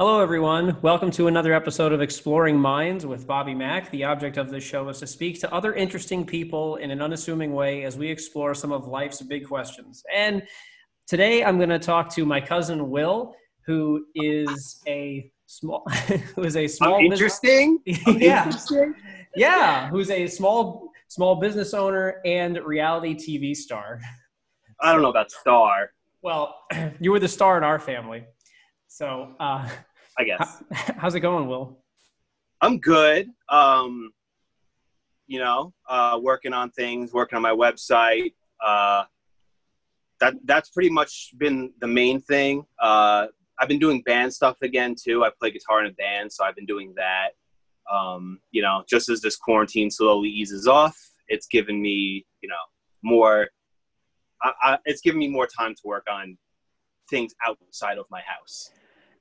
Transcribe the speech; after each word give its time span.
Hello, 0.00 0.22
everyone. 0.22 0.78
Welcome 0.80 1.10
to 1.10 1.26
another 1.26 1.52
episode 1.52 1.92
of 1.92 2.00
Exploring 2.00 2.58
Minds 2.58 3.04
with 3.04 3.26
Bobby 3.26 3.54
Mack. 3.54 3.90
The 3.90 4.04
object 4.04 4.38
of 4.38 4.48
this 4.48 4.64
show 4.64 4.88
is 4.88 4.98
to 5.00 5.06
speak 5.06 5.38
to 5.40 5.52
other 5.52 5.74
interesting 5.74 6.24
people 6.24 6.76
in 6.76 6.90
an 6.90 7.02
unassuming 7.02 7.52
way 7.52 7.84
as 7.84 7.98
we 7.98 8.08
explore 8.08 8.54
some 8.54 8.72
of 8.72 8.88
life's 8.88 9.20
big 9.20 9.46
questions. 9.46 10.02
And 10.10 10.42
today 11.06 11.44
I'm 11.44 11.58
going 11.58 11.68
to 11.68 11.78
talk 11.78 12.08
to 12.14 12.24
my 12.24 12.40
cousin 12.40 12.88
Will, 12.88 13.34
who 13.66 14.06
is 14.14 14.80
a 14.88 15.30
small, 15.44 15.84
who 16.34 16.44
is 16.44 16.56
a 16.56 16.66
small, 16.66 16.94
I'm 16.94 17.12
interesting. 17.12 17.80
Business, 17.84 18.16
yeah, 18.16 18.44
interesting. 18.46 18.94
yeah, 19.36 19.90
who's 19.90 20.08
a 20.08 20.26
small, 20.28 20.88
small 21.08 21.34
business 21.36 21.74
owner 21.74 22.22
and 22.24 22.58
reality 22.64 23.14
TV 23.14 23.54
star. 23.54 24.00
I 24.80 24.92
don't 24.92 25.02
know 25.02 25.10
about 25.10 25.30
star. 25.30 25.90
Well, 26.22 26.56
you 27.00 27.12
were 27.12 27.20
the 27.20 27.28
star 27.28 27.58
in 27.58 27.64
our 27.64 27.78
family. 27.78 28.24
So, 28.88 29.34
uh, 29.38 29.68
I 30.18 30.24
guess. 30.24 30.62
How, 30.72 30.94
how's 30.98 31.14
it 31.14 31.20
going, 31.20 31.48
Will? 31.48 31.78
I'm 32.60 32.78
good. 32.78 33.28
Um, 33.48 34.12
you 35.26 35.38
know, 35.38 35.72
uh, 35.88 36.18
working 36.20 36.52
on 36.52 36.70
things, 36.70 37.12
working 37.12 37.36
on 37.36 37.42
my 37.42 37.52
website. 37.52 38.34
Uh, 38.64 39.04
that 40.20 40.34
that's 40.44 40.70
pretty 40.70 40.90
much 40.90 41.30
been 41.38 41.72
the 41.80 41.86
main 41.86 42.20
thing. 42.20 42.64
Uh, 42.78 43.26
I've 43.58 43.68
been 43.68 43.78
doing 43.78 44.02
band 44.02 44.32
stuff 44.32 44.56
again 44.62 44.94
too. 45.00 45.24
I 45.24 45.30
play 45.38 45.50
guitar 45.50 45.80
in 45.80 45.86
a 45.90 45.94
band, 45.94 46.32
so 46.32 46.44
I've 46.44 46.56
been 46.56 46.66
doing 46.66 46.94
that. 46.96 47.30
Um, 47.90 48.40
you 48.50 48.62
know, 48.62 48.84
just 48.88 49.08
as 49.08 49.20
this 49.20 49.36
quarantine 49.36 49.90
slowly 49.90 50.28
eases 50.28 50.66
off, 50.66 50.96
it's 51.28 51.46
given 51.46 51.80
me, 51.80 52.26
you 52.42 52.48
know, 52.48 52.54
more. 53.02 53.48
I, 54.42 54.52
I, 54.62 54.78
it's 54.84 55.00
given 55.00 55.18
me 55.18 55.28
more 55.28 55.46
time 55.46 55.74
to 55.74 55.80
work 55.84 56.06
on 56.10 56.36
things 57.08 57.32
outside 57.46 57.98
of 57.98 58.06
my 58.10 58.20
house. 58.20 58.70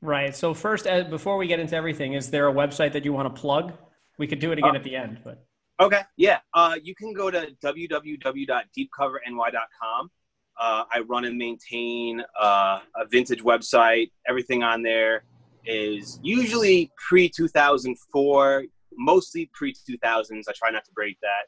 Right. 0.02 0.36
So 0.36 0.54
first, 0.54 0.86
uh, 0.88 1.04
before 1.04 1.38
we 1.38 1.48
get 1.48 1.60
into 1.60 1.76
everything, 1.76 2.14
is 2.14 2.32
there 2.32 2.48
a 2.48 2.54
website 2.54 2.94
that 2.94 3.04
you 3.04 3.12
want 3.14 3.34
to 3.34 3.42
plug? 3.42 3.74
We 4.18 4.28
could 4.28 4.40
do 4.40 4.52
it 4.52 4.60
again 4.60 4.76
uh, 4.76 4.80
at 4.80 4.84
the 4.84 4.96
end, 4.96 5.20
but. 5.24 5.46
Okay. 5.80 6.02
Yeah. 6.18 6.40
Uh, 6.54 6.76
you 6.82 6.96
can 6.96 7.14
go 7.14 7.32
to 7.32 7.56
www.deepcoverny.com. 7.64 10.12
Uh, 10.60 10.84
I 10.92 11.00
run 11.08 11.24
and 11.26 11.38
maintain 11.38 12.22
uh, 12.40 12.80
a 12.96 13.06
vintage 13.10 13.42
website. 13.42 14.12
Everything 14.28 14.62
on 14.62 14.84
there 14.84 15.24
is 15.66 16.20
usually 16.22 16.92
pre 16.98 17.30
2004, 17.30 18.66
mostly 18.98 19.50
pre 19.54 19.74
2000s. 19.74 20.44
I 20.50 20.54
try 20.54 20.70
not 20.70 20.84
to 20.86 20.92
break 20.92 21.18
that. 21.22 21.46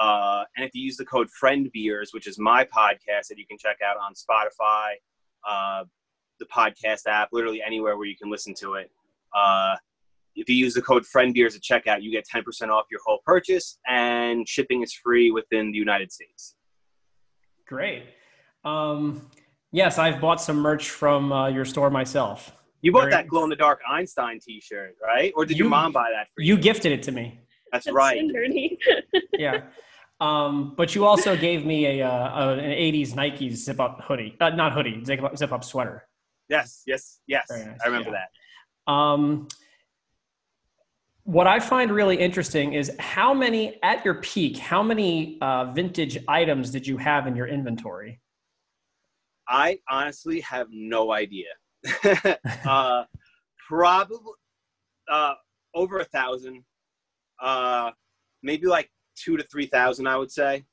Uh, 0.00 0.44
and 0.56 0.64
if 0.64 0.74
you 0.74 0.82
use 0.82 0.96
the 0.96 1.04
code 1.04 1.28
FriendBeers, 1.42 2.08
which 2.12 2.26
is 2.26 2.38
my 2.38 2.64
podcast 2.64 3.28
that 3.28 3.38
you 3.38 3.46
can 3.46 3.58
check 3.58 3.78
out 3.84 3.96
on 3.96 4.14
Spotify, 4.14 4.92
uh, 5.48 5.84
the 6.40 6.46
podcast 6.46 7.06
app, 7.06 7.28
literally 7.32 7.62
anywhere 7.62 7.96
where 7.96 8.06
you 8.06 8.16
can 8.16 8.30
listen 8.30 8.54
to 8.54 8.74
it. 8.74 8.90
Uh, 9.36 9.76
if 10.34 10.48
you 10.48 10.56
use 10.56 10.74
the 10.74 10.82
code 10.82 11.04
FriendBeers 11.04 11.54
at 11.54 11.62
checkout, 11.62 12.02
you 12.02 12.10
get 12.10 12.24
10% 12.26 12.68
off 12.68 12.86
your 12.90 13.00
whole 13.04 13.20
purchase, 13.24 13.78
and 13.86 14.48
shipping 14.48 14.82
is 14.82 14.92
free 14.92 15.30
within 15.30 15.70
the 15.70 15.78
United 15.78 16.10
States. 16.10 16.56
Great. 17.66 18.04
Um, 18.64 19.30
yes, 19.72 19.98
I've 19.98 20.20
bought 20.20 20.40
some 20.40 20.56
merch 20.56 20.90
from 20.90 21.32
uh, 21.32 21.48
your 21.48 21.64
store 21.64 21.90
myself. 21.90 22.52
You 22.82 22.92
bought 22.92 23.02
Very... 23.02 23.12
that 23.12 23.28
glow 23.28 23.44
in 23.44 23.50
the 23.50 23.56
dark 23.56 23.80
Einstein 23.88 24.40
T-shirt, 24.40 24.96
right? 25.02 25.32
Or 25.36 25.44
did 25.44 25.58
you, 25.58 25.64
your 25.64 25.70
mom 25.70 25.92
buy 25.92 26.10
that 26.14 26.28
for 26.34 26.42
you? 26.42 26.54
You 26.54 26.60
gifted 26.60 26.92
it 26.92 27.02
to 27.04 27.12
me. 27.12 27.40
That's, 27.72 27.84
That's 27.84 27.94
right. 27.94 28.20
yeah. 29.38 29.62
Um, 30.20 30.74
but 30.76 30.94
you 30.94 31.06
also 31.06 31.36
gave 31.36 31.64
me 31.64 32.00
a, 32.00 32.06
uh, 32.06 32.44
a, 32.44 32.52
an 32.54 32.70
'80s 32.70 33.14
Nike 33.14 33.54
zip-up 33.54 34.02
hoodie, 34.02 34.36
uh, 34.40 34.50
not 34.50 34.72
hoodie, 34.72 35.02
zip-up, 35.04 35.36
zip-up 35.36 35.64
sweater. 35.64 36.04
Yes, 36.50 36.82
yes, 36.86 37.20
yes. 37.26 37.46
Nice. 37.48 37.78
I 37.82 37.86
remember 37.86 38.10
yeah. 38.10 38.24
that. 38.86 38.92
Um, 38.92 39.48
what 41.22 41.46
I 41.46 41.60
find 41.60 41.92
really 41.92 42.16
interesting 42.16 42.72
is 42.72 42.90
how 42.98 43.32
many, 43.32 43.78
at 43.84 44.04
your 44.04 44.14
peak, 44.14 44.58
how 44.58 44.82
many 44.82 45.38
uh, 45.40 45.66
vintage 45.72 46.18
items 46.26 46.70
did 46.70 46.86
you 46.86 46.96
have 46.96 47.28
in 47.28 47.36
your 47.36 47.46
inventory? 47.46 48.20
I 49.48 49.78
honestly 49.88 50.40
have 50.40 50.66
no 50.72 51.12
idea. 51.12 51.48
uh, 52.66 53.04
probably 53.68 54.18
uh, 55.08 55.34
over 55.74 56.00
a 56.00 56.04
thousand, 56.04 56.64
uh, 57.40 57.92
maybe 58.42 58.66
like 58.66 58.90
two 59.16 59.36
to 59.36 59.44
three 59.44 59.66
thousand, 59.66 60.08
I 60.08 60.16
would 60.16 60.32
say. 60.32 60.64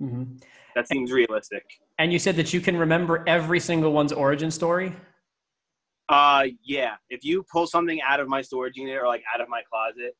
Mm-hmm. 0.00 0.36
That 0.74 0.88
seems 0.88 1.10
realistic. 1.10 1.64
And 1.98 2.12
you 2.12 2.18
said 2.18 2.36
that 2.36 2.52
you 2.52 2.60
can 2.60 2.76
remember 2.76 3.22
every 3.26 3.60
single 3.60 3.92
one's 3.92 4.12
origin 4.12 4.50
story. 4.50 4.94
Uh, 6.08 6.46
yeah. 6.62 6.94
If 7.08 7.24
you 7.24 7.44
pull 7.50 7.66
something 7.66 8.00
out 8.02 8.20
of 8.20 8.28
my 8.28 8.42
storage 8.42 8.76
unit 8.76 8.96
or 8.96 9.06
like 9.06 9.22
out 9.32 9.40
of 9.40 9.48
my 9.48 9.62
closet, 9.70 10.16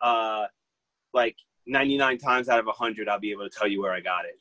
uh, 0.00 0.46
like 1.12 1.36
99 1.66 2.18
times 2.18 2.48
out 2.48 2.58
of 2.58 2.66
100, 2.66 3.08
I'll 3.08 3.20
be 3.20 3.30
able 3.30 3.48
to 3.48 3.50
tell 3.50 3.68
you 3.68 3.80
where 3.82 3.92
I 3.92 4.00
got 4.00 4.24
it. 4.24 4.38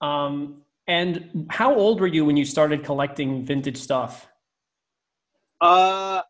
Um, 0.00 0.62
and 0.86 1.46
how 1.50 1.74
old 1.74 2.00
were 2.00 2.06
you 2.06 2.24
when 2.24 2.36
you 2.36 2.44
started 2.44 2.84
collecting 2.84 3.44
vintage 3.44 3.76
stuff? 3.76 4.28
Uh, 5.60 6.22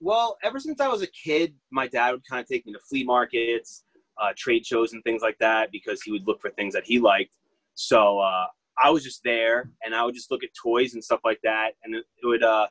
well, 0.00 0.36
ever 0.42 0.58
since 0.58 0.80
I 0.80 0.88
was 0.88 1.02
a 1.02 1.06
kid, 1.06 1.54
my 1.70 1.86
dad 1.86 2.12
would 2.12 2.26
kind 2.28 2.40
of 2.40 2.46
take 2.46 2.66
me 2.66 2.72
to 2.72 2.78
flea 2.78 3.04
markets, 3.04 3.84
uh, 4.20 4.32
trade 4.36 4.66
shows, 4.66 4.92
and 4.92 5.02
things 5.04 5.22
like 5.22 5.38
that 5.38 5.70
because 5.72 6.02
he 6.02 6.12
would 6.12 6.26
look 6.26 6.40
for 6.40 6.50
things 6.50 6.74
that 6.74 6.84
he 6.84 6.98
liked. 6.98 7.34
So 7.76 8.18
uh, 8.18 8.46
I 8.82 8.90
was 8.90 9.04
just 9.04 9.20
there, 9.22 9.70
and 9.84 9.94
I 9.94 10.04
would 10.04 10.14
just 10.14 10.30
look 10.30 10.42
at 10.42 10.50
toys 10.60 10.94
and 10.94 11.04
stuff 11.04 11.20
like 11.24 11.38
that, 11.44 11.72
and 11.84 11.94
it, 11.94 12.04
it 12.22 12.26
would. 12.26 12.42
Uh, 12.42 12.66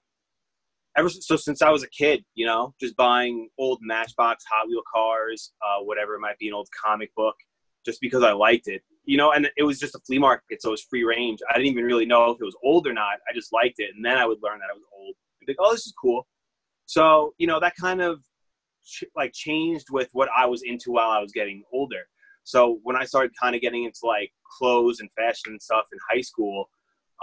ever 0.97 1.09
so 1.09 1.35
since 1.35 1.61
I 1.61 1.69
was 1.69 1.83
a 1.83 1.89
kid, 1.89 2.25
you 2.33 2.45
know, 2.45 2.73
just 2.79 2.95
buying 2.97 3.49
old 3.57 3.79
Matchbox 3.81 4.43
Hot 4.51 4.67
Wheel 4.67 4.81
cars, 4.91 5.53
uh, 5.61 5.83
whatever 5.83 6.15
it 6.15 6.19
might 6.19 6.37
be, 6.39 6.47
an 6.47 6.53
old 6.53 6.69
comic 6.83 7.13
book, 7.15 7.35
just 7.85 8.01
because 8.01 8.23
I 8.23 8.31
liked 8.31 8.67
it, 8.67 8.81
you 9.05 9.15
know. 9.15 9.31
And 9.31 9.49
it 9.57 9.63
was 9.63 9.79
just 9.79 9.95
a 9.95 9.99
flea 10.07 10.19
market, 10.19 10.61
so 10.61 10.69
it 10.69 10.71
was 10.71 10.83
free 10.89 11.03
range. 11.03 11.39
I 11.49 11.53
didn't 11.53 11.71
even 11.71 11.85
really 11.85 12.05
know 12.05 12.31
if 12.31 12.41
it 12.41 12.45
was 12.45 12.57
old 12.63 12.87
or 12.87 12.93
not. 12.93 13.19
I 13.29 13.33
just 13.33 13.53
liked 13.53 13.75
it, 13.77 13.91
and 13.95 14.03
then 14.03 14.17
I 14.17 14.25
would 14.25 14.39
learn 14.41 14.59
that 14.59 14.73
it 14.73 14.75
was 14.75 14.85
old. 14.97 15.15
And 15.47 15.55
oh, 15.59 15.71
this 15.71 15.85
is 15.85 15.93
cool. 16.01 16.25
So 16.87 17.33
you 17.37 17.45
know, 17.45 17.59
that 17.59 17.75
kind 17.79 18.01
of 18.01 18.21
ch- 18.83 19.05
like 19.15 19.33
changed 19.33 19.87
with 19.91 20.09
what 20.13 20.29
I 20.35 20.47
was 20.47 20.63
into 20.63 20.91
while 20.91 21.11
I 21.11 21.19
was 21.19 21.31
getting 21.31 21.63
older. 21.71 22.07
So 22.45 22.79
when 22.83 22.95
I 22.95 23.05
started 23.05 23.31
kind 23.41 23.55
of 23.55 23.61
getting 23.61 23.83
into 23.83 24.01
like 24.03 24.31
clothes 24.57 24.99
and 24.99 25.09
fashion 25.17 25.51
and 25.51 25.61
stuff 25.61 25.85
in 25.91 25.99
high 26.09 26.21
school, 26.21 26.69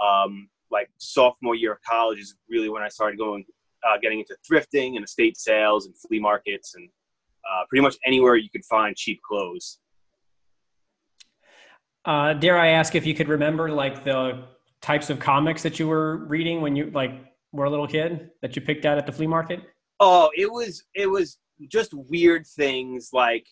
um, 0.03 0.49
like 0.69 0.89
sophomore 0.97 1.55
year 1.55 1.71
of 1.71 1.79
college 1.89 2.19
is 2.19 2.35
really 2.49 2.69
when 2.69 2.83
I 2.83 2.89
started 2.89 3.17
going, 3.17 3.45
uh, 3.87 3.97
getting 4.01 4.19
into 4.19 4.35
thrifting 4.49 4.95
and 4.97 5.05
estate 5.05 5.37
sales 5.37 5.85
and 5.85 5.95
flea 5.97 6.19
markets 6.19 6.75
and 6.75 6.89
uh, 7.49 7.63
pretty 7.69 7.81
much 7.81 7.95
anywhere 8.05 8.35
you 8.35 8.49
could 8.49 8.65
find 8.65 8.95
cheap 8.97 9.21
clothes. 9.27 9.79
Uh, 12.05 12.33
dare 12.33 12.57
I 12.57 12.67
ask 12.69 12.93
if 12.95 13.05
you 13.05 13.13
could 13.13 13.29
remember 13.29 13.71
like 13.71 14.03
the 14.03 14.43
types 14.81 15.09
of 15.09 15.19
comics 15.19 15.63
that 15.63 15.79
you 15.79 15.87
were 15.87 16.17
reading 16.25 16.59
when 16.59 16.75
you 16.75 16.91
like 16.91 17.11
were 17.53 17.63
a 17.63 17.69
little 17.69 17.87
kid 17.87 18.29
that 18.41 18.57
you 18.57 18.61
picked 18.61 18.85
out 18.85 18.97
at 18.97 19.05
the 19.05 19.11
flea 19.13 19.27
market? 19.27 19.61
Oh, 20.01 20.29
it 20.35 20.51
was 20.51 20.83
it 20.93 21.07
was 21.07 21.37
just 21.69 21.93
weird 21.93 22.45
things 22.45 23.11
like 23.13 23.45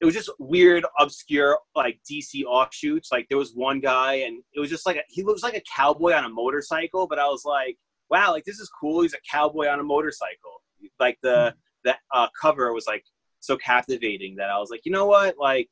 it 0.00 0.04
was 0.06 0.14
just 0.14 0.30
weird, 0.38 0.84
obscure, 0.98 1.58
like 1.76 2.00
DC 2.10 2.44
offshoots. 2.44 3.12
Like 3.12 3.28
there 3.28 3.38
was 3.38 3.52
one 3.54 3.80
guy, 3.80 4.14
and 4.14 4.42
it 4.54 4.60
was 4.60 4.70
just 4.70 4.86
like 4.86 4.96
a, 4.96 5.02
he 5.08 5.22
looks 5.22 5.42
like 5.42 5.56
a 5.56 5.62
cowboy 5.74 6.12
on 6.14 6.24
a 6.24 6.28
motorcycle. 6.28 7.06
But 7.06 7.18
I 7.18 7.26
was 7.26 7.44
like, 7.44 7.76
wow, 8.08 8.32
like 8.32 8.44
this 8.44 8.60
is 8.60 8.70
cool. 8.70 9.02
He's 9.02 9.14
a 9.14 9.18
cowboy 9.30 9.68
on 9.68 9.78
a 9.78 9.84
motorcycle. 9.84 10.62
Like 10.98 11.18
the 11.22 11.54
the 11.84 11.96
uh, 12.14 12.28
cover 12.40 12.72
was 12.72 12.86
like 12.86 13.04
so 13.40 13.56
captivating 13.56 14.36
that 14.36 14.50
I 14.50 14.58
was 14.58 14.70
like, 14.70 14.82
you 14.84 14.92
know 14.92 15.06
what, 15.06 15.36
like 15.38 15.68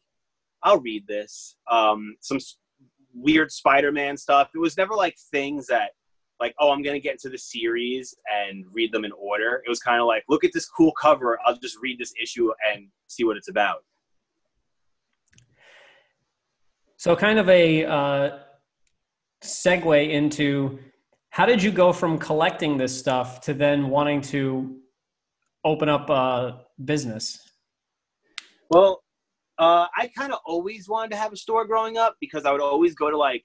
I'll 0.63 0.81
read 0.81 1.07
this. 1.07 1.57
Um, 1.71 2.17
some 2.21 2.39
weird 3.15 3.51
Spider-Man 3.51 4.17
stuff. 4.17 4.51
It 4.55 4.59
was 4.59 4.77
never 4.77 4.95
like 4.95 5.17
things 5.31 5.67
that 5.69 5.93
like, 6.39 6.55
oh, 6.61 6.71
I'm 6.71 6.83
gonna 6.83 7.01
get 7.01 7.13
into 7.13 7.31
the 7.31 7.39
series 7.39 8.15
and 8.33 8.65
read 8.73 8.93
them 8.93 9.05
in 9.07 9.13
order. 9.13 9.63
It 9.67 9.69
was 9.69 9.81
kind 9.81 10.01
of 10.01 10.07
like, 10.07 10.25
look 10.29 10.45
at 10.45 10.53
this 10.53 10.67
cool 10.69 10.93
cover. 11.01 11.39
I'll 11.47 11.57
just 11.57 11.79
read 11.81 11.99
this 11.99 12.13
issue 12.23 12.53
and 12.71 12.89
see 13.07 13.25
what 13.25 13.39
it's 13.39 13.49
about. 13.49 13.85
So, 16.99 17.15
kind 17.15 17.39
of 17.39 17.49
a 17.49 17.85
uh, 17.85 18.39
segue 19.45 20.11
into 20.11 20.81
how 21.31 21.47
did 21.47 21.63
you 21.63 21.71
go 21.71 21.93
from 21.93 22.19
collecting 22.19 22.77
this 22.77 22.99
stuff 22.99 23.41
to 23.43 23.55
then 23.55 23.89
wanting 23.89 24.21
to 24.23 24.81
open 25.65 25.89
up 25.89 26.11
a 26.11 26.65
business? 26.85 27.53
Well, 28.69 29.05
uh, 29.61 29.87
I 29.97 30.09
kind 30.09 30.33
of 30.33 30.41
always 30.45 30.89
wanted 30.89 31.13
to 31.13 31.19
have 31.19 31.33
a 31.33 31.37
store 31.37 31.65
growing 31.65 31.99
up 31.99 32.17
because 32.21 32.45
I 32.45 32.51
would 32.51 32.61
always 32.61 32.97
go 32.97 33.13
to 33.13 33.17
like 33.17 33.45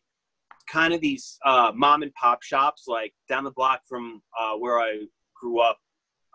kind 0.67 0.91
of 0.91 0.99
these 0.99 1.37
uh, 1.45 1.71
mom 1.75 2.01
and 2.01 2.11
pop 2.15 2.41
shops, 2.41 2.85
like 2.87 3.13
down 3.29 3.43
the 3.43 3.51
block 3.51 3.81
from 3.87 4.23
uh, 4.39 4.53
where 4.53 4.79
I 4.79 5.05
grew 5.39 5.59
up. 5.59 5.77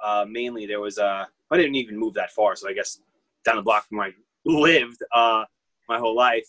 Uh, 0.00 0.24
mainly, 0.28 0.66
there 0.66 0.80
was 0.80 0.98
a. 0.98 1.26
I 1.50 1.56
didn't 1.56 1.74
even 1.74 1.98
move 1.98 2.14
that 2.14 2.30
far, 2.30 2.54
so 2.54 2.68
I 2.68 2.74
guess 2.74 3.00
down 3.44 3.56
the 3.56 3.62
block 3.62 3.88
from 3.88 3.98
where 3.98 4.06
I 4.06 4.12
lived 4.44 5.02
uh, 5.12 5.42
my 5.88 5.98
whole 5.98 6.14
life 6.14 6.46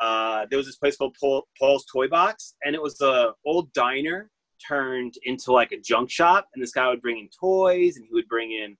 uh, 0.00 0.46
there 0.50 0.56
was 0.56 0.66
this 0.66 0.76
place 0.76 0.96
called 0.96 1.16
Paul, 1.18 1.46
Paul's 1.58 1.84
Toy 1.86 2.08
Box, 2.08 2.54
and 2.64 2.74
it 2.74 2.82
was 2.82 3.00
a 3.00 3.32
old 3.44 3.72
diner 3.72 4.30
turned 4.66 5.14
into 5.24 5.52
like 5.52 5.72
a 5.72 5.80
junk 5.80 6.10
shop, 6.10 6.48
and 6.54 6.62
this 6.62 6.72
guy 6.72 6.88
would 6.88 7.02
bring 7.02 7.18
in 7.18 7.28
toys, 7.38 7.96
and 7.96 8.04
he 8.06 8.12
would 8.12 8.28
bring 8.28 8.52
in 8.52 8.76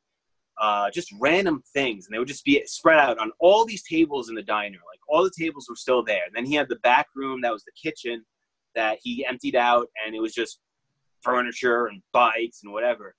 uh, 0.61 0.91
just 0.91 1.13
random 1.21 1.63
things, 1.73 2.07
and 2.07 2.15
they 2.15 2.19
would 2.19 2.29
just 2.29 2.45
be 2.45 2.63
spread 2.67 2.99
out 2.99 3.19
on 3.19 3.33
all 3.41 3.65
these 3.65 3.83
tables 3.83 4.29
in 4.29 4.35
the 4.35 4.43
diner. 4.43 4.79
Like 4.91 5.01
all 5.09 5.25
the 5.25 5.33
tables 5.37 5.67
were 5.69 5.77
still 5.77 6.03
there. 6.03 6.23
And 6.27 6.35
then 6.35 6.45
he 6.45 6.55
had 6.55 6.69
the 6.69 6.77
back 6.77 7.07
room 7.15 7.41
that 7.43 7.53
was 7.53 7.65
the 7.65 7.73
kitchen 7.73 8.25
that 8.75 8.99
he 9.03 9.25
emptied 9.27 9.57
out, 9.57 9.89
and 10.05 10.15
it 10.15 10.21
was 10.21 10.35
just 10.35 10.61
furniture 11.23 11.87
and 11.87 12.03
bikes 12.13 12.63
and 12.63 12.73
whatever. 12.73 13.15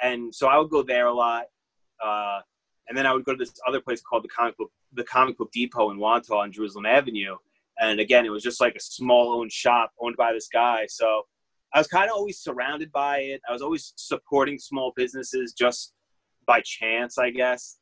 And 0.00 0.34
so 0.34 0.48
I 0.48 0.58
would 0.58 0.70
go 0.70 0.82
there 0.82 1.06
a 1.06 1.14
lot. 1.14 1.44
Uh, 2.04 2.40
and 2.88 2.96
then 2.96 3.06
I 3.06 3.12
would 3.12 3.24
go 3.24 3.32
to 3.32 3.38
this 3.38 3.52
other 3.66 3.80
place 3.80 4.00
called 4.00 4.24
the 4.24 4.28
comic 4.28 4.56
book 4.56 4.70
the 4.92 5.04
comic 5.04 5.38
book 5.38 5.50
depot 5.52 5.90
in 5.90 5.98
Wantagh 5.98 6.36
on 6.36 6.52
Jerusalem 6.52 6.86
Avenue. 6.86 7.36
And 7.80 8.00
again, 8.00 8.26
it 8.26 8.30
was 8.30 8.42
just 8.42 8.60
like 8.60 8.74
a 8.74 8.80
small 8.80 9.32
owned 9.32 9.52
shop 9.52 9.92
owned 9.98 10.16
by 10.16 10.32
this 10.32 10.48
guy. 10.52 10.86
So 10.88 11.22
I 11.74 11.78
was 11.78 11.86
kind 11.86 12.10
of 12.10 12.16
always 12.16 12.38
surrounded 12.38 12.92
by 12.92 13.18
it. 13.18 13.40
I 13.48 13.52
was 13.52 13.62
always 13.62 13.94
supporting 13.96 14.58
small 14.58 14.92
businesses 14.94 15.54
just 15.54 15.94
by 16.46 16.60
chance, 16.64 17.16
I 17.18 17.30
guess. 17.30 17.78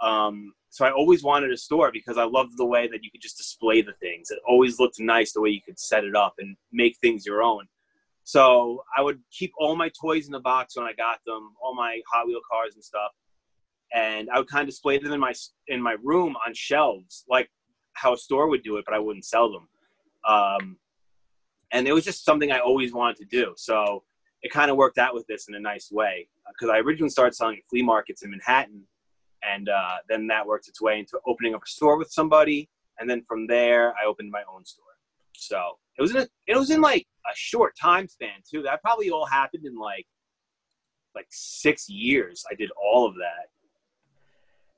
Um, 0.00 0.52
so 0.70 0.84
I 0.84 0.90
always 0.90 1.22
wanted 1.22 1.52
a 1.52 1.56
store 1.56 1.90
because 1.92 2.18
I 2.18 2.24
loved 2.24 2.52
the 2.56 2.66
way 2.66 2.88
that 2.88 3.02
you 3.02 3.10
could 3.10 3.22
just 3.22 3.36
display 3.36 3.80
the 3.80 3.94
things. 3.94 4.30
It 4.30 4.38
always 4.46 4.78
looked 4.78 5.00
nice 5.00 5.32
the 5.32 5.40
way 5.40 5.50
you 5.50 5.62
could 5.62 5.78
set 5.78 6.04
it 6.04 6.14
up 6.14 6.34
and 6.38 6.56
make 6.72 6.96
things 6.98 7.24
your 7.24 7.42
own. 7.42 7.66
So 8.24 8.82
I 8.96 9.02
would 9.02 9.20
keep 9.32 9.52
all 9.58 9.76
my 9.76 9.90
toys 9.98 10.26
in 10.26 10.32
the 10.32 10.40
box 10.40 10.76
when 10.76 10.84
I 10.84 10.92
got 10.92 11.20
them, 11.24 11.54
all 11.62 11.74
my 11.74 12.00
Hot 12.12 12.26
Wheel 12.26 12.40
cars 12.50 12.74
and 12.74 12.84
stuff, 12.84 13.12
and 13.94 14.28
I 14.30 14.38
would 14.38 14.48
kind 14.48 14.62
of 14.62 14.68
display 14.68 14.98
them 14.98 15.12
in 15.12 15.20
my 15.20 15.32
in 15.68 15.82
my 15.82 15.96
room 16.02 16.36
on 16.46 16.54
shelves, 16.54 17.24
like 17.28 17.50
how 17.94 18.14
a 18.14 18.16
store 18.16 18.48
would 18.48 18.62
do 18.62 18.76
it, 18.76 18.84
but 18.84 18.94
I 18.94 18.98
wouldn't 18.98 19.24
sell 19.24 19.50
them. 19.50 19.68
Um, 20.26 20.76
and 21.72 21.86
it 21.86 21.92
was 21.92 22.04
just 22.04 22.24
something 22.24 22.50
I 22.50 22.58
always 22.60 22.92
wanted 22.92 23.16
to 23.18 23.24
do. 23.24 23.54
So 23.56 24.04
it 24.42 24.52
kind 24.52 24.70
of 24.70 24.76
worked 24.76 24.98
out 24.98 25.14
with 25.14 25.26
this 25.26 25.48
in 25.48 25.54
a 25.54 25.60
nice 25.60 25.90
way 25.90 26.28
because 26.48 26.72
I 26.72 26.78
originally 26.78 27.10
started 27.10 27.34
selling 27.34 27.56
at 27.56 27.62
flea 27.68 27.82
markets 27.82 28.22
in 28.22 28.30
Manhattan, 28.30 28.82
and 29.42 29.68
uh, 29.68 29.96
then 30.08 30.26
that 30.28 30.46
worked 30.46 30.68
its 30.68 30.80
way 30.80 30.98
into 30.98 31.18
opening 31.26 31.54
up 31.54 31.62
a 31.64 31.68
store 31.68 31.98
with 31.98 32.10
somebody, 32.10 32.68
and 32.98 33.08
then 33.08 33.22
from 33.26 33.46
there 33.46 33.92
I 33.92 34.06
opened 34.06 34.30
my 34.30 34.42
own 34.52 34.64
store. 34.64 34.84
So 35.34 35.78
it 35.98 36.02
was 36.02 36.12
in 36.12 36.18
a, 36.18 36.28
it 36.46 36.56
was 36.56 36.70
in 36.70 36.80
like 36.80 37.06
a 37.26 37.34
short 37.34 37.74
time 37.80 38.08
span 38.08 38.40
too. 38.48 38.62
That 38.62 38.82
probably 38.82 39.10
all 39.10 39.26
happened 39.26 39.66
in 39.66 39.76
like 39.76 40.06
like 41.14 41.26
six 41.30 41.88
years. 41.88 42.44
I 42.50 42.54
did 42.54 42.70
all 42.80 43.06
of 43.06 43.14
that, 43.14 43.48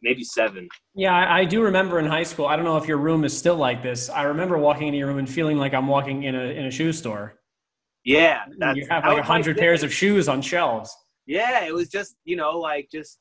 maybe 0.03 0.25
seven. 0.25 0.69
Yeah, 0.95 1.15
I, 1.15 1.41
I 1.41 1.45
do 1.45 1.63
remember 1.63 1.99
in 1.99 2.07
high 2.07 2.23
school. 2.23 2.47
I 2.47 2.57
don't 2.57 2.65
know 2.65 2.77
if 2.77 2.87
your 2.87 2.99
room 2.99 3.25
is 3.25 3.37
still 3.37 3.57
like 3.57 3.83
this. 3.83 4.09
I 4.09 4.23
remember 4.23 4.59
walking 4.59 4.89
into 4.89 4.99
your 4.99 5.09
room 5.09 5.19
and 5.19 5.29
feeling 5.29 5.59
like 5.59 5.75
I'm 5.75 5.87
walking 5.87 6.25
in 6.25 6.35
a 6.35 6.45
in 6.45 6.67
a 6.67 6.71
shoe 6.71 6.93
store. 6.93 7.39
Yeah, 8.05 8.45
you 8.75 8.87
have 8.89 9.05
like 9.05 9.19
a 9.19 9.23
hundred 9.23 9.59
pairs 9.59 9.83
of 9.83 9.93
shoes 9.93 10.29
on 10.29 10.41
shelves. 10.41 10.95
Yeah, 11.27 11.65
it 11.65 11.75
was 11.75 11.89
just 11.89 12.17
you 12.25 12.37
know 12.37 12.59
like 12.59 12.89
just 12.91 13.19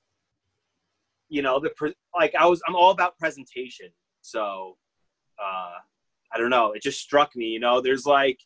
you 1.27 1.41
know 1.41 1.59
the 1.59 1.71
pre- 1.75 1.95
like 2.17 2.33
I 2.35 2.45
was 2.45 2.61
I'm 2.67 2.75
all 2.75 2.91
about 2.91 3.17
presentation. 3.17 3.89
So 4.21 4.77
uh, 5.41 5.77
I 6.33 6.37
don't 6.37 6.49
know. 6.49 6.71
It 6.73 6.81
just 6.81 6.99
struck 6.99 7.35
me. 7.35 7.45
You 7.45 7.59
know, 7.59 7.81
there's 7.81 8.05
like 8.05 8.37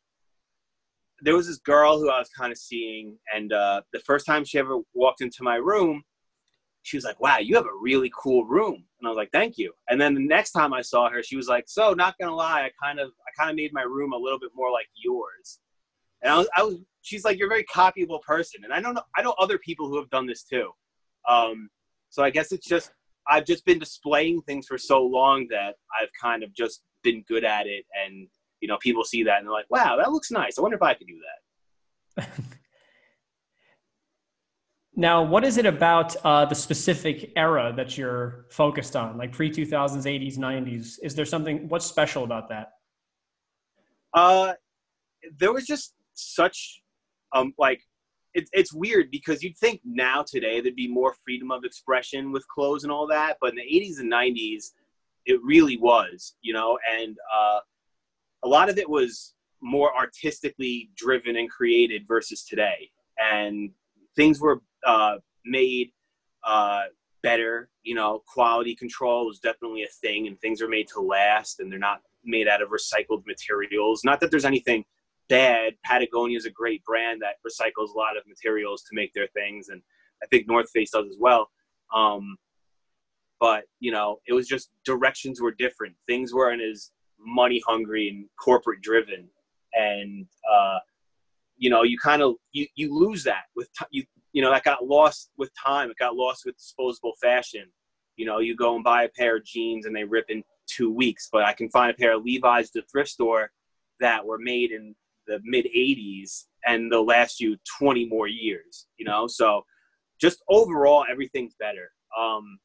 there 1.22 1.36
was 1.36 1.48
this 1.48 1.60
girl 1.60 2.00
who 2.00 2.10
I 2.10 2.20
was 2.20 2.30
kind 2.30 2.52
of 2.52 2.58
seeing, 2.58 3.18
and 3.34 3.54
uh, 3.54 3.82
the 3.94 4.00
first 4.00 4.26
time 4.26 4.44
she 4.44 4.60
ever 4.60 4.78
walked 4.94 5.22
into 5.22 5.42
my 5.42 5.56
room, 5.56 6.04
she 6.84 6.98
was 6.98 7.04
like, 7.04 7.20
"Wow, 7.20 7.40
you 7.40 7.56
have 7.56 7.66
a 7.66 7.80
really 7.82 8.12
cool 8.18 8.46
room," 8.46 8.76
and 8.76 9.08
I 9.08 9.10
was 9.10 9.18
like, 9.18 9.32
"Thank 9.32 9.58
you." 9.58 9.74
And 9.90 10.00
then 10.00 10.14
the 10.14 10.22
next 10.22 10.52
time 10.52 10.74
I 10.74 10.82
saw 10.82 11.10
her, 11.10 11.24
she 11.24 11.36
was 11.36 11.48
like, 11.48 11.66
"So, 11.68 11.94
not 11.94 12.16
gonna 12.20 12.36
lie, 12.36 12.64
I 12.64 12.72
kind 12.82 13.00
of 13.00 13.10
I 13.28 13.32
kind 13.38 13.50
of 13.50 13.56
made 13.56 13.74
my 13.74 13.84
room 13.84 14.14
a 14.14 14.18
little 14.18 14.40
bit 14.40 14.52
more 14.56 14.72
like 14.72 14.88
yours." 14.96 15.60
And 16.24 16.32
I 16.32 16.38
was, 16.38 16.48
I 16.56 16.64
was, 16.64 16.78
she's 17.02 17.26
like, 17.26 17.38
you're 17.38 17.48
a 17.48 17.50
very 17.50 17.66
copyable 17.66 18.22
person. 18.22 18.64
And 18.64 18.74
I 18.74 18.80
don't 18.80 18.94
know, 18.94 19.04
I 19.16 19.22
know 19.22 19.36
other 19.38 19.58
people 19.58 19.88
who 19.88 19.98
have 19.98 20.10
done 20.10 20.26
this 20.26 20.44
too. 20.44 20.72
Um, 21.28 21.70
so 22.10 22.24
I 22.24 22.30
guess 22.30 22.52
it's 22.52 22.68
just, 22.68 22.92
I've 23.28 23.46
just 23.46 23.66
been 23.66 23.80
displaying 23.80 24.42
things 24.42 24.68
for 24.68 24.78
so 24.78 25.04
long 25.04 25.48
that 25.50 25.76
I've 26.00 26.10
kind 26.20 26.44
of 26.44 26.54
just 26.54 26.82
been 27.04 27.24
good 27.28 27.44
at 27.44 27.68
it. 27.68 27.86
And, 28.06 28.28
you 28.62 28.68
know, 28.68 28.78
people 28.78 29.04
see 29.04 29.24
that 29.24 29.40
and 29.40 29.46
they're 29.46 29.54
like, 29.54 29.70
wow, 29.70 29.98
that 29.98 30.12
looks 30.12 30.32
nice. 30.32 30.58
I 30.58 30.62
wonder 30.62 30.78
if 30.78 30.84
I 30.84 30.94
could 30.94 31.08
do 31.08 31.20
that. 32.18 32.30
now, 34.96 35.24
what 35.24 35.44
is 35.44 35.58
it 35.58 35.66
about 35.66 36.16
uh, 36.24 36.46
the 36.46 36.56
specific 36.56 37.32
era 37.36 37.74
that 37.76 37.98
you're 37.98 38.46
focused 38.50 38.96
on, 38.96 39.18
like 39.18 39.32
pre 39.32 39.50
2000s, 39.50 40.06
80s, 40.06 40.38
90s? 40.38 41.00
Is 41.02 41.16
there 41.16 41.26
something, 41.26 41.68
what's 41.68 41.86
special 41.86 42.24
about 42.24 42.50
that? 42.50 42.74
Uh, 44.14 44.54
there 45.40 45.54
was 45.54 45.66
just 45.66 45.94
such 46.14 46.82
um 47.34 47.54
like 47.58 47.82
it, 48.34 48.48
it's 48.54 48.74
weird 48.74 49.10
because 49.12 49.44
you'd 49.44 49.58
think 49.58 49.82
now 49.84 50.24
today 50.24 50.62
there'd 50.62 50.76
be 50.76 50.88
more 50.88 51.16
freedom 51.24 51.52
of 51.52 51.64
expression 51.64 52.32
with 52.32 52.48
clothes 52.48 52.84
and 52.84 52.92
all 52.92 53.08
that 53.08 53.38
but 53.42 53.52
in 53.52 53.56
the 53.56 53.62
80s 53.62 54.00
and 54.00 54.12
90s 54.12 54.72
it 55.26 55.40
really 55.44 55.78
was 55.78 56.36
you 56.42 56.54
know 56.54 56.78
and 57.00 57.18
uh, 57.34 57.60
a 58.44 58.48
lot 58.48 58.70
of 58.70 58.78
it 58.78 58.90
was 58.90 59.34
more 59.62 59.96
artistically 59.96 60.90
driven 60.96 61.38
and 61.38 61.50
created 61.50 62.04
versus 62.08 62.44
today 62.44 62.90
and 63.18 63.72
things 64.16 64.40
were 64.40 64.62
uh, 64.86 65.16
made 65.46 65.92
uh, 66.44 66.84
better 67.22 67.70
you 67.84 67.96
know 67.96 68.22
quality 68.28 68.76
control 68.76 69.26
was 69.26 69.40
definitely 69.40 69.84
a 69.84 69.88
thing 70.02 70.28
and 70.28 70.40
things 70.40 70.62
are 70.62 70.68
made 70.68 70.88
to 70.88 71.00
last 71.00 71.60
and 71.60 71.72
they're 71.72 71.80
not 71.80 72.02
made 72.26 72.48
out 72.48 72.62
of 72.62 72.70
recycled 72.70 73.26
materials 73.26 74.04
not 74.04 74.20
that 74.20 74.32
there's 74.32 74.46
anything 74.46 74.84
bad, 75.30 75.74
Patagonia 75.84 76.38
is 76.38 76.46
a 76.46 76.52
great 76.52 76.84
brand 76.84 77.22
that 77.22 77.36
recycles 77.48 77.94
a 77.94 77.98
lot 77.98 78.18
of 78.18 78.28
materials 78.28 78.84
to 78.84 78.90
make 78.94 79.14
their 79.14 79.28
things, 79.28 79.70
and 79.70 79.82
I 80.22 80.28
think 80.28 80.48
North 80.48 80.70
Face 80.72 80.92
does 80.92 81.08
as 81.08 81.18
well. 81.20 81.50
Um, 81.94 82.38
but 83.40 83.64
you 83.80 83.92
know, 83.92 84.20
it 84.28 84.34
was 84.34 84.48
just 84.48 84.70
directions 84.86 85.42
were 85.42 85.52
different. 85.52 85.96
Things 86.08 86.34
weren't 86.34 86.62
as 86.62 86.92
money 87.20 87.62
hungry 87.66 88.10
and 88.10 88.26
corporate 88.38 88.82
driven, 88.82 89.28
and 89.74 90.28
uh, 90.52 90.80
you 91.58 91.70
know, 91.70 91.84
you 91.84 91.98
kind 91.98 92.22
of 92.22 92.36
you 92.52 92.68
you 92.76 92.94
lose 92.94 93.24
that 93.24 93.46
with 93.56 93.70
t- 93.74 93.86
you 93.92 94.04
you 94.34 94.42
know 94.42 94.52
that 94.52 94.64
got 94.64 94.86
lost 94.86 95.32
with 95.38 95.52
time. 95.64 95.90
It 95.90 95.98
got 95.98 96.16
lost 96.16 96.44
with 96.46 96.58
disposable 96.58 97.14
fashion. 97.22 97.66
You 98.16 98.26
know, 98.26 98.40
you 98.40 98.56
go 98.56 98.76
and 98.76 98.84
buy 98.84 99.04
a 99.04 99.10
pair 99.10 99.38
of 99.38 99.46
jeans 99.46 99.86
and 99.86 99.96
they 99.96 100.04
rip 100.04 100.26
in 100.30 100.44
two 100.68 100.92
weeks, 100.92 101.30
but 101.32 101.44
I 101.44 101.54
can 101.54 101.70
find 101.70 101.90
a 101.90 101.96
pair 101.96 102.16
of 102.16 102.24
Levi's 102.24 102.68
at 102.68 102.74
the 102.74 102.82
thrift 102.92 103.10
store 103.10 103.52
that 104.00 104.26
were 104.26 104.38
made 104.40 104.72
in 104.72 104.96
the 105.28 105.40
mid 105.44 105.66
80s 105.66 106.46
and 106.66 106.92
they'll 106.92 107.06
last 107.06 107.40
you 107.40 107.58
20 107.80 108.06
more 108.08 108.28
years 108.28 108.88
you 108.98 109.06
know? 109.06 109.28
So 109.28 109.66
just 110.20 110.42
overall 110.50 111.06
everything's 111.10 111.56
better. 111.60 111.92
Um, 112.18 112.58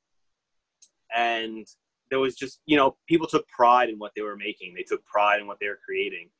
and 1.14 1.66
there 2.10 2.20
was 2.20 2.36
just 2.36 2.60
you 2.66 2.76
know 2.76 2.96
people 3.08 3.26
took 3.26 3.46
pride 3.48 3.88
in 3.88 3.98
what 3.98 4.12
they 4.14 4.22
were 4.22 4.36
making. 4.36 4.74
They 4.74 4.82
took 4.82 5.04
pride 5.04 5.40
in 5.40 5.46
what 5.46 5.58
they 5.60 5.68
were 5.68 5.78
creating. 5.84 6.30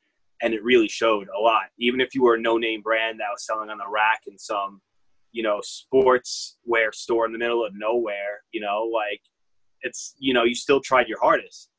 And 0.40 0.54
it 0.54 0.62
really 0.62 0.86
showed 0.86 1.26
a 1.36 1.40
lot. 1.40 1.64
Even 1.78 2.00
if 2.00 2.14
you 2.14 2.22
were 2.22 2.36
a 2.36 2.40
no 2.40 2.58
name 2.58 2.80
brand 2.80 3.18
that 3.18 3.26
was 3.32 3.44
selling 3.44 3.70
on 3.70 3.78
the 3.78 3.88
rack 3.90 4.20
in 4.28 4.38
some 4.38 4.80
you 5.32 5.42
know 5.42 5.60
sports 5.62 6.58
wear 6.64 6.92
store 6.92 7.26
in 7.26 7.32
the 7.32 7.38
middle 7.38 7.64
of 7.64 7.72
nowhere 7.74 8.42
you 8.52 8.60
know 8.60 8.90
like 8.92 9.20
it's 9.82 10.14
you 10.18 10.32
know 10.34 10.44
you 10.44 10.54
still 10.54 10.80
tried 10.80 11.08
your 11.08 11.20
hardest 11.20 11.70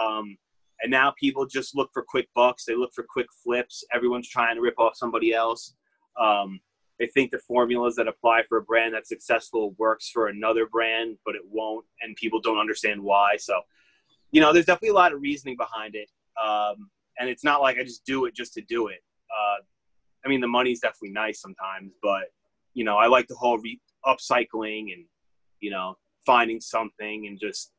um, 0.00 0.36
and 0.82 0.90
now 0.90 1.12
people 1.18 1.46
just 1.46 1.76
look 1.76 1.90
for 1.92 2.02
quick 2.02 2.28
bucks. 2.34 2.64
They 2.64 2.74
look 2.74 2.92
for 2.94 3.04
quick 3.08 3.26
flips. 3.44 3.84
Everyone's 3.92 4.28
trying 4.28 4.56
to 4.56 4.62
rip 4.62 4.78
off 4.78 4.96
somebody 4.96 5.32
else. 5.32 5.74
Um, 6.18 6.60
they 6.98 7.06
think 7.06 7.30
the 7.30 7.38
formulas 7.38 7.96
that 7.96 8.08
apply 8.08 8.42
for 8.48 8.58
a 8.58 8.62
brand 8.62 8.94
that's 8.94 9.08
successful 9.08 9.74
works 9.78 10.10
for 10.10 10.28
another 10.28 10.66
brand, 10.66 11.16
but 11.24 11.34
it 11.34 11.42
won't, 11.50 11.86
and 12.02 12.16
people 12.16 12.40
don't 12.40 12.58
understand 12.58 13.02
why. 13.02 13.36
So, 13.38 13.60
you 14.32 14.40
know, 14.40 14.52
there's 14.52 14.66
definitely 14.66 14.90
a 14.90 14.94
lot 14.94 15.12
of 15.12 15.20
reasoning 15.20 15.56
behind 15.56 15.94
it, 15.94 16.10
um, 16.42 16.90
and 17.18 17.28
it's 17.28 17.44
not 17.44 17.62
like 17.62 17.78
I 17.78 17.84
just 17.84 18.04
do 18.04 18.26
it 18.26 18.34
just 18.34 18.52
to 18.54 18.60
do 18.62 18.88
it. 18.88 19.02
Uh, 19.30 19.62
I 20.24 20.28
mean, 20.28 20.40
the 20.40 20.48
money's 20.48 20.80
definitely 20.80 21.12
nice 21.12 21.40
sometimes, 21.40 21.92
but 22.02 22.24
you 22.74 22.84
know, 22.84 22.96
I 22.96 23.06
like 23.06 23.26
the 23.28 23.34
whole 23.34 23.58
re- 23.58 23.80
upcycling 24.06 24.92
and 24.92 25.04
you 25.60 25.70
know 25.70 25.96
finding 26.24 26.60
something 26.60 27.26
and 27.26 27.38
just 27.40 27.72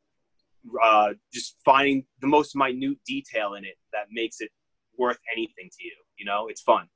uh, 0.84 1.10
just 1.34 1.58
finding 1.66 2.06
the 2.22 2.28
most 2.28 2.56
minute 2.56 2.98
detail 3.06 3.56
in 3.56 3.66
it 3.66 3.76
that 3.94 4.06
makes 4.12 4.42
it 4.42 4.50
worth 4.98 5.18
anything 5.32 5.70
to 5.78 5.84
you. 5.84 5.96
You 6.18 6.26
know, 6.26 6.48
it's 6.48 6.62
fun. 6.62 6.88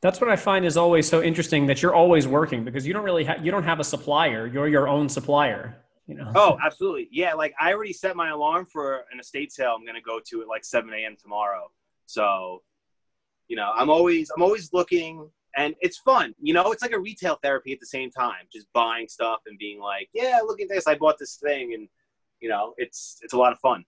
That's 0.00 0.20
what 0.20 0.28
I 0.28 0.36
find 0.36 0.66
is 0.66 0.76
always 0.76 1.08
so 1.08 1.22
interesting 1.22 1.64
that 1.66 1.80
you're 1.80 1.94
always 1.94 2.28
working 2.28 2.62
because 2.62 2.86
you 2.86 2.92
don't 2.92 3.04
really 3.04 3.24
have 3.24 3.44
you 3.44 3.50
don't 3.50 3.64
have 3.64 3.80
a 3.80 3.84
supplier. 3.84 4.46
You're 4.46 4.68
your 4.68 4.86
own 4.86 5.08
supplier. 5.08 5.82
You 6.06 6.16
know. 6.16 6.30
Oh, 6.34 6.58
absolutely. 6.64 7.08
Yeah, 7.10 7.32
like 7.32 7.54
I 7.58 7.72
already 7.72 7.94
set 7.94 8.14
my 8.14 8.28
alarm 8.28 8.66
for 8.70 9.04
an 9.12 9.18
estate 9.18 9.50
sale 9.50 9.74
I'm 9.78 9.86
gonna 9.86 10.02
go 10.02 10.20
to 10.30 10.42
at 10.42 10.48
like 10.48 10.64
7 10.64 10.92
a.m. 10.92 11.16
tomorrow. 11.20 11.70
So, 12.04 12.62
you 13.48 13.56
know, 13.56 13.70
I'm 13.74 13.90
always 13.90 14.30
I'm 14.34 14.42
always 14.42 14.72
looking 14.72 15.28
and 15.56 15.74
it's 15.80 15.98
fun. 15.98 16.34
You 16.40 16.54
know, 16.54 16.72
it's 16.72 16.82
like 16.82 16.92
a 16.92 16.98
retail 16.98 17.38
therapy 17.42 17.72
at 17.72 17.80
the 17.80 17.86
same 17.86 18.10
time, 18.10 18.46
just 18.52 18.66
buying 18.72 19.08
stuff 19.08 19.40
and 19.46 19.58
being 19.58 19.80
like, 19.80 20.08
yeah, 20.12 20.40
look 20.44 20.60
at 20.60 20.68
this, 20.68 20.86
I 20.86 20.96
bought 20.96 21.18
this 21.18 21.36
thing, 21.36 21.74
and 21.74 21.88
you 22.40 22.48
know, 22.48 22.74
it's 22.76 23.18
it's 23.22 23.32
a 23.32 23.38
lot 23.38 23.52
of 23.52 23.58
fun. 23.60 23.84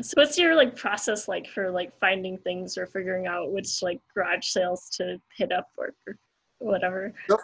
So 0.00 0.14
what's 0.14 0.38
your 0.38 0.54
like 0.56 0.74
process 0.76 1.28
like 1.28 1.46
for 1.46 1.70
like 1.70 1.92
finding 2.00 2.38
things 2.38 2.78
or 2.78 2.86
figuring 2.86 3.26
out 3.26 3.52
which 3.52 3.82
like 3.82 4.00
garage 4.14 4.46
sales 4.46 4.88
to 4.94 5.20
hit 5.36 5.52
up 5.52 5.68
or, 5.76 5.94
or 6.06 6.16
whatever? 6.58 7.12
So, 7.28 7.38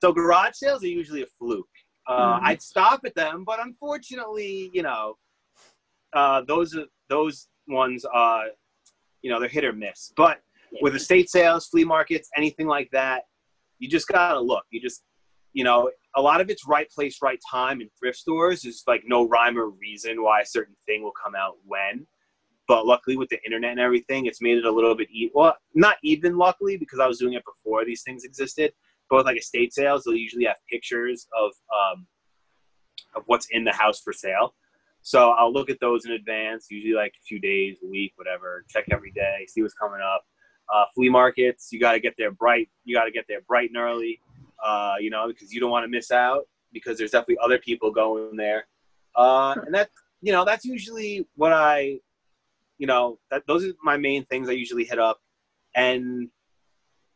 so 0.00 0.12
garage 0.12 0.54
sales 0.54 0.82
are 0.82 0.88
usually 0.88 1.22
a 1.22 1.26
fluke. 1.38 1.68
Uh, 2.08 2.38
Mhm. 2.38 2.44
I'd 2.44 2.62
stop 2.62 3.00
at 3.04 3.14
them, 3.14 3.44
but 3.44 3.60
unfortunately, 3.60 4.70
you 4.72 4.82
know, 4.82 5.18
uh, 6.14 6.40
those 6.48 6.74
those 7.10 7.48
ones. 7.68 8.06
Uh, 8.06 8.44
you 9.22 9.30
know, 9.30 9.40
they're 9.40 9.48
hit 9.48 9.64
or 9.64 9.72
miss. 9.72 10.12
But 10.16 10.40
with 10.80 10.94
estate 10.94 11.30
sales, 11.30 11.66
flea 11.66 11.84
markets, 11.84 12.28
anything 12.36 12.66
like 12.66 12.90
that, 12.92 13.22
you 13.78 13.88
just 13.88 14.08
gotta 14.08 14.40
look. 14.40 14.64
You 14.70 14.80
just, 14.80 15.02
you 15.52 15.64
know, 15.64 15.90
a 16.16 16.20
lot 16.20 16.40
of 16.40 16.50
it's 16.50 16.66
right 16.66 16.88
place, 16.90 17.18
right 17.22 17.40
time 17.50 17.80
in 17.80 17.88
thrift 17.98 18.18
stores. 18.18 18.62
There's 18.62 18.82
like 18.86 19.02
no 19.06 19.28
rhyme 19.28 19.58
or 19.58 19.70
reason 19.70 20.22
why 20.22 20.40
a 20.40 20.46
certain 20.46 20.74
thing 20.86 21.02
will 21.02 21.12
come 21.22 21.34
out 21.34 21.54
when. 21.64 22.06
But 22.68 22.84
luckily, 22.84 23.16
with 23.16 23.28
the 23.28 23.42
internet 23.44 23.72
and 23.72 23.80
everything, 23.80 24.26
it's 24.26 24.42
made 24.42 24.58
it 24.58 24.64
a 24.64 24.70
little 24.70 24.94
bit 24.94 25.08
e- 25.10 25.30
well, 25.34 25.56
not 25.74 25.96
even 26.02 26.36
luckily 26.36 26.76
because 26.76 26.98
I 26.98 27.06
was 27.06 27.18
doing 27.18 27.34
it 27.34 27.44
before 27.44 27.84
these 27.84 28.02
things 28.02 28.24
existed. 28.24 28.72
But 29.08 29.16
with 29.16 29.26
like 29.26 29.38
estate 29.38 29.72
sales, 29.72 30.02
they'll 30.04 30.16
usually 30.16 30.46
have 30.46 30.56
pictures 30.68 31.28
of 31.38 31.52
um, 31.72 32.06
of 33.14 33.22
what's 33.26 33.46
in 33.50 33.64
the 33.64 33.72
house 33.72 34.00
for 34.00 34.12
sale. 34.12 34.54
So 35.06 35.30
I'll 35.30 35.52
look 35.52 35.70
at 35.70 35.78
those 35.78 36.04
in 36.04 36.10
advance, 36.10 36.66
usually 36.68 36.92
like 36.92 37.12
a 37.16 37.22
few 37.24 37.38
days, 37.38 37.78
a 37.80 37.86
week, 37.86 38.14
whatever. 38.16 38.64
Check 38.68 38.86
every 38.90 39.12
day, 39.12 39.46
see 39.46 39.62
what's 39.62 39.72
coming 39.72 40.00
up. 40.00 40.24
Uh, 40.74 40.82
flea 40.96 41.08
markets, 41.08 41.68
you 41.70 41.78
got 41.78 41.92
to 41.92 42.00
get 42.00 42.14
there 42.18 42.32
bright. 42.32 42.68
You 42.84 42.96
got 42.96 43.04
to 43.04 43.12
get 43.12 43.24
there 43.28 43.40
bright 43.46 43.68
and 43.68 43.76
early, 43.76 44.18
uh, 44.64 44.94
you 44.98 45.10
know, 45.10 45.28
because 45.28 45.52
you 45.52 45.60
don't 45.60 45.70
want 45.70 45.84
to 45.84 45.88
miss 45.88 46.10
out 46.10 46.48
because 46.72 46.98
there's 46.98 47.12
definitely 47.12 47.36
other 47.40 47.60
people 47.60 47.92
going 47.92 48.34
there. 48.34 48.66
Uh, 49.14 49.54
and 49.64 49.72
that, 49.76 49.90
you 50.22 50.32
know, 50.32 50.44
that's 50.44 50.64
usually 50.64 51.24
what 51.36 51.52
I, 51.52 52.00
you 52.78 52.88
know, 52.88 53.20
that 53.30 53.44
those 53.46 53.64
are 53.64 53.74
my 53.84 53.96
main 53.96 54.24
things 54.24 54.48
I 54.48 54.54
usually 54.54 54.84
hit 54.84 54.98
up. 54.98 55.20
And 55.76 56.30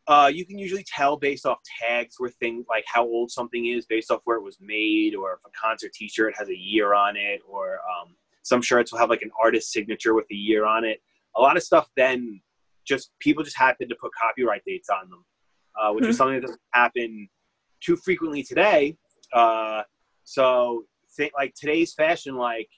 uh, 0.07 0.29
you 0.33 0.45
can 0.45 0.57
usually 0.57 0.83
tell 0.83 1.15
based 1.15 1.45
off 1.45 1.59
tags 1.79 2.15
where 2.17 2.29
things 2.29 2.65
like 2.69 2.83
how 2.87 3.03
old 3.03 3.31
something 3.31 3.67
is 3.67 3.85
based 3.85 4.11
off 4.11 4.21
where 4.25 4.37
it 4.37 4.43
was 4.43 4.57
made 4.59 5.15
or 5.15 5.33
if 5.33 5.39
a 5.45 5.49
concert 5.59 5.93
t-shirt 5.93 6.33
has 6.37 6.49
a 6.49 6.57
year 6.57 6.93
on 6.93 7.15
it 7.15 7.41
or 7.47 7.75
um, 7.75 8.15
some 8.43 8.61
shirts 8.61 8.91
will 8.91 8.99
have 8.99 9.09
like 9.09 9.21
an 9.21 9.31
artist 9.41 9.71
signature 9.71 10.13
with 10.13 10.25
a 10.31 10.35
year 10.35 10.65
on 10.65 10.83
it 10.83 11.01
a 11.37 11.41
lot 11.41 11.55
of 11.55 11.63
stuff 11.63 11.87
then 11.95 12.41
just 12.85 13.11
people 13.19 13.43
just 13.43 13.57
happen 13.57 13.87
to 13.87 13.95
put 13.95 14.11
copyright 14.19 14.63
dates 14.65 14.89
on 14.89 15.09
them 15.09 15.23
uh, 15.79 15.93
which 15.93 16.05
is 16.05 16.15
Mhm. 16.15 16.17
something 16.17 16.35
that 16.35 16.47
doesn't 16.47 16.61
happen 16.73 17.29
too 17.79 17.95
frequently 17.95 18.43
today 18.43 18.97
uh, 19.33 19.83
so 20.23 20.85
think 21.15 21.31
like 21.35 21.53
today's 21.55 21.93
fashion 21.93 22.35
like 22.35 22.69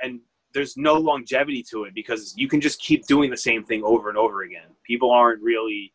and 0.00 0.20
there's 0.52 0.76
no 0.76 0.94
longevity 0.94 1.64
to 1.70 1.84
it 1.84 1.94
because 1.94 2.34
you 2.36 2.46
can 2.46 2.60
just 2.60 2.78
keep 2.80 3.06
doing 3.06 3.30
the 3.30 3.36
same 3.36 3.64
thing 3.64 3.82
over 3.84 4.10
and 4.10 4.18
over 4.18 4.42
again 4.42 4.68
people 4.84 5.10
aren't 5.10 5.42
really 5.42 5.92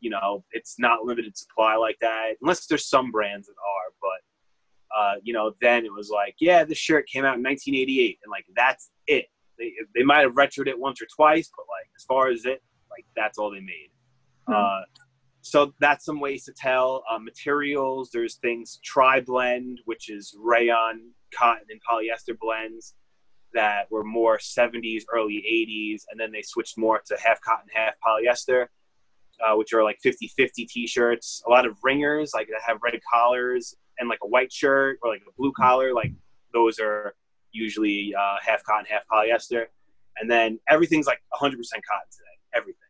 you 0.00 0.10
know, 0.10 0.44
it's 0.52 0.76
not 0.78 1.04
limited 1.04 1.36
supply 1.36 1.76
like 1.76 1.98
that, 2.00 2.32
unless 2.40 2.66
there's 2.66 2.88
some 2.88 3.10
brands 3.10 3.46
that 3.46 3.52
are. 3.52 3.92
But 4.00 4.96
uh, 4.96 5.14
you 5.22 5.32
know, 5.32 5.52
then 5.60 5.84
it 5.84 5.92
was 5.92 6.10
like, 6.10 6.34
yeah, 6.40 6.64
this 6.64 6.78
shirt 6.78 7.06
came 7.06 7.24
out 7.24 7.36
in 7.36 7.42
1988, 7.42 8.18
and 8.24 8.30
like 8.30 8.46
that's 8.56 8.90
it. 9.06 9.26
They 9.58 9.72
they 9.94 10.02
might 10.02 10.20
have 10.20 10.32
retroed 10.32 10.68
it 10.68 10.78
once 10.78 11.00
or 11.00 11.06
twice, 11.14 11.50
but 11.56 11.66
like 11.68 11.88
as 11.96 12.04
far 12.04 12.28
as 12.28 12.44
it, 12.44 12.62
like 12.90 13.04
that's 13.14 13.38
all 13.38 13.50
they 13.50 13.60
made. 13.60 13.90
Hmm. 14.46 14.54
Uh, 14.54 14.80
so 15.42 15.72
that's 15.80 16.04
some 16.04 16.20
ways 16.20 16.44
to 16.44 16.52
tell. 16.52 17.02
Uh, 17.10 17.18
materials, 17.18 18.10
there's 18.12 18.36
things 18.36 18.78
tri 18.84 19.20
blend, 19.20 19.80
which 19.84 20.10
is 20.10 20.34
rayon, 20.38 21.12
cotton, 21.34 21.66
and 21.70 21.80
polyester 21.88 22.38
blends 22.38 22.94
that 23.52 23.90
were 23.90 24.04
more 24.04 24.38
70s, 24.38 25.02
early 25.12 25.42
80s, 25.50 26.02
and 26.10 26.20
then 26.20 26.30
they 26.30 26.42
switched 26.42 26.78
more 26.78 27.00
to 27.06 27.16
half 27.22 27.40
cotton, 27.40 27.66
half 27.74 27.94
polyester 28.06 28.66
uh, 29.46 29.54
which 29.56 29.72
are 29.72 29.82
like 29.82 29.98
50-50 30.04 30.68
t-shirts. 30.68 31.42
A 31.46 31.50
lot 31.50 31.66
of 31.66 31.76
ringers, 31.82 32.32
like 32.34 32.48
that 32.48 32.60
have 32.66 32.78
red 32.82 32.98
collars 33.12 33.74
and 33.98 34.08
like 34.08 34.20
a 34.22 34.28
white 34.28 34.52
shirt 34.52 34.98
or 35.02 35.10
like 35.10 35.22
a 35.28 35.32
blue 35.36 35.52
collar. 35.52 35.94
Like 35.94 36.12
those 36.52 36.78
are 36.78 37.14
usually 37.52 38.14
uh, 38.18 38.36
half 38.44 38.62
cotton, 38.64 38.86
half 38.88 39.02
polyester. 39.10 39.66
And 40.18 40.30
then 40.30 40.58
everything's 40.68 41.06
like 41.06 41.20
100% 41.34 41.50
cotton 41.50 41.56
today. 42.10 42.38
Everything. 42.54 42.80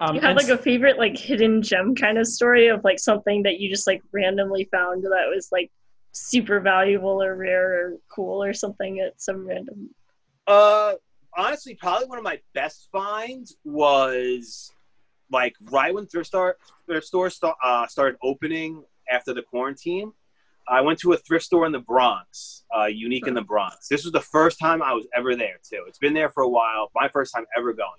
Um, 0.00 0.16
you 0.16 0.20
have 0.22 0.36
like 0.36 0.48
a 0.48 0.58
favorite 0.58 0.98
like 0.98 1.16
hidden 1.16 1.62
gem 1.62 1.94
kind 1.94 2.18
of 2.18 2.26
story 2.26 2.66
of 2.66 2.82
like 2.82 2.98
something 2.98 3.44
that 3.44 3.60
you 3.60 3.70
just 3.70 3.86
like 3.86 4.02
randomly 4.12 4.64
found 4.64 5.04
that 5.04 5.30
was 5.32 5.48
like 5.52 5.70
super 6.10 6.60
valuable 6.60 7.22
or 7.22 7.36
rare 7.36 7.72
or 7.72 7.96
cool 8.12 8.42
or 8.42 8.52
something 8.52 9.00
at 9.00 9.20
some 9.20 9.46
random 9.46 9.90
Uh, 10.48 10.94
honestly, 11.36 11.74
probably 11.74 12.08
one 12.08 12.18
of 12.18 12.24
my 12.24 12.40
best 12.54 12.88
finds 12.92 13.56
was 13.64 14.72
like 15.30 15.54
right 15.70 15.94
when 15.94 16.06
thrift 16.06 16.28
store 16.28 16.56
thrift 16.86 17.06
store 17.06 17.30
sta- 17.30 17.56
uh, 17.62 17.86
started 17.86 18.18
opening 18.22 18.84
after 19.10 19.34
the 19.34 19.42
quarantine. 19.42 20.12
I 20.66 20.80
went 20.80 20.98
to 21.00 21.12
a 21.12 21.16
thrift 21.18 21.44
store 21.44 21.66
in 21.66 21.72
the 21.72 21.80
Bronx, 21.80 22.64
uh, 22.74 22.86
unique 22.86 23.26
in 23.26 23.34
the 23.34 23.42
Bronx. 23.42 23.86
This 23.88 24.04
was 24.04 24.12
the 24.12 24.20
first 24.20 24.58
time 24.58 24.82
I 24.82 24.94
was 24.94 25.06
ever 25.14 25.36
there 25.36 25.58
too. 25.62 25.84
It's 25.86 25.98
been 25.98 26.14
there 26.14 26.30
for 26.30 26.42
a 26.42 26.48
while. 26.48 26.90
My 26.94 27.08
first 27.08 27.34
time 27.34 27.44
ever 27.56 27.74
going. 27.74 27.90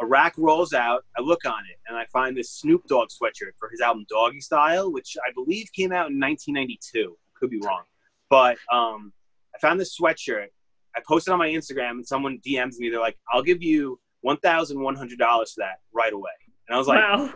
A 0.00 0.06
rack 0.06 0.34
rolls 0.38 0.72
out. 0.72 1.04
I 1.16 1.22
look 1.22 1.44
on 1.44 1.64
it 1.70 1.78
and 1.88 1.96
I 1.96 2.06
find 2.12 2.36
this 2.36 2.50
Snoop 2.50 2.86
Dogg 2.86 3.08
sweatshirt 3.08 3.52
for 3.58 3.68
his 3.68 3.80
album 3.80 4.06
Doggystyle, 4.12 4.92
which 4.92 5.16
I 5.26 5.32
believe 5.32 5.68
came 5.72 5.92
out 5.92 6.10
in 6.10 6.20
1992. 6.20 7.16
Could 7.34 7.50
be 7.50 7.60
wrong, 7.64 7.82
but 8.30 8.58
um, 8.72 9.12
I 9.54 9.58
found 9.58 9.80
this 9.80 9.98
sweatshirt. 9.98 10.48
I 10.96 11.00
posted 11.06 11.32
on 11.32 11.38
my 11.38 11.48
Instagram 11.48 11.92
and 11.92 12.06
someone 12.06 12.38
DMs 12.46 12.78
me. 12.78 12.90
They're 12.90 13.00
like, 13.00 13.18
"I'll 13.32 13.42
give 13.42 13.62
you 13.62 13.98
one 14.20 14.36
thousand 14.38 14.80
one 14.80 14.94
hundred 14.94 15.18
dollars 15.18 15.52
for 15.52 15.60
that 15.60 15.80
right 15.92 16.12
away." 16.12 16.30
And 16.68 16.74
I 16.74 16.78
was 16.78 16.86
like, 16.88 16.98
wow 17.02 17.32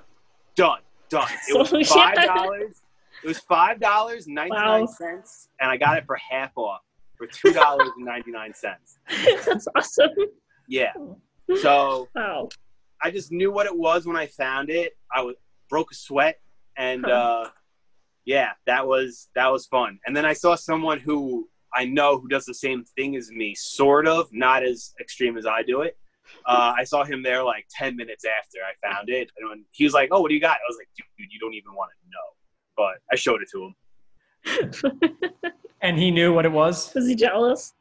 "Done, 0.55 0.81
done." 1.09 1.29
It 1.49 1.59
was 1.59 1.71
five 1.89 2.15
dollars. 2.17 2.83
It 3.25 3.27
was 3.27 3.39
five 3.41 3.81
dollars 3.81 4.27
ninety 4.29 4.55
nine 4.55 4.87
cents, 4.89 5.49
and 5.61 5.71
I 5.71 5.77
got 5.77 5.97
it 5.99 6.05
for 6.07 6.17
half 6.17 6.57
off 6.57 6.83
for 7.17 7.27
two 7.27 7.53
dollars 7.53 7.91
and 7.97 8.05
ninety 8.05 8.31
nine 8.31 8.53
cents. 8.55 8.99
that's 9.47 9.67
awesome 9.77 10.11
Yeah. 10.69 10.93
So 11.63 12.09
wow 12.17 12.49
I 13.03 13.11
just 13.13 13.31
knew 13.31 13.53
what 13.53 13.67
it 13.67 13.77
was 13.77 14.05
when 14.07 14.17
I 14.17 14.27
found 14.27 14.69
it. 14.69 14.97
I 15.15 15.23
was 15.23 15.37
broke 15.69 15.93
a 15.93 15.95
sweat, 15.95 16.41
and 16.77 17.05
Huh. 17.07 17.13
uh, 17.13 17.49
yeah, 18.25 18.51
that 18.67 18.87
was 18.87 19.29
that 19.37 19.53
was 19.53 19.67
fun. 19.67 19.99
And 20.07 20.17
then 20.17 20.25
I 20.25 20.33
saw 20.33 20.57
someone 20.57 20.99
who 20.99 21.49
I 21.77 21.85
know 21.85 22.19
who 22.19 22.29
does 22.29 22.47
the 22.47 22.55
same 22.55 22.85
thing 22.85 23.17
as 23.17 23.31
me, 23.31 23.55
sort 23.55 24.09
of, 24.09 24.29
not 24.33 24.65
as 24.65 24.95
extreme 25.01 25.37
as 25.37 25.47
I 25.47 25.63
do 25.63 25.83
it. 25.83 25.97
Uh, 26.47 26.73
I 26.77 26.85
saw 26.85 27.05
him 27.05 27.23
there 27.23 27.43
like 27.45 27.67
ten 27.71 27.97
minutes 27.97 28.25
after 28.25 28.59
I 28.59 28.89
found 28.89 29.09
it, 29.11 29.31
and 29.37 29.49
when 29.49 29.65
he 29.73 29.85
was 29.85 29.93
like, 29.95 30.09
"Oh, 30.11 30.21
what 30.21 30.29
do 30.29 30.35
you 30.35 30.41
got?" 30.41 30.57
I 30.57 30.69
was 30.69 30.77
like, 30.79 30.89
"Dude, 30.97 31.29
you 31.31 31.39
don't 31.39 31.55
even 31.55 31.75
want 31.75 31.91
to 31.93 32.09
know." 32.11 32.19
But 32.77 32.99
I 33.13 33.17
showed 33.17 33.43
it 33.43 33.49
to 33.53 33.65
him. 33.65 35.21
and 35.83 35.99
he 35.99 36.11
knew 36.11 36.33
what 36.33 36.45
it 36.45 36.53
was. 36.53 36.93
was 36.95 37.07
he 37.07 37.15
jealous 37.15 37.75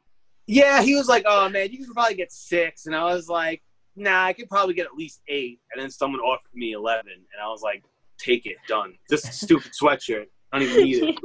Yeah, 0.46 0.82
he 0.82 0.94
was 0.94 1.08
like, 1.08 1.24
"Oh 1.26 1.48
man, 1.48 1.70
you 1.72 1.84
could 1.84 1.94
probably 1.94 2.16
get 2.16 2.32
six. 2.32 2.86
and 2.86 2.94
I 2.94 3.04
was 3.04 3.28
like, 3.28 3.62
"Nah, 3.96 4.24
I 4.24 4.32
could 4.32 4.48
probably 4.48 4.74
get 4.74 4.86
at 4.86 4.94
least 4.94 5.22
eight. 5.28 5.60
And 5.72 5.82
then 5.82 5.90
someone 5.90 6.20
offered 6.20 6.54
me 6.54 6.72
eleven, 6.72 7.12
and 7.12 7.42
I 7.42 7.48
was 7.48 7.62
like, 7.62 7.82
"Take 8.18 8.46
it, 8.46 8.56
done." 8.68 8.94
Just 9.10 9.28
a 9.28 9.32
stupid 9.32 9.72
sweatshirt. 9.80 10.26
I 10.52 10.58
don't 10.58 10.68
even 10.68 10.84
need 10.84 11.16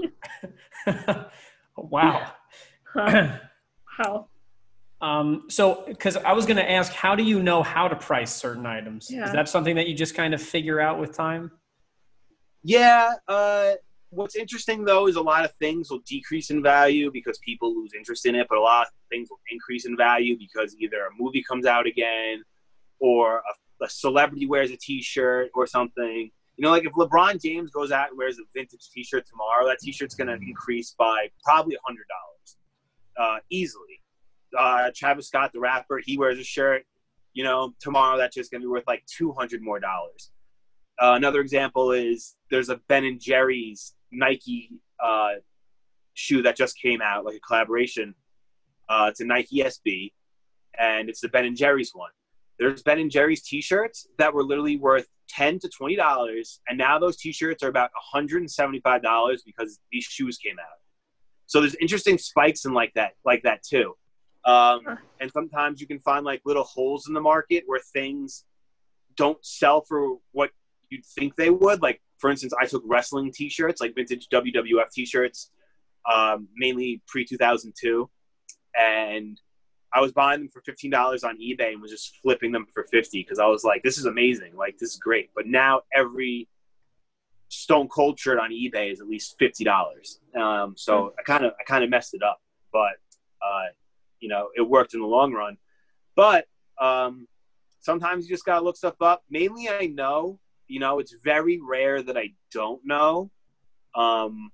it. 0.87 1.27
wow. 1.77 2.31
Huh. 2.93 3.37
how 3.97 4.27
Um, 5.01 5.45
so, 5.49 5.83
because 5.87 6.17
I 6.17 6.33
was 6.33 6.45
going 6.45 6.57
to 6.57 6.69
ask, 6.69 6.91
how 6.91 7.15
do 7.15 7.23
you 7.23 7.41
know 7.41 7.63
how 7.63 7.87
to 7.87 7.95
price 7.95 8.33
certain 8.33 8.65
items? 8.65 9.09
Yeah. 9.09 9.25
Is 9.25 9.31
that 9.33 9.49
something 9.49 9.75
that 9.75 9.87
you 9.87 9.95
just 9.95 10.15
kind 10.15 10.33
of 10.33 10.41
figure 10.41 10.79
out 10.79 10.99
with 10.99 11.15
time? 11.15 11.51
Yeah. 12.63 13.13
Uh, 13.27 13.73
what's 14.11 14.35
interesting 14.35 14.83
though 14.85 15.07
is 15.07 15.15
a 15.15 15.21
lot 15.21 15.45
of 15.45 15.51
things 15.53 15.89
will 15.89 16.01
decrease 16.05 16.51
in 16.51 16.61
value 16.61 17.09
because 17.11 17.39
people 17.39 17.73
lose 17.75 17.91
interest 17.97 18.25
in 18.25 18.35
it, 18.35 18.45
but 18.49 18.57
a 18.57 18.61
lot 18.61 18.87
of 18.87 18.93
things 19.09 19.29
will 19.29 19.39
increase 19.49 19.85
in 19.85 19.97
value 19.97 20.37
because 20.37 20.75
either 20.79 21.05
a 21.05 21.09
movie 21.17 21.43
comes 21.43 21.65
out 21.65 21.87
again, 21.87 22.43
or 22.99 23.37
a, 23.37 23.85
a 23.85 23.89
celebrity 23.89 24.45
wears 24.45 24.69
a 24.71 24.77
T-shirt 24.77 25.49
or 25.55 25.65
something. 25.65 26.29
You 26.57 26.63
know, 26.63 26.69
like 26.69 26.85
if 26.85 26.93
LeBron 26.93 27.41
James 27.41 27.71
goes 27.71 27.91
out 27.91 28.09
and 28.09 28.17
wears 28.17 28.37
a 28.37 28.43
vintage 28.53 28.87
T-shirt 28.93 29.25
tomorrow, 29.27 29.65
that 29.67 29.79
T-shirt's 29.79 30.13
going 30.13 30.27
to 30.27 30.35
increase 30.35 30.93
by 30.97 31.29
probably 31.43 31.75
a 31.75 31.79
hundred 31.83 32.05
dollars, 32.07 32.57
uh, 33.17 33.37
easily. 33.49 34.01
Uh, 34.57 34.91
Travis 34.95 35.27
Scott, 35.27 35.51
the 35.53 35.59
rapper, 35.59 36.01
he 36.03 36.17
wears 36.17 36.39
a 36.39 36.43
shirt. 36.43 36.83
You 37.33 37.45
know, 37.45 37.73
tomorrow 37.79 38.17
that's 38.17 38.35
just 38.35 38.51
to 38.51 38.59
be 38.59 38.67
worth 38.67 38.83
like 38.87 39.05
two 39.05 39.31
hundred 39.31 39.61
more 39.61 39.79
dollars. 39.79 40.31
Uh, 40.99 41.13
another 41.15 41.39
example 41.39 41.91
is 41.91 42.35
there's 42.49 42.69
a 42.69 42.79
Ben 42.87 43.05
and 43.05 43.19
Jerry's 43.19 43.95
Nike 44.11 44.69
uh, 45.03 45.35
shoe 46.13 46.41
that 46.43 46.57
just 46.57 46.77
came 46.77 47.01
out, 47.01 47.25
like 47.25 47.35
a 47.35 47.39
collaboration. 47.39 48.13
Uh, 48.89 49.07
it's 49.09 49.21
a 49.21 49.25
Nike 49.25 49.63
SB, 49.63 50.11
and 50.77 51.09
it's 51.09 51.21
the 51.21 51.29
Ben 51.29 51.45
and 51.45 51.55
Jerry's 51.55 51.91
one. 51.93 52.11
There's 52.59 52.83
Ben 52.83 52.99
and 52.99 53.09
Jerry's 53.09 53.41
T-shirts 53.41 54.07
that 54.17 54.33
were 54.33 54.43
literally 54.43 54.77
worth 54.77 55.07
ten 55.27 55.57
to 55.59 55.69
twenty 55.69 55.95
dollars, 55.95 56.59
and 56.67 56.77
now 56.77 56.99
those 56.99 57.17
T-shirts 57.17 57.63
are 57.63 57.69
about 57.69 57.89
one 57.93 58.21
hundred 58.21 58.41
and 58.41 58.51
seventy-five 58.51 59.01
dollars 59.01 59.41
because 59.43 59.79
these 59.91 60.03
shoes 60.03 60.37
came 60.37 60.57
out. 60.59 60.77
So 61.51 61.59
there's 61.59 61.75
interesting 61.81 62.17
spikes 62.17 62.63
in 62.63 62.73
like 62.73 62.93
that, 62.93 63.11
like 63.25 63.43
that 63.43 63.61
too. 63.61 63.93
Um, 64.45 64.79
and 65.19 65.29
sometimes 65.33 65.81
you 65.81 65.85
can 65.85 65.99
find 65.99 66.23
like 66.23 66.41
little 66.45 66.63
holes 66.63 67.09
in 67.09 67.13
the 67.13 67.19
market 67.19 67.63
where 67.65 67.81
things 67.91 68.45
don't 69.17 69.37
sell 69.45 69.81
for 69.81 70.15
what 70.31 70.51
you'd 70.89 71.05
think 71.05 71.35
they 71.35 71.49
would. 71.49 71.81
Like 71.81 72.01
for 72.19 72.31
instance, 72.31 72.53
I 72.57 72.67
took 72.67 72.83
wrestling 72.85 73.33
T-shirts, 73.33 73.81
like 73.81 73.93
vintage 73.95 74.29
WWF 74.29 74.91
T-shirts, 74.93 75.51
um, 76.09 76.47
mainly 76.55 77.01
pre 77.05 77.25
2002, 77.25 78.09
and 78.79 79.37
I 79.93 79.99
was 79.99 80.13
buying 80.13 80.39
them 80.39 80.49
for 80.53 80.61
fifteen 80.61 80.89
dollars 80.89 81.25
on 81.25 81.37
eBay 81.37 81.73
and 81.73 81.81
was 81.81 81.91
just 81.91 82.15
flipping 82.23 82.53
them 82.53 82.65
for 82.73 82.85
fifty 82.89 83.23
because 83.23 83.39
I 83.39 83.47
was 83.47 83.65
like, 83.65 83.83
"This 83.83 83.97
is 83.97 84.05
amazing! 84.05 84.55
Like 84.55 84.77
this 84.77 84.91
is 84.91 84.99
great." 84.99 85.31
But 85.35 85.47
now 85.47 85.81
every 85.93 86.47
Stone 87.51 87.89
Cold 87.89 88.17
shirt 88.17 88.39
on 88.39 88.51
eBay 88.51 88.93
is 88.93 89.01
at 89.01 89.07
least 89.07 89.35
fifty 89.37 89.65
dollars. 89.65 90.21
Um, 90.39 90.73
so 90.77 91.13
I 91.19 91.23
kind 91.23 91.43
of 91.43 91.51
I 91.59 91.63
kind 91.63 91.83
of 91.83 91.89
messed 91.89 92.13
it 92.13 92.23
up, 92.23 92.39
but 92.71 92.95
uh, 93.45 93.65
you 94.21 94.29
know 94.29 94.47
it 94.55 94.61
worked 94.61 94.93
in 94.93 95.01
the 95.01 95.05
long 95.05 95.33
run. 95.33 95.57
But 96.15 96.45
um, 96.79 97.27
sometimes 97.81 98.25
you 98.25 98.33
just 98.33 98.45
gotta 98.45 98.63
look 98.63 98.77
stuff 98.77 98.95
up. 99.01 99.23
Mainly, 99.29 99.67
I 99.67 99.87
know. 99.87 100.39
You 100.67 100.79
know, 100.79 100.99
it's 100.99 101.13
very 101.21 101.59
rare 101.61 102.01
that 102.01 102.17
I 102.17 102.29
don't 102.53 102.79
know. 102.85 103.29
Um, 103.95 104.51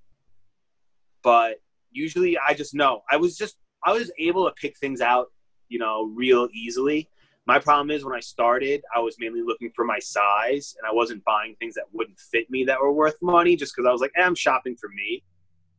but 1.21 1.61
usually 1.91 2.35
I 2.39 2.55
just 2.55 2.73
know. 2.73 3.03
I 3.11 3.17
was 3.17 3.37
just 3.37 3.57
I 3.85 3.93
was 3.93 4.11
able 4.17 4.45
to 4.45 4.55
pick 4.55 4.75
things 4.79 5.01
out, 5.01 5.27
you 5.69 5.77
know, 5.77 6.11
real 6.15 6.49
easily. 6.51 7.11
My 7.47 7.59
problem 7.59 7.89
is 7.91 8.03
when 8.03 8.13
I 8.13 8.19
started, 8.19 8.83
I 8.93 8.99
was 8.99 9.15
mainly 9.19 9.41
looking 9.41 9.71
for 9.73 9.85
my 9.85 9.99
size 9.99 10.75
and 10.77 10.85
I 10.85 10.93
wasn't 10.93 11.23
buying 11.23 11.55
things 11.55 11.75
that 11.75 11.85
wouldn't 11.93 12.19
fit 12.19 12.49
me 12.51 12.65
that 12.65 12.79
were 12.79 12.91
worth 12.91 13.15
money 13.21 13.55
just 13.55 13.73
because 13.73 13.87
I 13.87 13.91
was 13.93 14.01
like, 14.01 14.11
eh, 14.17 14.21
I'm 14.21 14.35
shopping 14.35 14.75
for 14.75 14.89
me. 14.89 15.23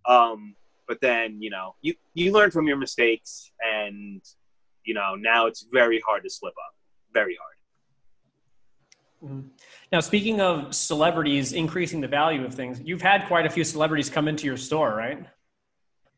Um, 0.07 0.55
but 0.87 0.99
then, 1.03 1.43
you 1.43 1.51
know, 1.51 1.75
you, 1.83 1.93
you 2.15 2.33
learn 2.33 2.51
from 2.51 2.67
your 2.67 2.79
mistakes 2.79 3.53
and, 3.61 4.23
you 4.85 4.95
know, 4.95 5.15
now 5.15 5.45
it's 5.45 5.67
very 5.71 6.03
hard 6.07 6.23
to 6.23 6.31
slip 6.31 6.55
up. 6.55 6.75
Very 7.13 7.37
hard. 7.39 9.31
Mm-hmm. 9.31 9.49
Now, 9.93 10.01
speaking 10.01 10.41
of 10.41 10.75
celebrities 10.75 11.53
increasing 11.53 12.01
the 12.01 12.09
value 12.09 12.47
of 12.47 12.55
things, 12.55 12.81
you've 12.83 13.03
had 13.03 13.27
quite 13.27 13.45
a 13.45 13.51
few 13.51 13.65
celebrities 13.65 14.09
come 14.09 14.27
into 14.27 14.47
your 14.47 14.57
store, 14.57 14.95
right? 14.95 15.23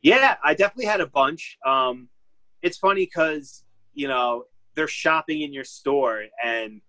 Yeah, 0.01 0.37
I 0.45 0.55
definitely 0.55 0.87
had 0.87 1.01
a 1.01 1.09
bunch. 1.09 1.59
Um, 1.67 2.09
it's 2.63 2.79
funny 2.79 3.05
because 3.05 3.65
you 3.95 4.07
know 4.07 4.45
they're 4.75 4.89
shopping 4.89 5.43
in 5.43 5.53
your 5.53 5.65
store, 5.65 6.25
and 6.45 6.81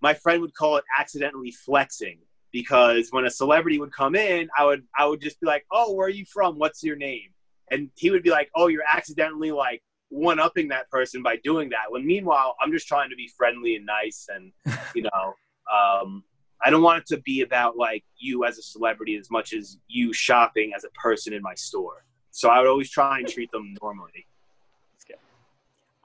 my 0.00 0.14
friend 0.14 0.40
would 0.42 0.54
call 0.54 0.76
it 0.76 0.84
accidentally 0.98 1.50
flexing 1.50 2.18
because 2.52 3.08
when 3.10 3.24
a 3.24 3.30
celebrity 3.30 3.78
would 3.78 3.92
come 3.92 4.14
in, 4.14 4.48
I 4.56 4.64
would 4.64 4.84
I 4.96 5.06
would 5.06 5.20
just 5.20 5.40
be 5.40 5.46
like, 5.46 5.66
"Oh, 5.70 5.94
where 5.94 6.06
are 6.06 6.10
you 6.10 6.24
from? 6.32 6.58
What's 6.58 6.82
your 6.82 6.96
name?" 6.96 7.30
And 7.70 7.90
he 7.96 8.10
would 8.10 8.22
be 8.22 8.30
like, 8.30 8.50
"Oh, 8.54 8.68
you're 8.68 8.84
accidentally 8.90 9.50
like 9.50 9.82
one 10.08 10.40
upping 10.40 10.68
that 10.68 10.90
person 10.90 11.22
by 11.22 11.36
doing 11.44 11.68
that." 11.70 11.90
When 11.90 12.06
meanwhile, 12.06 12.56
I'm 12.60 12.72
just 12.72 12.88
trying 12.88 13.10
to 13.10 13.16
be 13.16 13.30
friendly 13.36 13.76
and 13.76 13.86
nice, 13.86 14.28
and 14.34 14.52
you 14.94 15.02
know, 15.02 15.34
um, 15.72 16.24
I 16.64 16.70
don't 16.70 16.82
want 16.82 17.02
it 17.02 17.06
to 17.14 17.20
be 17.22 17.42
about 17.42 17.76
like 17.76 18.04
you 18.16 18.44
as 18.44 18.58
a 18.58 18.62
celebrity 18.62 19.16
as 19.16 19.30
much 19.30 19.52
as 19.52 19.78
you 19.86 20.12
shopping 20.12 20.72
as 20.76 20.84
a 20.84 20.90
person 20.90 21.32
in 21.32 21.42
my 21.42 21.54
store. 21.54 22.04
So 22.30 22.48
I 22.48 22.58
would 22.60 22.68
always 22.68 22.90
try 22.90 23.18
and 23.18 23.28
treat 23.28 23.50
them 23.52 23.74
normally. 23.82 24.26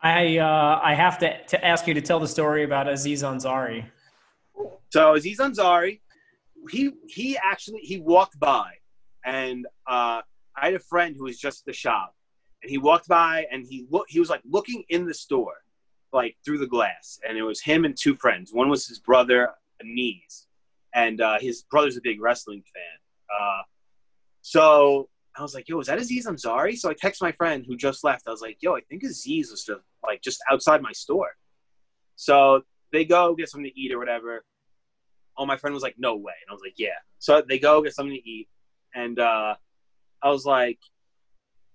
I 0.03 0.38
uh, 0.38 0.81
I 0.83 0.93
have 0.95 1.17
to 1.19 1.41
to 1.45 1.65
ask 1.65 1.88
you 1.88 1.93
to 1.93 2.01
tell 2.01 2.19
the 2.19 2.27
story 2.27 2.63
about 2.65 2.89
Aziz 2.89 3.24
Ansari. 3.24 3.86
So 4.89 5.15
Aziz 5.15 5.39
Ansari, 5.39 6.01
he 6.69 6.91
he 7.07 7.38
actually 7.41 7.79
he 7.79 8.00
walked 8.00 8.38
by, 8.38 8.74
and 9.25 9.65
uh, 9.88 10.22
I 10.57 10.65
had 10.65 10.74
a 10.74 10.79
friend 10.79 11.15
who 11.17 11.24
was 11.24 11.39
just 11.39 11.62
at 11.62 11.65
the 11.67 11.74
shop, 11.74 12.13
and 12.62 12.69
he 12.69 12.77
walked 12.77 13.07
by 13.07 13.45
and 13.50 13.65
he 13.65 13.88
look 13.89 14.07
he 14.10 14.19
was 14.19 14.29
like 14.29 14.41
looking 14.43 14.83
in 14.89 15.05
the 15.05 15.13
store, 15.13 15.55
like 16.12 16.36
through 16.43 16.57
the 16.57 16.67
glass, 16.67 17.19
and 17.27 17.38
it 17.38 17.43
was 17.43 17.62
him 17.62 17.86
and 17.86 17.95
two 17.98 18.15
friends. 18.15 18.51
One 18.53 18.69
was 18.69 18.86
his 18.86 19.00
brother 19.00 19.51
Aniz, 19.81 20.48
and 20.94 21.22
uh, 21.22 21.39
his 21.39 21.63
brother's 21.72 21.96
a 21.96 22.01
big 22.03 22.22
wrestling 22.22 22.61
fan. 22.74 23.39
Uh, 23.42 23.61
so 24.42 25.07
I 25.35 25.41
was 25.41 25.55
like, 25.55 25.67
yo, 25.67 25.79
is 25.79 25.87
that 25.87 25.98
Aziz 25.98 26.27
Ansari? 26.27 26.77
So 26.77 26.89
I 26.89 26.93
text 26.93 27.22
my 27.22 27.31
friend 27.31 27.65
who 27.67 27.75
just 27.75 28.03
left. 28.03 28.27
I 28.27 28.31
was 28.31 28.41
like, 28.41 28.57
yo, 28.61 28.75
I 28.75 28.81
think 28.81 29.03
Aziz 29.03 29.50
was 29.50 29.63
just 29.63 29.81
like 30.03 30.22
just 30.22 30.39
outside 30.51 30.81
my 30.81 30.91
store. 30.91 31.31
So 32.15 32.61
they 32.91 33.05
go 33.05 33.33
get 33.35 33.50
something 33.50 33.69
to 33.69 33.79
eat 33.79 33.91
or 33.91 33.98
whatever. 33.98 34.46
Oh, 35.37 35.46
my 35.46 35.57
friend 35.57 35.74
was 35.74 35.81
like, 35.81 35.96
no 35.98 36.15
way. 36.15 36.33
And 36.46 36.51
I 36.51 36.53
was 36.53 36.61
like, 36.63 36.75
yeah. 36.77 37.00
So 37.17 37.41
they 37.48 37.57
go 37.57 37.81
get 37.81 37.96
something 37.96 38.15
to 38.15 38.29
eat. 38.29 38.48
And 38.93 39.17
uh, 39.17 39.55
I 40.22 40.29
was 40.29 40.46
like, 40.46 40.77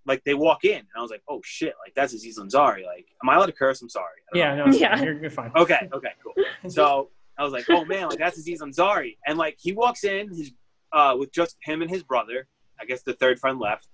like 0.07 0.23
they 0.25 0.35
walk 0.35 0.65
in. 0.65 0.79
And 0.79 0.89
I 0.97 1.03
was 1.03 1.11
like, 1.11 1.23
oh 1.29 1.41
shit, 1.45 1.75
like 1.85 1.95
that's 1.97 2.15
Aziz 2.15 2.39
Ansari. 2.39 2.85
Like, 2.85 3.07
am 3.23 3.29
I 3.29 3.35
allowed 3.35 3.47
to 3.47 3.53
curse? 3.53 3.83
I'm 3.83 3.89
sorry. 3.89 4.07
Yeah, 4.35 4.55
know. 4.55 4.67
no, 4.67 4.73
yeah. 4.77 5.03
You're, 5.03 5.21
you're 5.21 5.31
fine. 5.31 5.51
Okay, 5.57 5.89
okay, 5.93 6.13
cool. 6.23 6.45
So 6.71 7.11
I 7.37 7.43
was 7.43 7.53
like, 7.53 7.69
oh 7.69 7.85
man, 7.85 8.09
like 8.09 8.19
that's 8.19 8.39
Aziz 8.39 8.63
Ansari. 8.63 9.17
And 9.27 9.37
like 9.37 9.57
he 9.61 9.73
walks 9.73 10.05
in, 10.05 10.29
his 10.29 10.53
uh, 10.93 11.17
with 11.19 11.33
just 11.33 11.57
him 11.63 11.83
and 11.83 11.91
his 11.91 12.05
brother 12.05 12.47
I 12.81 12.85
guess 12.85 13.03
the 13.03 13.15
third 13.15 13.39
friend 13.39 13.59
left. 13.59 13.89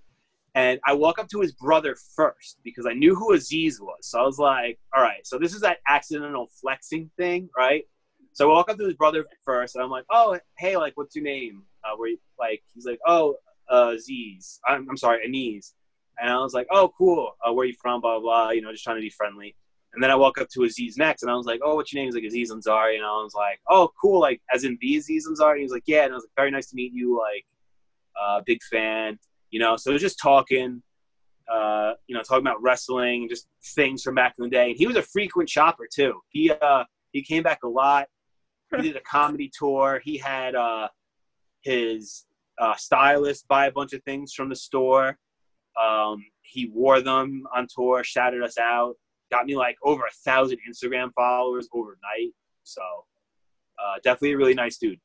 And 0.54 0.78
I 0.86 0.94
walk 0.94 1.18
up 1.18 1.28
to 1.30 1.40
his 1.40 1.52
brother 1.52 1.96
first 2.14 2.60
because 2.62 2.86
I 2.86 2.92
knew 2.92 3.14
who 3.14 3.32
Aziz 3.32 3.80
was. 3.80 3.98
So 4.02 4.20
I 4.20 4.22
was 4.22 4.38
like, 4.38 4.78
all 4.94 5.02
right, 5.02 5.26
so 5.26 5.36
this 5.38 5.52
is 5.52 5.60
that 5.62 5.78
accidental 5.88 6.48
flexing 6.60 7.10
thing, 7.16 7.48
right? 7.56 7.84
So 8.32 8.50
I 8.50 8.54
walk 8.54 8.70
up 8.70 8.78
to 8.78 8.84
his 8.84 8.94
brother 8.94 9.24
first 9.44 9.74
and 9.74 9.82
I'm 9.82 9.90
like, 9.90 10.04
oh, 10.10 10.38
hey, 10.58 10.76
like, 10.76 10.96
what's 10.96 11.16
your 11.16 11.24
name? 11.24 11.62
Uh, 11.84 11.96
where 11.96 12.14
like, 12.38 12.62
he's 12.72 12.86
like, 12.86 13.00
oh, 13.06 13.36
uh, 13.70 13.94
Aziz. 13.96 14.60
I'm, 14.66 14.88
I'm 14.88 14.96
sorry, 14.96 15.26
Aniz. 15.26 15.72
And 16.20 16.30
I 16.30 16.38
was 16.38 16.54
like, 16.54 16.68
oh, 16.70 16.92
cool. 16.96 17.32
Uh, 17.44 17.52
where 17.52 17.66
you 17.66 17.74
from? 17.80 18.00
Blah, 18.00 18.20
blah, 18.20 18.44
blah. 18.44 18.50
You 18.50 18.62
know, 18.62 18.70
just 18.70 18.84
trying 18.84 18.96
to 18.96 19.02
be 19.02 19.10
friendly. 19.10 19.56
And 19.94 20.02
then 20.02 20.10
I 20.10 20.16
walk 20.16 20.40
up 20.40 20.48
to 20.50 20.64
Aziz 20.64 20.96
next, 20.96 21.22
and 21.22 21.30
I 21.30 21.36
was 21.36 21.46
like, 21.46 21.60
"Oh, 21.62 21.76
what's 21.76 21.92
your 21.92 22.02
name?" 22.02 22.08
He's 22.08 22.16
like 22.16 22.24
Aziz 22.24 22.52
Ansari, 22.52 22.96
and 22.96 23.04
I 23.04 23.22
was 23.22 23.32
like, 23.34 23.60
"Oh, 23.68 23.92
cool, 24.00 24.20
like 24.20 24.42
as 24.52 24.64
in 24.64 24.76
the 24.80 24.96
Aziz 24.96 25.28
Ansari." 25.28 25.60
He's 25.60 25.70
like, 25.70 25.84
"Yeah," 25.86 26.04
and 26.04 26.12
I 26.12 26.16
was 26.16 26.24
like, 26.24 26.34
"Very 26.36 26.50
nice 26.50 26.66
to 26.70 26.76
meet 26.76 26.92
you. 26.92 27.16
Like, 27.16 27.46
uh, 28.20 28.40
big 28.44 28.62
fan, 28.62 29.18
you 29.50 29.60
know. 29.60 29.76
So 29.76 29.90
it 29.90 29.94
was 29.94 30.02
just 30.02 30.18
talking, 30.18 30.82
uh, 31.52 31.92
you 32.06 32.14
know, 32.14 32.22
talking 32.22 32.46
about 32.46 32.62
wrestling, 32.62 33.28
just 33.28 33.48
things 33.74 34.02
from 34.02 34.14
back 34.14 34.34
in 34.38 34.44
the 34.44 34.50
day. 34.50 34.70
And 34.70 34.78
he 34.78 34.86
was 34.86 34.96
a 34.96 35.02
frequent 35.02 35.48
shopper 35.48 35.88
too. 35.92 36.20
He 36.30 36.50
uh, 36.50 36.84
he 37.12 37.22
came 37.22 37.42
back 37.42 37.60
a 37.64 37.68
lot. 37.68 38.08
He 38.76 38.82
did 38.82 38.96
a 38.96 39.00
comedy 39.00 39.50
tour. 39.56 40.00
He 40.02 40.18
had 40.18 40.54
uh, 40.54 40.88
his 41.62 42.26
uh, 42.58 42.74
stylist 42.76 43.46
buy 43.48 43.66
a 43.66 43.72
bunch 43.72 43.92
of 43.92 44.02
things 44.02 44.32
from 44.32 44.48
the 44.48 44.56
store. 44.56 45.18
Um, 45.80 46.24
he 46.42 46.70
wore 46.72 47.00
them 47.00 47.44
on 47.54 47.66
tour, 47.74 48.04
shouted 48.04 48.42
us 48.42 48.58
out, 48.58 48.94
got 49.30 49.46
me 49.46 49.56
like 49.56 49.76
over 49.82 50.04
a 50.04 50.10
thousand 50.24 50.58
Instagram 50.68 51.10
followers 51.14 51.68
overnight. 51.72 52.32
So 52.62 52.82
uh, 53.78 53.96
definitely 54.02 54.32
a 54.32 54.36
really 54.36 54.54
nice 54.54 54.78
dude. 54.78 55.00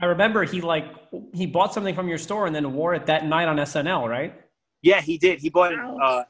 I 0.00 0.06
remember 0.06 0.44
he 0.44 0.60
like 0.60 0.86
he 1.32 1.46
bought 1.46 1.74
something 1.74 1.94
from 1.94 2.08
your 2.08 2.18
store 2.18 2.46
and 2.46 2.54
then 2.54 2.72
wore 2.72 2.94
it 2.94 3.06
that 3.06 3.26
night 3.26 3.48
on 3.48 3.56
SNL, 3.56 4.08
right? 4.08 4.34
Yeah, 4.82 5.00
he 5.00 5.18
did. 5.18 5.40
He 5.40 5.50
bought 5.50 5.72
an 5.72 5.98
uh, 6.02 6.22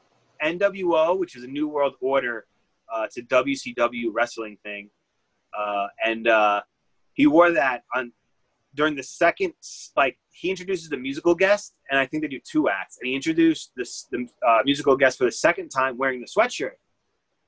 NWO, 0.43 1.19
which 1.19 1.35
is 1.35 1.43
a 1.43 1.47
New 1.47 1.67
World 1.67 1.95
Order 2.01 2.47
uh, 2.93 3.07
a 3.17 3.21
WCW 3.21 4.09
wrestling 4.11 4.57
thing, 4.63 4.89
uh, 5.57 5.87
and 6.05 6.27
uh, 6.27 6.61
he 7.13 7.27
wore 7.27 7.51
that 7.51 7.83
on 7.95 8.11
during 8.75 8.95
the 8.95 9.03
second 9.03 9.53
like 9.95 10.17
he 10.31 10.49
introduces 10.49 10.89
the 10.89 10.97
musical 10.97 11.35
guest, 11.35 11.73
and 11.89 11.99
I 11.99 12.05
think 12.05 12.23
they 12.23 12.29
do 12.29 12.39
two 12.49 12.69
acts, 12.69 12.97
and 12.99 13.07
he 13.07 13.15
introduced 13.15 13.71
this 13.75 14.07
the 14.11 14.27
uh, 14.47 14.59
musical 14.65 14.95
guest 14.95 15.17
for 15.17 15.25
the 15.25 15.31
second 15.31 15.69
time 15.69 15.97
wearing 15.97 16.21
the 16.21 16.27
sweatshirt, 16.27 16.77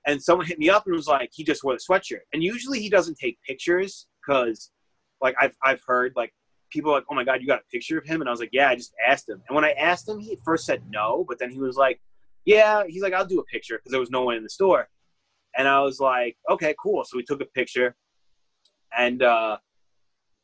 and 0.07 0.21
someone 0.21 0.45
hit 0.45 0.59
me 0.59 0.69
up 0.69 0.85
and 0.85 0.95
was 0.95 1.07
like, 1.07 1.29
he 1.33 1.43
just 1.43 1.63
wore 1.63 1.73
the 1.73 1.79
sweatshirt, 1.79 2.21
and 2.33 2.43
usually 2.43 2.79
he 2.79 2.89
doesn't 2.89 3.17
take 3.17 3.37
pictures 3.43 4.07
because 4.25 4.71
like 5.21 5.35
I've 5.39 5.55
I've 5.63 5.81
heard 5.85 6.13
like 6.15 6.33
people 6.69 6.91
like, 6.91 7.05
oh 7.09 7.15
my 7.15 7.23
god, 7.23 7.41
you 7.41 7.47
got 7.47 7.61
a 7.61 7.71
picture 7.71 7.97
of 7.97 8.05
him, 8.05 8.21
and 8.21 8.29
I 8.29 8.31
was 8.31 8.39
like, 8.39 8.51
yeah, 8.53 8.69
I 8.69 8.75
just 8.75 8.93
asked 9.05 9.27
him, 9.27 9.41
and 9.47 9.55
when 9.55 9.65
I 9.65 9.71
asked 9.71 10.07
him, 10.07 10.19
he 10.19 10.37
first 10.43 10.65
said 10.65 10.83
no, 10.89 11.25
but 11.27 11.39
then 11.39 11.49
he 11.49 11.59
was 11.59 11.77
like, 11.77 11.99
yeah, 12.45 12.83
he's 12.87 13.01
like, 13.01 13.13
I'll 13.13 13.25
do 13.25 13.39
a 13.39 13.45
picture 13.45 13.77
because 13.77 13.91
there 13.91 13.99
was 13.99 14.11
no 14.11 14.23
one 14.23 14.35
in 14.35 14.43
the 14.43 14.49
store, 14.49 14.89
and 15.57 15.67
I 15.67 15.81
was 15.81 15.99
like, 15.99 16.37
okay, 16.49 16.75
cool. 16.81 17.03
So 17.03 17.17
we 17.17 17.23
took 17.23 17.41
a 17.41 17.45
picture, 17.45 17.95
and 18.97 19.21
uh, 19.21 19.57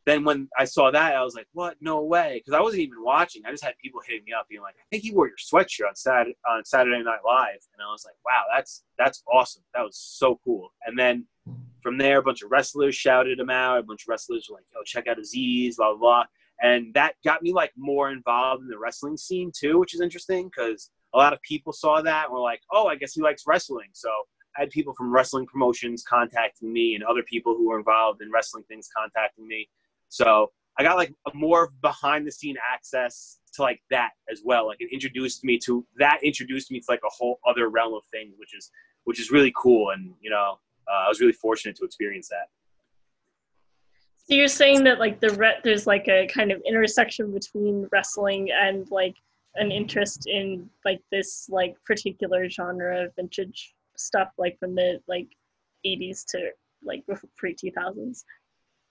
then 0.05 0.23
when 0.23 0.49
I 0.57 0.65
saw 0.65 0.91
that, 0.91 1.15
I 1.15 1.23
was 1.23 1.35
like, 1.35 1.47
what? 1.53 1.77
No 1.81 2.03
way, 2.03 2.41
because 2.43 2.57
I 2.57 2.61
wasn't 2.61 2.83
even 2.83 3.03
watching. 3.03 3.43
I 3.45 3.51
just 3.51 3.63
had 3.63 3.73
people 3.81 4.01
hitting 4.05 4.23
me 4.25 4.33
up, 4.33 4.47
being 4.47 4.61
like, 4.61 4.75
I 4.75 4.85
think 4.91 5.03
he 5.03 5.11
wore 5.11 5.27
your 5.27 5.37
sweatshirt 5.37 5.87
on 5.87 5.95
Saturday 5.95 6.35
on 6.49 6.63
Saturday 6.65 7.03
Night 7.03 7.19
Live, 7.25 7.61
and 7.73 7.81
I 7.81 7.91
was 7.91 8.05
like, 8.05 8.15
wow, 8.25 8.43
that's 8.55 8.83
that's 8.97 9.23
awesome. 9.31 9.63
That 9.73 9.81
was 9.81 9.97
so 9.97 10.39
cool. 10.43 10.73
And 10.85 10.97
then 10.97 11.25
from 11.81 11.97
there, 11.97 12.17
a 12.17 12.23
bunch 12.23 12.41
of 12.41 12.51
wrestlers 12.51 12.95
shouted 12.95 13.39
him 13.39 13.49
out. 13.49 13.79
A 13.79 13.83
bunch 13.83 14.03
of 14.03 14.07
wrestlers 14.07 14.47
were 14.49 14.57
like, 14.57 14.65
"Yo, 14.73 14.81
check 14.83 15.07
out 15.07 15.19
Aziz," 15.19 15.77
blah 15.77 15.91
blah 15.91 15.97
blah. 15.97 16.25
And 16.61 16.93
that 16.93 17.15
got 17.23 17.43
me 17.43 17.53
like 17.53 17.71
more 17.77 18.09
involved 18.11 18.63
in 18.63 18.69
the 18.69 18.77
wrestling 18.77 19.17
scene 19.17 19.51
too, 19.55 19.77
which 19.77 19.93
is 19.93 20.01
interesting 20.01 20.49
because 20.49 20.89
a 21.13 21.17
lot 21.17 21.33
of 21.33 21.41
people 21.41 21.73
saw 21.73 22.01
that 22.01 22.25
and 22.25 22.33
were 22.33 22.39
like, 22.39 22.61
"Oh, 22.71 22.87
I 22.87 22.95
guess 22.95 23.13
he 23.13 23.21
likes 23.21 23.43
wrestling." 23.45 23.89
So 23.93 24.09
I 24.57 24.61
had 24.61 24.71
people 24.71 24.93
from 24.95 25.13
wrestling 25.13 25.45
promotions 25.45 26.03
contacting 26.03 26.73
me, 26.73 26.95
and 26.95 27.03
other 27.03 27.23
people 27.23 27.55
who 27.55 27.67
were 27.67 27.77
involved 27.77 28.21
in 28.21 28.31
wrestling 28.31 28.63
things 28.63 28.89
contacting 28.95 29.47
me. 29.47 29.69
So 30.09 30.51
I 30.77 30.83
got 30.83 30.97
like 30.97 31.13
a 31.31 31.35
more 31.35 31.71
behind 31.81 32.27
the 32.27 32.31
scene 32.31 32.57
access 32.73 33.39
to 33.53 33.61
like 33.61 33.81
that 33.89 34.11
as 34.29 34.41
well. 34.43 34.67
Like 34.67 34.81
it 34.81 34.91
introduced 34.91 35.43
me 35.43 35.57
to 35.59 35.85
that 35.97 36.19
introduced 36.23 36.71
me 36.71 36.79
to 36.79 36.85
like 36.89 37.01
a 37.05 37.09
whole 37.09 37.39
other 37.47 37.69
realm 37.69 37.93
of 37.93 38.03
things, 38.11 38.35
which 38.37 38.55
is 38.55 38.71
which 39.05 39.19
is 39.19 39.31
really 39.31 39.53
cool. 39.55 39.91
And 39.91 40.13
you 40.21 40.29
know, 40.29 40.59
uh, 40.89 41.05
I 41.05 41.09
was 41.09 41.19
really 41.19 41.33
fortunate 41.33 41.75
to 41.77 41.85
experience 41.85 42.29
that. 42.29 42.49
So 44.27 44.33
you're 44.33 44.47
saying 44.47 44.83
that 44.85 44.99
like 44.99 45.19
the 45.19 45.29
re- 45.31 45.59
there's 45.63 45.85
like 45.85 46.07
a 46.07 46.27
kind 46.27 46.51
of 46.51 46.61
intersection 46.67 47.31
between 47.31 47.87
wrestling 47.91 48.49
and 48.51 48.89
like 48.89 49.15
an 49.55 49.71
interest 49.71 50.25
in 50.27 50.67
like 50.83 50.99
this 51.11 51.47
like 51.49 51.75
particular 51.85 52.49
genre 52.49 53.05
of 53.05 53.15
vintage 53.15 53.75
stuff, 53.95 54.29
like 54.37 54.57
from 54.59 54.75
the 54.75 54.99
like 55.07 55.27
80s 55.85 56.25
to 56.29 56.49
like 56.83 57.03
pre 57.37 57.55
2000s. 57.55 58.23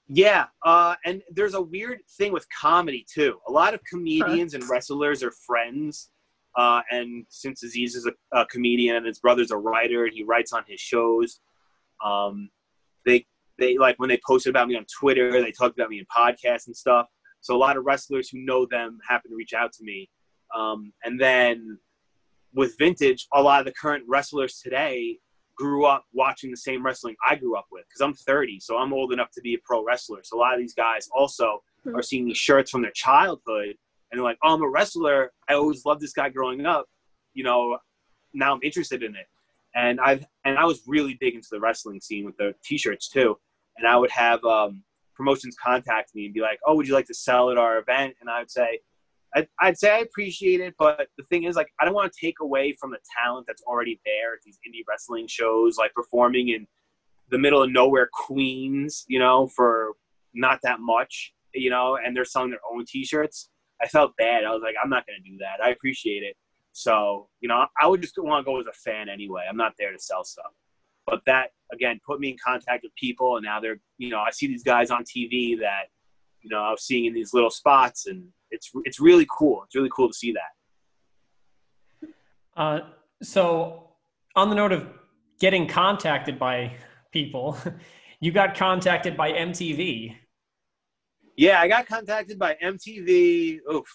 Yeah, 0.07 0.47
uh, 0.65 0.95
and 1.05 1.23
there's 1.31 1.55
a 1.55 1.63
weird 1.63 2.01
thing 2.19 2.33
with 2.33 2.47
comedy 2.51 3.07
too. 3.13 3.39
A 3.49 3.53
lot 3.53 3.75
of 3.75 3.81
comedians 3.85 4.53
huh. 4.53 4.61
and 4.61 4.71
wrestlers 4.71 5.23
are 5.23 5.33
friends. 5.47 6.11
Uh, 6.57 6.83
and 6.91 7.27
since 7.31 7.65
Aziz 7.65 7.97
is 7.97 8.07
a, 8.07 8.13
a, 8.39 8.47
comedian 8.47 8.95
and 8.95 9.07
his 9.07 9.19
brother's 9.19 9.51
a 9.51 9.57
writer 9.57 10.05
and 10.05 10.15
he 10.15 10.23
writes 10.23 10.53
on 10.53 10.63
his 10.69 10.79
shows, 10.79 11.41
um, 12.05 12.51
they 13.07 13.27
they 13.59 13.79
like 13.79 13.99
when 13.99 14.09
they 14.09 14.21
posted 14.27 14.51
about 14.51 14.69
me 14.69 14.77
on 14.77 14.85
Twitter, 14.99 15.33
they 15.33 15.53
talked 15.53 15.79
about 15.79 15.91
me 15.91 15.99
in 15.99 16.07
podcasts 16.07 16.67
and 16.67 16.77
stuff. 16.77 17.07
So 17.41 17.55
a 17.55 17.59
lot 17.59 17.77
of 17.77 17.85
wrestlers 17.85 18.29
who 18.29 18.45
know 18.45 18.67
them 18.67 18.99
happen 19.07 19.31
to 19.31 19.37
reach 19.37 19.53
out 19.53 19.73
to 19.75 19.85
me. 19.85 20.09
Um, 20.57 20.93
and 21.05 21.21
then 21.21 21.79
with 22.55 22.77
vintage, 22.79 23.27
a 23.33 23.43
lot 23.43 23.61
of 23.61 23.67
the 23.67 23.73
current 23.73 24.05
wrestlers 24.09 24.61
today 24.61 25.19
grew 25.57 25.85
up 25.85 26.05
watching 26.13 26.51
the 26.51 26.57
same 26.57 26.85
wrestling 26.85 27.15
I 27.29 27.37
grew 27.37 27.57
up 27.57 27.67
with 27.71 27.85
because 27.89 28.01
I'm 28.01 28.15
30, 28.15 28.61
so 28.61 28.77
I'm 28.79 28.93
old 28.93 29.13
enough 29.13 29.31
to 29.35 29.41
be 29.41 29.55
a 29.55 29.59
pro 29.65 29.85
wrestler. 29.85 30.21
So 30.25 30.37
a 30.37 30.41
lot 30.41 30.55
of 30.55 30.61
these 30.61 30.75
guys 30.75 31.09
also 31.15 31.63
mm-hmm. 31.87 31.97
are 31.97 32.03
seeing 32.03 32.27
these 32.27 32.39
shirts 32.39 32.71
from 32.71 32.83
their 32.83 32.93
childhood 32.93 33.77
and 34.11 34.19
they're 34.19 34.25
like, 34.25 34.39
"Oh, 34.43 34.55
I'm 34.55 34.63
a 34.63 34.69
wrestler. 34.69 35.33
I 35.49 35.55
always 35.55 35.85
loved 35.85 36.01
this 36.01 36.13
guy 36.13 36.29
growing 36.29 36.65
up. 36.67 36.87
You 37.35 37.45
know, 37.45 37.79
now 38.33 38.55
I'm 38.55 38.61
interested 38.63 39.03
in 39.03 39.15
it." 39.17 39.27
And 39.75 40.01
I've 40.01 40.25
and 40.45 40.59
I 40.59 40.65
was 40.65 40.83
really 40.87 41.17
big 41.21 41.35
into 41.35 41.49
the 41.51 41.61
wrestling 41.61 42.01
scene 42.01 42.25
with 42.25 42.37
the 42.37 42.55
t-shirts 42.65 43.09
too. 43.09 43.37
And 43.77 43.89
I 43.89 43.97
would 43.97 44.11
have 44.11 44.45
um, 44.45 44.85
promotions 45.15 45.57
contact 45.63 46.15
me 46.15 46.27
and 46.27 46.35
be 46.35 46.41
like, 46.41 46.61
"Oh, 46.67 46.77
would 46.77 46.87
you 46.87 46.95
like 46.95 47.07
to 47.07 47.15
sell 47.15 47.51
at 47.51 47.59
our 47.59 47.79
event?" 47.79 48.15
And 48.21 48.31
I 48.31 48.39
would 48.39 48.51
say, 48.51 48.81
I'd, 49.35 49.49
I'd, 49.61 49.79
say 49.79 49.91
I 49.91 49.99
appreciate 49.99 50.61
it, 50.61 50.75
but 50.79 51.09
the 51.19 51.25
thing 51.25 51.45
is, 51.45 51.57
like, 51.57 51.73
I 51.81 51.85
don't 51.85 51.95
want 51.95 52.13
to 52.13 52.21
take 52.25 52.37
away 52.41 52.77
from 52.79 52.91
the 52.91 52.99
talent 53.19 53.47
that's 53.49 53.63
already 53.63 54.01
there 54.05 54.35
at 54.35 54.41
these 54.45 54.59
indie 54.67 54.85
wrestling 54.89 55.27
shows, 55.27 55.77
like 55.77 55.93
performing 55.93 56.51
in 56.51 56.67
the 57.31 57.39
middle 57.39 57.63
of 57.63 57.71
nowhere 57.71 58.09
Queens, 58.13 59.05
you 59.09 59.19
know, 59.19 59.49
for 59.49 59.93
not 60.35 60.61
that 60.63 60.81
much, 60.81 61.33
you 61.53 61.71
know, 61.71 61.97
and 61.97 62.17
they're 62.17 62.25
selling 62.25 62.51
their 62.51 62.61
own 62.71 62.85
T-shirts. 62.87 63.51
I 63.83 63.89
felt 63.89 64.17
bad. 64.17 64.45
I 64.45 64.53
was 64.53 64.63
like, 64.63 64.77
I'm 64.83 64.91
not 64.91 65.05
going 65.07 65.21
to 65.23 65.31
do 65.31 65.37
that. 65.39 65.65
I 65.65 65.71
appreciate 65.71 66.23
it. 66.23 66.37
So, 66.77 67.29
you 67.41 67.49
know, 67.49 67.67
I 67.81 67.87
would 67.87 68.03
just 68.03 68.15
want 68.19 68.45
to 68.45 68.51
go 68.51 68.59
as 68.61 68.67
a 68.67 68.73
fan 68.73 69.09
anyway. 69.09 69.45
I'm 69.49 69.57
not 69.57 69.75
there 69.79 69.93
to 69.93 69.99
sell 69.99 70.25
stuff. 70.25 70.53
But 71.07 71.21
that, 71.27 71.51
again, 71.73 72.01
put 72.05 72.19
me 72.19 72.31
in 72.31 72.37
contact 72.45 72.83
with 72.83 72.93
people, 72.97 73.37
and 73.37 73.45
now 73.45 73.61
they're, 73.61 73.79
you 73.97 74.11
know, 74.11 74.19
I 74.19 74.31
see 74.33 74.49
these 74.49 74.65
guys 74.65 74.91
on 74.91 75.05
TV 75.05 75.57
that, 75.61 75.85
you 76.43 76.51
know, 76.51 76.59
I 76.59 76.73
was 76.73 76.83
seeing 76.85 77.05
in 77.05 77.15
these 77.15 77.33
little 77.33 77.51
spots, 77.51 78.07
and 78.07 78.25
it's 78.51 78.73
it's 78.85 78.99
really 78.99 79.27
cool. 79.31 79.63
It's 79.65 79.77
really 79.77 79.91
cool 79.95 80.09
to 80.09 80.15
see 80.15 80.35
that. 82.03 82.11
Uh, 82.57 82.81
so, 83.23 83.91
on 84.35 84.49
the 84.49 84.57
note 84.57 84.73
of 84.73 84.89
getting 85.39 85.69
contacted 85.69 86.41
by 86.41 86.73
people, 87.13 87.57
you 88.21 88.33
got 88.33 88.57
contacted 88.57 89.17
by 89.17 89.31
MTV. 89.33 90.17
Yeah, 91.37 91.61
I 91.61 91.69
got 91.69 91.87
contacted 91.87 92.39
by 92.39 92.57
MTV. 92.61 93.59
Oof, 93.73 93.87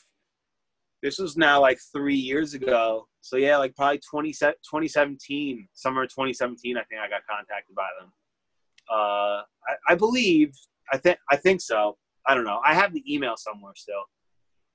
this 1.01 1.17
was 1.17 1.37
now 1.37 1.61
like 1.61 1.79
three 1.93 2.15
years 2.15 2.53
ago. 2.53 3.07
So 3.21 3.37
yeah, 3.37 3.57
like 3.57 3.75
probably 3.75 3.99
20, 4.09 4.31
2017, 4.31 5.67
summer 5.73 6.05
2017. 6.05 6.77
I 6.77 6.83
think 6.83 7.01
I 7.01 7.09
got 7.09 7.21
contacted 7.29 7.75
by 7.75 7.87
them. 7.99 8.11
Uh, 8.89 9.41
I, 9.67 9.75
I 9.89 9.95
believe. 9.95 10.53
I 10.91 10.97
think. 10.97 11.17
I 11.29 11.35
think 11.35 11.61
so. 11.61 11.97
I 12.25 12.35
don't 12.35 12.45
know. 12.45 12.59
I 12.65 12.73
have 12.73 12.93
the 12.93 13.03
email 13.13 13.35
somewhere 13.37 13.73
still. 13.75 14.03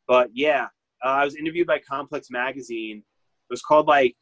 But 0.07 0.31
yeah, 0.35 0.67
uh, 1.05 1.09
I 1.09 1.25
was 1.25 1.37
interviewed 1.37 1.67
by 1.67 1.79
Complex 1.79 2.31
Magazine. 2.31 2.99
It 2.99 3.53
was 3.53 3.63
called 3.63 3.87
like 3.87 4.17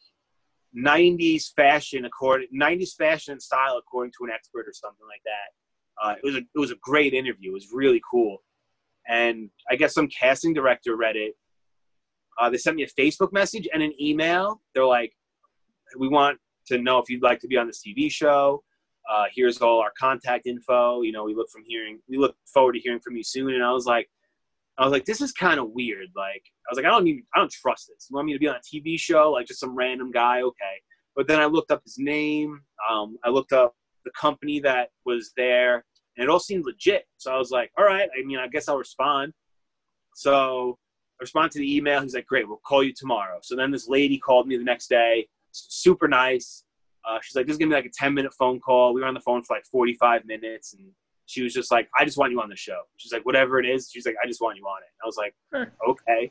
90s 0.77 1.53
fashion 1.55 2.07
according 2.07 2.49
90s 2.55 2.95
fashion 2.97 3.33
and 3.33 3.43
style 3.43 3.77
according 3.79 4.12
to 4.19 4.25
an 4.25 4.31
expert 4.31 4.67
or 4.67 4.73
something 4.73 5.07
like 5.07 5.23
that. 5.25 6.03
Uh, 6.03 6.15
it 6.17 6.25
was 6.25 6.35
a 6.37 6.38
it 6.38 6.59
was 6.59 6.71
a 6.71 6.77
great 6.83 7.15
interview. 7.15 7.51
It 7.51 7.55
was 7.55 7.69
really 7.73 8.01
cool. 8.11 8.38
And 9.09 9.51
I 9.71 9.77
guess 9.77 9.95
some 9.95 10.09
casting 10.09 10.55
director 10.55 10.97
read 10.97 11.17
it. 11.17 11.35
Uh, 12.40 12.51
they 12.51 12.59
sent 12.59 12.77
me 12.77 12.83
a 12.83 13.01
Facebook 13.01 13.33
message 13.33 13.68
and 13.73 13.83
an 13.83 13.92
email. 14.01 14.61
They're 14.75 14.87
like, 14.87 15.12
"We 15.99 16.09
want 16.09 16.38
to 16.68 16.79
know 16.79 16.99
if 16.99 17.09
you'd 17.09 17.23
like 17.23 17.40
to 17.40 17.49
be 17.49 17.57
on 17.57 17.66
this 17.66 17.83
TV 17.87 18.11
show. 18.11 18.62
Uh, 19.11 19.25
here's 19.35 19.59
all 19.59 19.81
our 19.81 19.92
contact 19.99 20.47
info. 20.47 21.03
You 21.03 21.12
know, 21.12 21.25
we 21.25 21.35
look 21.35 21.51
from 21.51 21.64
hearing 21.66 22.01
we 22.09 22.18
look 22.18 22.37
forward 22.53 22.75
to 22.75 22.81
hearing 22.81 23.01
from 23.01 23.16
you 23.16 23.25
soon." 23.25 23.55
And 23.55 23.64
I 23.64 23.73
was 23.73 23.87
like, 23.87 24.09
I 24.79 24.85
was 24.85 24.92
like, 24.92 25.05
this 25.05 25.21
is 25.21 25.33
kind 25.33 25.61
of 25.61 25.71
weird. 25.71 26.09
Like, 26.16 26.42
I 26.66 26.71
was 26.71 26.77
like, 26.77 26.87
I 26.87 26.88
don't 26.88 27.07
even, 27.07 27.23
I 27.35 27.38
don't 27.38 27.53
trust 27.53 27.88
this. 27.88 28.07
You 28.09 28.14
want 28.14 28.27
me 28.27 28.33
to 28.33 28.38
be 28.38 28.49
on 28.49 28.57
a 28.57 28.61
TV 28.61 28.99
show, 28.99 29.33
like 29.33 29.47
just 29.47 29.61
some 29.61 29.75
random 29.75 30.11
guy? 30.11 30.42
Okay. 30.42 30.81
But 31.14 31.29
then 31.29 31.40
I 31.40 31.47
looked 31.47 31.71
up 31.71 31.83
his 31.85 31.99
name. 31.99 32.61
Um, 32.90 33.18
I 33.23 33.29
looked 33.29 33.53
up 33.53 33.75
the 34.05 34.11
company 34.18 34.61
that 34.61 34.88
was 35.05 35.33
there, 35.37 35.85
and 36.16 36.25
it 36.25 36.31
all 36.31 36.40
seemed 36.40 36.64
legit. 36.64 37.05
So 37.18 37.33
I 37.33 37.37
was 37.37 37.51
like, 37.51 37.71
all 37.77 37.85
right. 37.85 38.09
I 38.18 38.25
mean, 38.25 38.38
I 38.38 38.49
guess 38.49 38.68
I'll 38.68 38.79
respond. 38.79 39.35
So 40.14 40.79
respond 41.23 41.51
to 41.53 41.59
the 41.59 41.77
email. 41.77 42.03
He's 42.03 42.15
like, 42.15 42.27
great. 42.27 42.47
We'll 42.47 42.59
call 42.59 42.83
you 42.83 42.93
tomorrow. 42.93 43.39
So 43.43 43.57
then 43.57 43.71
this 43.71 43.89
lady 43.89 44.19
called 44.19 44.47
me 44.47 44.57
the 44.57 44.65
next 44.65 44.89
day. 44.89 45.29
Super 45.53 46.09
nice. 46.09 46.65
Uh, 47.09 47.19
she's 47.23 47.35
like, 47.35 47.47
this 47.47 47.55
is 47.55 47.59
gonna 47.59 47.71
be 47.71 47.77
like 47.77 47.87
a 47.87 47.91
10 47.91 48.13
minute 48.13 48.35
phone 48.35 48.61
call. 48.61 48.93
We 48.93 49.01
were 49.01 49.07
on 49.07 49.15
the 49.15 49.21
phone 49.21 49.43
for 49.43 49.57
like 49.57 49.65
45 49.65 50.25
minutes, 50.25 50.75
and 50.75 50.85
she 51.27 51.43
was 51.43 51.53
just 51.53 51.73
like, 51.73 51.89
I 51.99 52.05
just 52.05 52.19
want 52.19 52.33
you 52.33 52.41
on 52.41 52.49
the 52.49 52.57
show. 52.57 52.81
She's 52.97 53.13
like, 53.13 53.25
whatever 53.25 53.59
it 53.59 53.67
is. 53.67 53.91
She's 53.93 54.07
like, 54.07 54.17
I 54.23 54.27
just 54.27 54.41
want 54.41 54.57
you 54.57 54.65
on 54.65 54.83
it. 54.83 54.91
I 55.03 55.07
was 55.07 55.17
like, 55.17 55.35
okay. 55.89 56.31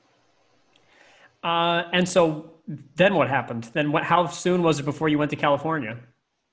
Uh, 1.44 1.90
and 1.92 2.08
so 2.08 2.52
then 2.96 3.16
what 3.16 3.28
happened? 3.28 3.66
Then 3.74 3.92
what? 3.92 4.04
How 4.04 4.28
soon 4.28 4.62
was 4.62 4.80
it 4.80 4.84
before 4.84 5.10
you 5.10 5.18
went 5.18 5.32
to 5.32 5.38
California? 5.38 5.98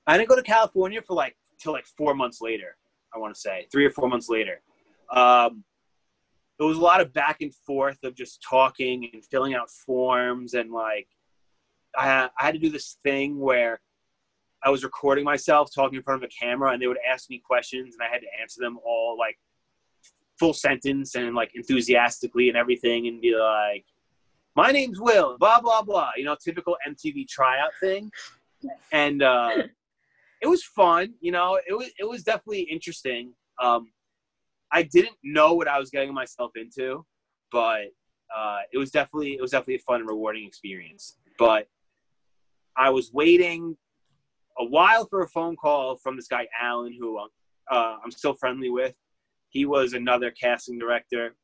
I 0.07 0.17
didn't 0.17 0.29
go 0.29 0.35
to 0.35 0.43
California 0.43 1.01
for 1.01 1.13
like 1.13 1.35
till 1.59 1.73
like 1.73 1.85
four 1.85 2.15
months 2.15 2.41
later. 2.41 2.75
I 3.13 3.19
want 3.19 3.33
to 3.33 3.39
say 3.39 3.67
three 3.71 3.85
or 3.85 3.91
four 3.91 4.09
months 4.09 4.29
later. 4.29 4.61
Um, 5.11 5.63
it 6.59 6.63
was 6.63 6.77
a 6.77 6.81
lot 6.81 7.01
of 7.01 7.13
back 7.13 7.37
and 7.41 7.53
forth 7.55 7.97
of 8.03 8.15
just 8.15 8.43
talking 8.47 9.09
and 9.13 9.23
filling 9.25 9.53
out 9.53 9.69
forms 9.69 10.53
and 10.53 10.71
like 10.71 11.07
I, 11.95 12.29
I 12.39 12.45
had 12.45 12.53
to 12.53 12.59
do 12.59 12.69
this 12.69 12.97
thing 13.03 13.39
where 13.39 13.79
I 14.63 14.69
was 14.69 14.83
recording 14.83 15.23
myself 15.23 15.69
talking 15.73 15.97
in 15.97 16.03
front 16.03 16.23
of 16.23 16.29
a 16.29 16.33
camera, 16.45 16.71
and 16.71 16.81
they 16.81 16.87
would 16.87 16.97
ask 17.09 17.29
me 17.29 17.41
questions, 17.43 17.95
and 17.95 18.07
I 18.07 18.11
had 18.11 18.21
to 18.21 18.27
answer 18.41 18.59
them 18.61 18.77
all 18.85 19.17
like 19.17 19.37
full 20.37 20.53
sentence 20.53 21.15
and 21.15 21.33
like 21.33 21.51
enthusiastically 21.55 22.49
and 22.49 22.57
everything, 22.57 23.07
and 23.07 23.21
be 23.21 23.35
like, 23.35 23.85
"My 24.55 24.71
name's 24.71 24.99
Will," 24.99 25.37
blah 25.37 25.61
blah 25.61 25.81
blah. 25.81 26.11
You 26.17 26.25
know, 26.25 26.35
typical 26.43 26.77
MTV 26.87 27.27
tryout 27.27 27.71
thing, 27.79 28.11
and 28.91 29.23
uh, 29.23 29.63
it 30.41 30.47
was 30.47 30.63
fun. 30.63 31.13
You 31.21 31.31
know, 31.31 31.59
it 31.67 31.73
was 31.73 31.89
it 31.97 32.07
was 32.07 32.23
definitely 32.23 32.61
interesting. 32.61 33.33
Um, 33.61 33.91
I 34.71 34.83
didn't 34.83 35.17
know 35.23 35.53
what 35.53 35.67
I 35.67 35.79
was 35.79 35.89
getting 35.89 36.13
myself 36.13 36.51
into, 36.55 37.05
but 37.51 37.85
uh, 38.35 38.59
it 38.71 38.77
was 38.77 38.91
definitely 38.91 39.33
it 39.33 39.41
was 39.41 39.51
definitely 39.51 39.75
a 39.75 39.79
fun 39.79 40.01
and 40.01 40.09
rewarding 40.09 40.45
experience. 40.45 41.17
But 41.37 41.67
I 42.77 42.89
was 42.89 43.11
waiting 43.11 43.75
a 44.57 44.65
while 44.65 45.07
for 45.09 45.21
a 45.21 45.27
phone 45.27 45.55
call 45.55 45.97
from 45.97 46.15
this 46.15 46.27
guy 46.27 46.47
Alan, 46.61 46.93
who 46.99 47.17
uh, 47.17 47.97
I'm 48.03 48.11
still 48.11 48.33
friendly 48.33 48.69
with. 48.69 48.93
He 49.49 49.65
was 49.65 49.93
another 49.93 50.31
casting 50.31 50.77
director. 50.77 51.35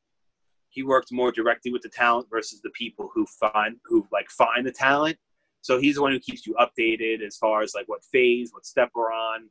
He 0.68 0.82
worked 0.82 1.10
more 1.10 1.32
directly 1.32 1.72
with 1.72 1.82
the 1.82 1.88
talent 1.88 2.28
versus 2.30 2.60
the 2.62 2.70
people 2.70 3.10
who 3.14 3.26
find 3.26 3.76
who 3.84 4.06
like 4.12 4.30
find 4.30 4.66
the 4.66 4.72
talent. 4.72 5.16
So 5.62 5.80
he's 5.80 5.96
the 5.96 6.02
one 6.02 6.12
who 6.12 6.20
keeps 6.20 6.46
you 6.46 6.54
updated 6.54 7.22
as 7.26 7.36
far 7.36 7.62
as 7.62 7.74
like 7.74 7.88
what 7.88 8.04
phase, 8.12 8.52
what 8.52 8.64
step 8.64 8.90
we're 8.94 9.12
on. 9.12 9.48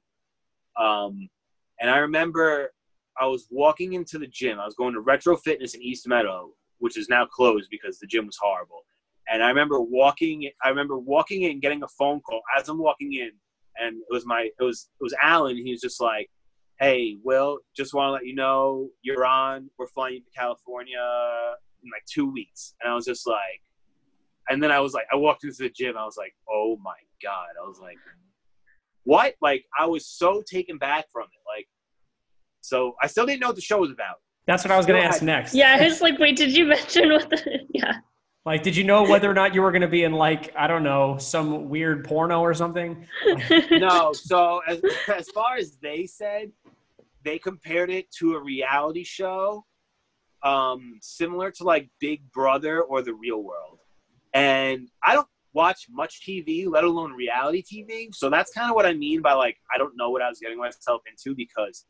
Um, 0.79 1.29
and 1.81 1.89
I 1.89 1.97
remember 1.97 2.71
I 3.19 3.27
was 3.27 3.47
walking 3.49 3.93
into 3.93 4.19
the 4.19 4.27
gym. 4.27 4.59
I 4.59 4.65
was 4.65 4.75
going 4.75 4.93
to 4.93 4.99
Retro 4.99 5.37
Fitness 5.37 5.73
in 5.73 5.81
East 5.81 6.07
Meadow, 6.07 6.51
which 6.79 6.97
is 6.97 7.09
now 7.09 7.25
closed 7.25 7.67
because 7.69 7.99
the 7.99 8.07
gym 8.07 8.25
was 8.25 8.37
horrible. 8.41 8.83
And 9.29 9.43
I 9.43 9.47
remember 9.49 9.81
walking. 9.81 10.49
I 10.63 10.69
remember 10.69 10.99
walking 10.99 11.43
in, 11.43 11.59
getting 11.59 11.83
a 11.83 11.87
phone 11.87 12.19
call 12.21 12.41
as 12.57 12.69
I'm 12.69 12.77
walking 12.77 13.13
in 13.13 13.31
and 13.77 13.97
it 13.97 14.13
was 14.13 14.25
my 14.25 14.49
it 14.59 14.63
was 14.63 14.89
it 14.99 15.03
was 15.03 15.13
Alan. 15.21 15.57
He 15.57 15.71
was 15.71 15.81
just 15.81 16.01
like, 16.01 16.29
"Hey, 16.79 17.17
Will, 17.23 17.59
just 17.75 17.93
want 17.93 18.09
to 18.09 18.11
let 18.13 18.25
you 18.25 18.35
know 18.35 18.89
you're 19.01 19.25
on. 19.25 19.69
We're 19.77 19.87
flying 19.87 20.21
to 20.23 20.31
California 20.37 20.99
in 21.83 21.89
like 21.91 22.05
two 22.05 22.31
weeks." 22.31 22.75
And 22.81 22.91
I 22.91 22.95
was 22.95 23.05
just 23.05 23.27
like, 23.27 23.61
and 24.49 24.61
then 24.61 24.71
I 24.71 24.79
was 24.79 24.93
like, 24.93 25.05
I 25.11 25.15
walked 25.15 25.43
into 25.43 25.57
the 25.63 25.69
gym. 25.69 25.97
I 25.97 26.05
was 26.05 26.17
like, 26.17 26.33
"Oh 26.49 26.77
my 26.81 26.97
god!" 27.21 27.49
I 27.61 27.67
was 27.67 27.79
like, 27.79 27.97
"What?" 29.03 29.35
Like 29.41 29.65
I 29.77 29.85
was 29.85 30.07
so 30.07 30.43
taken 30.49 30.77
back 30.77 31.05
from 31.11 31.23
it. 31.23 31.57
Like, 31.57 31.67
so 32.65 32.95
I 33.01 33.07
still 33.07 33.25
didn't 33.25 33.41
know 33.41 33.47
what 33.47 33.55
the 33.55 33.61
show 33.61 33.79
was 33.79 33.91
about. 33.91 34.17
That's 34.47 34.63
what 34.63 34.71
I 34.71 34.77
was 34.77 34.85
going 34.85 35.01
to 35.01 35.07
ask 35.07 35.19
had- 35.19 35.25
next. 35.25 35.55
Yeah, 35.55 35.77
I 35.79 35.83
was 35.83 36.01
like, 36.01 36.19
wait, 36.19 36.35
did 36.35 36.55
you 36.55 36.65
mention 36.75 37.11
what 37.11 37.29
the? 37.29 37.59
Yeah. 37.73 37.97
Like, 38.45 38.61
did 38.61 38.75
you 38.75 38.83
know 38.83 39.03
whether 39.03 39.29
or 39.29 39.33
not 39.33 39.55
you 39.55 39.63
were 39.63 39.71
going 39.71 39.81
to 39.81 39.87
be 39.87 40.03
in 40.03 40.13
like 40.13 40.53
I 40.55 40.67
don't 40.67 40.83
know 40.83 41.17
some 41.17 41.67
weird 41.67 42.05
porno 42.05 42.41
or 42.41 42.53
something? 42.53 43.07
no, 43.71 44.13
so 44.13 44.61
as 44.67 44.81
as 45.07 45.29
far 45.29 45.55
as 45.57 45.77
they 45.81 46.05
said, 46.05 46.51
they 47.23 47.39
compared 47.39 47.89
it 47.89 48.11
to 48.19 48.35
a 48.35 48.43
reality 48.43 49.03
show, 49.03 49.65
um, 50.43 50.99
similar 51.01 51.49
to 51.51 51.63
like 51.63 51.89
Big 51.99 52.31
Brother 52.31 52.83
or 52.83 53.01
The 53.01 53.15
Real 53.15 53.41
World. 53.41 53.79
And 54.35 54.89
I 55.03 55.15
don't 55.15 55.27
watch 55.53 55.87
much 55.89 56.21
TV, 56.27 56.67
let 56.67 56.83
alone 56.83 57.13
reality 57.13 57.63
TV. 57.63 58.13
So 58.13 58.29
that's 58.29 58.51
kind 58.51 58.69
of 58.69 58.75
what 58.75 58.85
I 58.85 58.93
mean 58.93 59.23
by 59.23 59.33
like 59.33 59.57
I 59.73 59.79
don't 59.79 59.97
know 59.97 60.11
what 60.11 60.21
I 60.21 60.29
was 60.29 60.39
getting 60.39 60.59
myself 60.59 61.01
into 61.09 61.33
because 61.35 61.85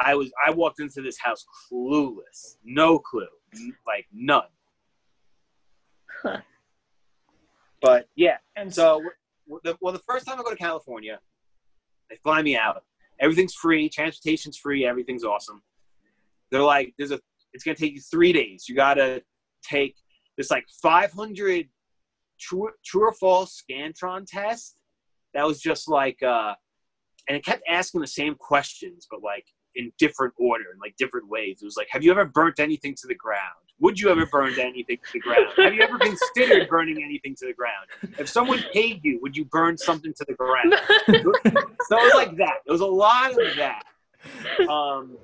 I 0.00 0.14
was 0.14 0.30
I 0.44 0.50
walked 0.50 0.80
into 0.80 1.02
this 1.02 1.18
house 1.18 1.44
clueless, 1.70 2.56
no 2.64 2.98
clue, 2.98 3.26
like 3.86 4.06
none. 4.12 4.42
Huh. 6.22 6.38
But 7.80 8.08
yeah, 8.16 8.38
And 8.56 8.72
so, 8.72 9.02
well, 9.46 9.92
the 9.92 10.02
first 10.06 10.26
time 10.26 10.38
I 10.38 10.42
go 10.42 10.50
to 10.50 10.56
California, 10.56 11.20
they 12.10 12.16
fly 12.16 12.42
me 12.42 12.56
out. 12.56 12.82
Everything's 13.20 13.54
free, 13.54 13.88
transportation's 13.88 14.56
free, 14.56 14.84
everything's 14.84 15.24
awesome. 15.24 15.62
They're 16.50 16.62
like, 16.62 16.94
there's 16.98 17.10
a, 17.10 17.20
it's 17.52 17.64
gonna 17.64 17.76
take 17.76 17.94
you 17.94 18.00
three 18.00 18.32
days. 18.32 18.68
You 18.68 18.74
gotta 18.74 19.22
take 19.62 19.96
this 20.36 20.50
like 20.50 20.66
500 20.82 21.68
true, 22.40 22.70
true 22.84 23.08
or 23.08 23.12
false 23.12 23.62
Scantron 23.62 24.26
test. 24.26 24.80
That 25.34 25.46
was 25.46 25.60
just 25.60 25.88
like, 25.88 26.22
uh, 26.22 26.54
and 27.28 27.36
it 27.36 27.44
kept 27.44 27.62
asking 27.68 28.00
the 28.00 28.06
same 28.06 28.34
questions, 28.34 29.06
but 29.10 29.22
like 29.22 29.44
in 29.78 29.90
different 29.96 30.34
order 30.36 30.64
and 30.72 30.80
like 30.80 30.94
different 30.98 31.28
ways. 31.28 31.60
It 31.62 31.64
was 31.64 31.76
like, 31.76 31.86
have 31.90 32.02
you 32.02 32.10
ever 32.10 32.26
burnt 32.26 32.60
anything 32.60 32.94
to 32.96 33.06
the 33.06 33.14
ground? 33.14 33.40
Would 33.80 33.98
you 33.98 34.10
ever 34.10 34.26
burn 34.26 34.58
anything 34.58 34.98
to 34.98 35.12
the 35.12 35.20
ground? 35.20 35.46
Have 35.56 35.72
you 35.72 35.82
ever 35.82 35.98
considered 35.98 36.68
burning 36.68 37.02
anything 37.02 37.36
to 37.36 37.46
the 37.46 37.54
ground? 37.54 37.86
If 38.18 38.28
someone 38.28 38.62
paid 38.72 39.00
you, 39.04 39.20
would 39.22 39.36
you 39.36 39.44
burn 39.44 39.78
something 39.78 40.12
to 40.14 40.26
the 40.28 40.34
ground? 40.34 40.74
So 41.88 41.96
it 41.96 42.02
was 42.02 42.12
like 42.14 42.36
that. 42.36 42.56
It 42.66 42.70
was 42.70 42.82
a 42.82 42.86
lot 42.86 43.30
of 43.30 43.56
that. 43.56 43.82
Um, 44.68 45.16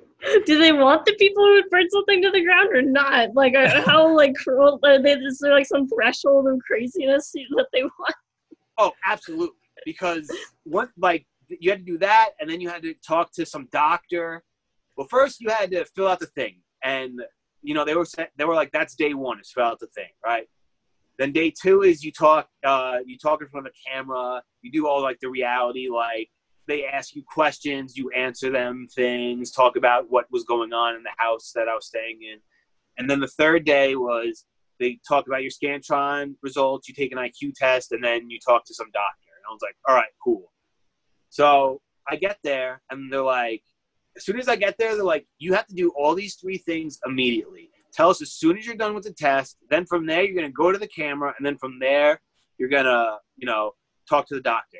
Do 0.45 0.57
they 0.57 0.71
want 0.71 1.05
the 1.05 1.13
people 1.19 1.43
who 1.43 1.53
would 1.55 1.69
burn 1.69 1.87
something 1.91 2.23
to 2.23 2.31
the 2.31 2.43
ground 2.43 2.69
or 2.73 2.81
not? 2.81 3.35
Like, 3.35 3.53
uh, 3.53 3.83
how 3.85 4.15
like 4.15 4.33
cruel? 4.33 4.79
Are 4.83 4.99
they, 4.99 5.11
is 5.11 5.37
there 5.39 5.51
like 5.51 5.67
some 5.67 5.87
threshold 5.87 6.47
of 6.47 6.59
craziness 6.65 7.31
that 7.33 7.67
they 7.71 7.83
want? 7.83 8.15
oh, 8.79 8.91
absolutely. 9.05 9.57
Because 9.85 10.27
what, 10.63 10.89
like, 10.97 11.27
you 11.49 11.69
had 11.69 11.79
to 11.79 11.85
do 11.85 11.97
that, 11.99 12.31
and 12.39 12.49
then 12.49 12.61
you 12.61 12.69
had 12.69 12.83
to 12.83 12.93
talk 13.05 13.31
to 13.33 13.45
some 13.45 13.67
doctor. 13.71 14.43
Well, 14.97 15.07
first 15.07 15.41
you 15.41 15.49
had 15.49 15.71
to 15.71 15.85
fill 15.85 16.07
out 16.07 16.19
the 16.19 16.27
thing, 16.27 16.61
and 16.83 17.21
you 17.61 17.73
know 17.73 17.85
they 17.85 17.95
were 17.95 18.07
they 18.37 18.45
were 18.45 18.55
like, 18.55 18.71
"That's 18.71 18.95
day 18.95 19.13
one, 19.13 19.39
is 19.39 19.51
fill 19.51 19.65
out 19.65 19.79
the 19.79 19.87
thing, 19.87 20.09
right?" 20.25 20.47
Then 21.17 21.31
day 21.31 21.51
two 21.51 21.81
is 21.81 22.03
you 22.03 22.11
talk, 22.11 22.49
uh, 22.65 22.97
you 23.05 23.17
talk 23.17 23.41
in 23.41 23.47
front 23.47 23.67
of 23.67 23.73
the 23.73 23.89
camera, 23.89 24.43
you 24.61 24.71
do 24.71 24.87
all 24.87 25.01
like 25.01 25.19
the 25.21 25.29
reality, 25.29 25.87
like 25.89 26.29
they 26.67 26.85
ask 26.85 27.15
you 27.15 27.23
questions, 27.23 27.95
you 27.95 28.09
answer 28.11 28.51
them 28.51 28.87
things, 28.93 29.51
talk 29.51 29.77
about 29.77 30.09
what 30.09 30.25
was 30.31 30.43
going 30.43 30.73
on 30.73 30.95
in 30.95 31.03
the 31.03 31.11
house 31.17 31.51
that 31.55 31.69
I 31.69 31.75
was 31.75 31.85
staying 31.85 32.19
in. 32.21 32.39
And 32.97 33.09
then 33.09 33.19
the 33.19 33.27
third 33.27 33.65
day 33.65 33.95
was 33.95 34.45
they 34.79 34.99
talk 35.07 35.27
about 35.27 35.41
your 35.41 35.51
Scantron 35.51 36.35
results, 36.41 36.87
you 36.87 36.93
take 36.93 37.11
an 37.11 37.17
IQ 37.17 37.53
test, 37.55 37.91
and 37.91 38.03
then 38.03 38.29
you 38.29 38.39
talk 38.39 38.65
to 38.65 38.73
some 38.73 38.87
doctor. 38.91 39.29
And 39.37 39.45
I 39.47 39.53
was 39.53 39.61
like, 39.61 39.75
all 39.87 39.95
right, 39.95 40.11
cool. 40.23 40.51
So 41.29 41.81
I 42.07 42.15
get 42.15 42.37
there, 42.43 42.81
and 42.89 43.11
they're 43.11 43.21
like, 43.21 43.63
as 44.17 44.23
soon 44.25 44.39
as 44.39 44.47
I 44.47 44.55
get 44.55 44.77
there, 44.77 44.95
they're 44.95 45.03
like, 45.03 45.27
you 45.39 45.53
have 45.53 45.67
to 45.67 45.75
do 45.75 45.91
all 45.97 46.15
these 46.15 46.35
three 46.35 46.57
things 46.57 46.99
immediately. 47.05 47.69
Tell 47.93 48.09
us 48.09 48.21
as 48.21 48.31
soon 48.31 48.57
as 48.57 48.65
you're 48.65 48.75
done 48.75 48.93
with 48.93 49.03
the 49.03 49.13
test. 49.13 49.57
Then 49.69 49.85
from 49.85 50.05
there, 50.05 50.23
you're 50.23 50.35
going 50.35 50.47
to 50.47 50.53
go 50.53 50.71
to 50.71 50.77
the 50.77 50.87
camera, 50.87 51.33
and 51.37 51.45
then 51.45 51.57
from 51.57 51.79
there, 51.79 52.21
you're 52.57 52.69
going 52.69 52.85
to, 52.85 53.17
you 53.37 53.45
know, 53.45 53.71
talk 54.09 54.27
to 54.27 54.35
the 54.35 54.41
doctor. 54.41 54.77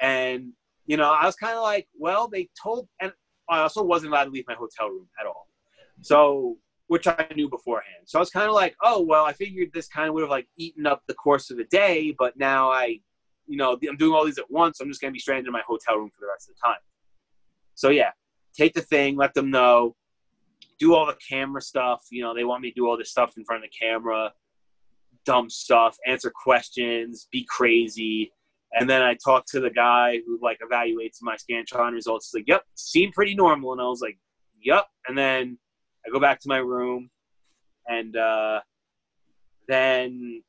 And, 0.00 0.52
you 0.86 0.96
know, 0.96 1.10
I 1.10 1.26
was 1.26 1.36
kind 1.36 1.56
of 1.56 1.62
like, 1.62 1.88
well, 1.98 2.28
they 2.28 2.48
told, 2.62 2.88
and 3.00 3.12
I 3.48 3.60
also 3.60 3.82
wasn't 3.82 4.12
allowed 4.12 4.24
to 4.24 4.30
leave 4.30 4.44
my 4.46 4.54
hotel 4.54 4.88
room 4.88 5.08
at 5.20 5.26
all. 5.26 5.48
So, 6.02 6.58
which 6.88 7.06
I 7.08 7.26
knew 7.34 7.48
beforehand. 7.48 8.04
So 8.04 8.18
I 8.18 8.20
was 8.20 8.30
kind 8.30 8.48
of 8.48 8.54
like, 8.54 8.76
oh, 8.82 9.02
well, 9.02 9.24
I 9.24 9.32
figured 9.32 9.70
this 9.72 9.88
kind 9.88 10.08
of 10.08 10.14
would 10.14 10.20
have 10.22 10.30
like 10.30 10.46
eaten 10.56 10.86
up 10.86 11.02
the 11.08 11.14
course 11.14 11.50
of 11.50 11.56
the 11.56 11.64
day, 11.64 12.14
but 12.16 12.36
now 12.36 12.70
I, 12.70 13.00
you 13.46 13.56
know, 13.56 13.78
I'm 13.88 13.96
doing 13.96 14.12
all 14.12 14.24
these 14.24 14.38
at 14.38 14.50
once. 14.50 14.78
So 14.78 14.84
I'm 14.84 14.90
just 14.90 15.00
going 15.00 15.10
to 15.10 15.14
be 15.14 15.20
stranded 15.20 15.46
in 15.46 15.52
my 15.52 15.62
hotel 15.66 15.96
room 15.96 16.10
for 16.10 16.20
the 16.20 16.28
rest 16.28 16.48
of 16.48 16.56
the 16.56 16.60
time. 16.66 16.80
So 17.74 17.90
yeah, 17.90 18.10
take 18.56 18.74
the 18.74 18.80
thing, 18.80 19.16
let 19.16 19.34
them 19.34 19.50
know, 19.50 19.94
do 20.78 20.94
all 20.94 21.06
the 21.06 21.16
camera 21.28 21.60
stuff. 21.60 22.04
You 22.10 22.22
know, 22.22 22.34
they 22.34 22.44
want 22.44 22.62
me 22.62 22.70
to 22.70 22.74
do 22.74 22.88
all 22.88 22.96
this 22.96 23.10
stuff 23.10 23.34
in 23.36 23.44
front 23.44 23.64
of 23.64 23.70
the 23.70 23.86
camera, 23.86 24.32
dumb 25.24 25.50
stuff, 25.50 25.96
answer 26.06 26.32
questions, 26.34 27.28
be 27.30 27.46
crazy. 27.48 28.32
And 28.72 28.90
then 28.90 29.02
I 29.02 29.14
talked 29.14 29.48
to 29.48 29.60
the 29.60 29.70
guy 29.70 30.18
who 30.26 30.38
like 30.42 30.58
evaluates 30.60 31.18
my 31.22 31.36
Scantron 31.36 31.92
results. 31.92 32.30
He's 32.30 32.40
like, 32.40 32.48
"Yep, 32.48 32.64
seemed 32.74 33.12
pretty 33.12 33.34
normal." 33.34 33.72
And 33.72 33.80
I 33.80 33.84
was 33.84 34.02
like, 34.02 34.18
"Yep." 34.60 34.86
And 35.08 35.16
then 35.16 35.58
I 36.06 36.10
go 36.10 36.18
back 36.18 36.40
to 36.40 36.48
my 36.48 36.58
room, 36.58 37.08
and 37.86 38.16
uh, 38.16 38.60
then 39.68 40.42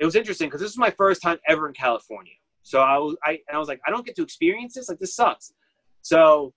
it 0.00 0.04
was 0.04 0.16
interesting 0.16 0.48
because 0.48 0.60
this 0.60 0.70
was 0.70 0.78
my 0.78 0.90
first 0.90 1.22
time 1.22 1.38
ever 1.46 1.68
in 1.68 1.74
California. 1.74 2.32
So 2.62 2.80
I 2.80 2.98
was 2.98 3.16
I 3.24 3.32
and 3.48 3.54
I 3.54 3.58
was 3.58 3.68
like, 3.68 3.80
I 3.86 3.90
don't 3.90 4.04
get 4.04 4.16
to 4.16 4.22
experience 4.22 4.74
this. 4.74 4.88
Like 4.88 4.98
this 4.98 5.14
sucks. 5.14 5.52
So 6.02 6.54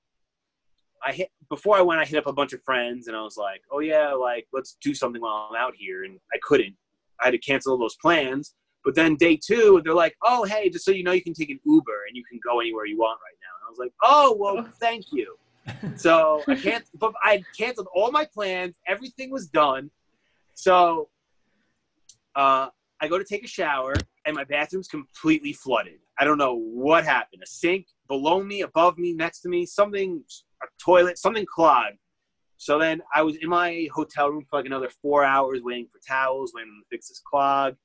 I 1.05 1.11
hit 1.11 1.29
before 1.49 1.77
I 1.77 1.81
went. 1.81 1.99
I 1.99 2.05
hit 2.05 2.17
up 2.17 2.27
a 2.27 2.33
bunch 2.33 2.53
of 2.53 2.63
friends, 2.63 3.07
and 3.07 3.17
I 3.17 3.21
was 3.21 3.35
like, 3.35 3.61
"Oh 3.71 3.79
yeah, 3.79 4.13
like 4.13 4.47
let's 4.53 4.77
do 4.81 4.95
something 4.95 5.21
while 5.21 5.49
I'm 5.49 5.57
out 5.57 5.73
here." 5.77 6.05
And 6.05 6.17
I 6.33 6.37
couldn't. 6.41 6.75
I 7.19 7.25
had 7.25 7.31
to 7.31 7.37
cancel 7.37 7.77
those 7.77 7.95
plans. 7.97 8.55
But 8.85 8.95
then 8.95 9.15
day 9.15 9.37
two, 9.37 9.81
they're 9.83 9.93
like, 9.93 10.15
"Oh 10.23 10.45
hey, 10.45 10.69
just 10.69 10.85
so 10.85 10.91
you 10.91 11.03
know, 11.03 11.11
you 11.11 11.21
can 11.21 11.33
take 11.33 11.49
an 11.49 11.59
Uber 11.65 12.05
and 12.07 12.15
you 12.15 12.23
can 12.29 12.39
go 12.45 12.61
anywhere 12.61 12.85
you 12.85 12.97
want 12.97 13.19
right 13.21 13.37
now." 13.41 13.53
And 13.59 13.67
I 13.67 13.69
was 13.69 13.79
like, 13.79 13.93
"Oh 14.01 14.35
well, 14.39 14.67
thank 14.79 15.05
you." 15.11 15.35
So 15.95 16.43
I 16.47 16.55
can't. 16.55 16.83
But 16.93 17.13
I 17.23 17.41
canceled 17.57 17.87
all 17.95 18.11
my 18.11 18.25
plans. 18.25 18.75
Everything 18.85 19.31
was 19.31 19.47
done. 19.47 19.89
So 20.55 21.09
uh, 22.35 22.67
I 23.03 23.07
go 23.09 23.17
to 23.17 23.25
take 23.25 23.43
a 23.43 23.47
shower, 23.47 23.95
and 24.25 24.33
my 24.33 24.45
bathroom's 24.45 24.87
completely 24.87 25.51
flooded. 25.51 25.99
I 26.17 26.23
don't 26.23 26.37
know 26.37 26.55
what 26.55 27.03
happened. 27.03 27.43
A 27.43 27.45
sink 27.45 27.87
below 28.07 28.41
me, 28.41 28.61
above 28.61 28.97
me, 28.97 29.11
next 29.11 29.41
to 29.41 29.49
me, 29.49 29.65
something, 29.65 30.23
a 30.63 30.67
toilet, 30.81 31.17
something 31.17 31.45
clogged. 31.45 31.97
So 32.55 32.79
then 32.79 33.01
I 33.13 33.21
was 33.21 33.35
in 33.35 33.49
my 33.49 33.89
hotel 33.93 34.29
room 34.29 34.45
for 34.49 34.57
like 34.57 34.67
another 34.67 34.89
four 35.01 35.25
hours 35.25 35.59
waiting 35.61 35.87
for 35.91 35.99
towels, 36.07 36.53
waiting 36.55 36.81
to 36.81 36.95
fix 36.95 37.09
this 37.09 37.21
clog. 37.29 37.75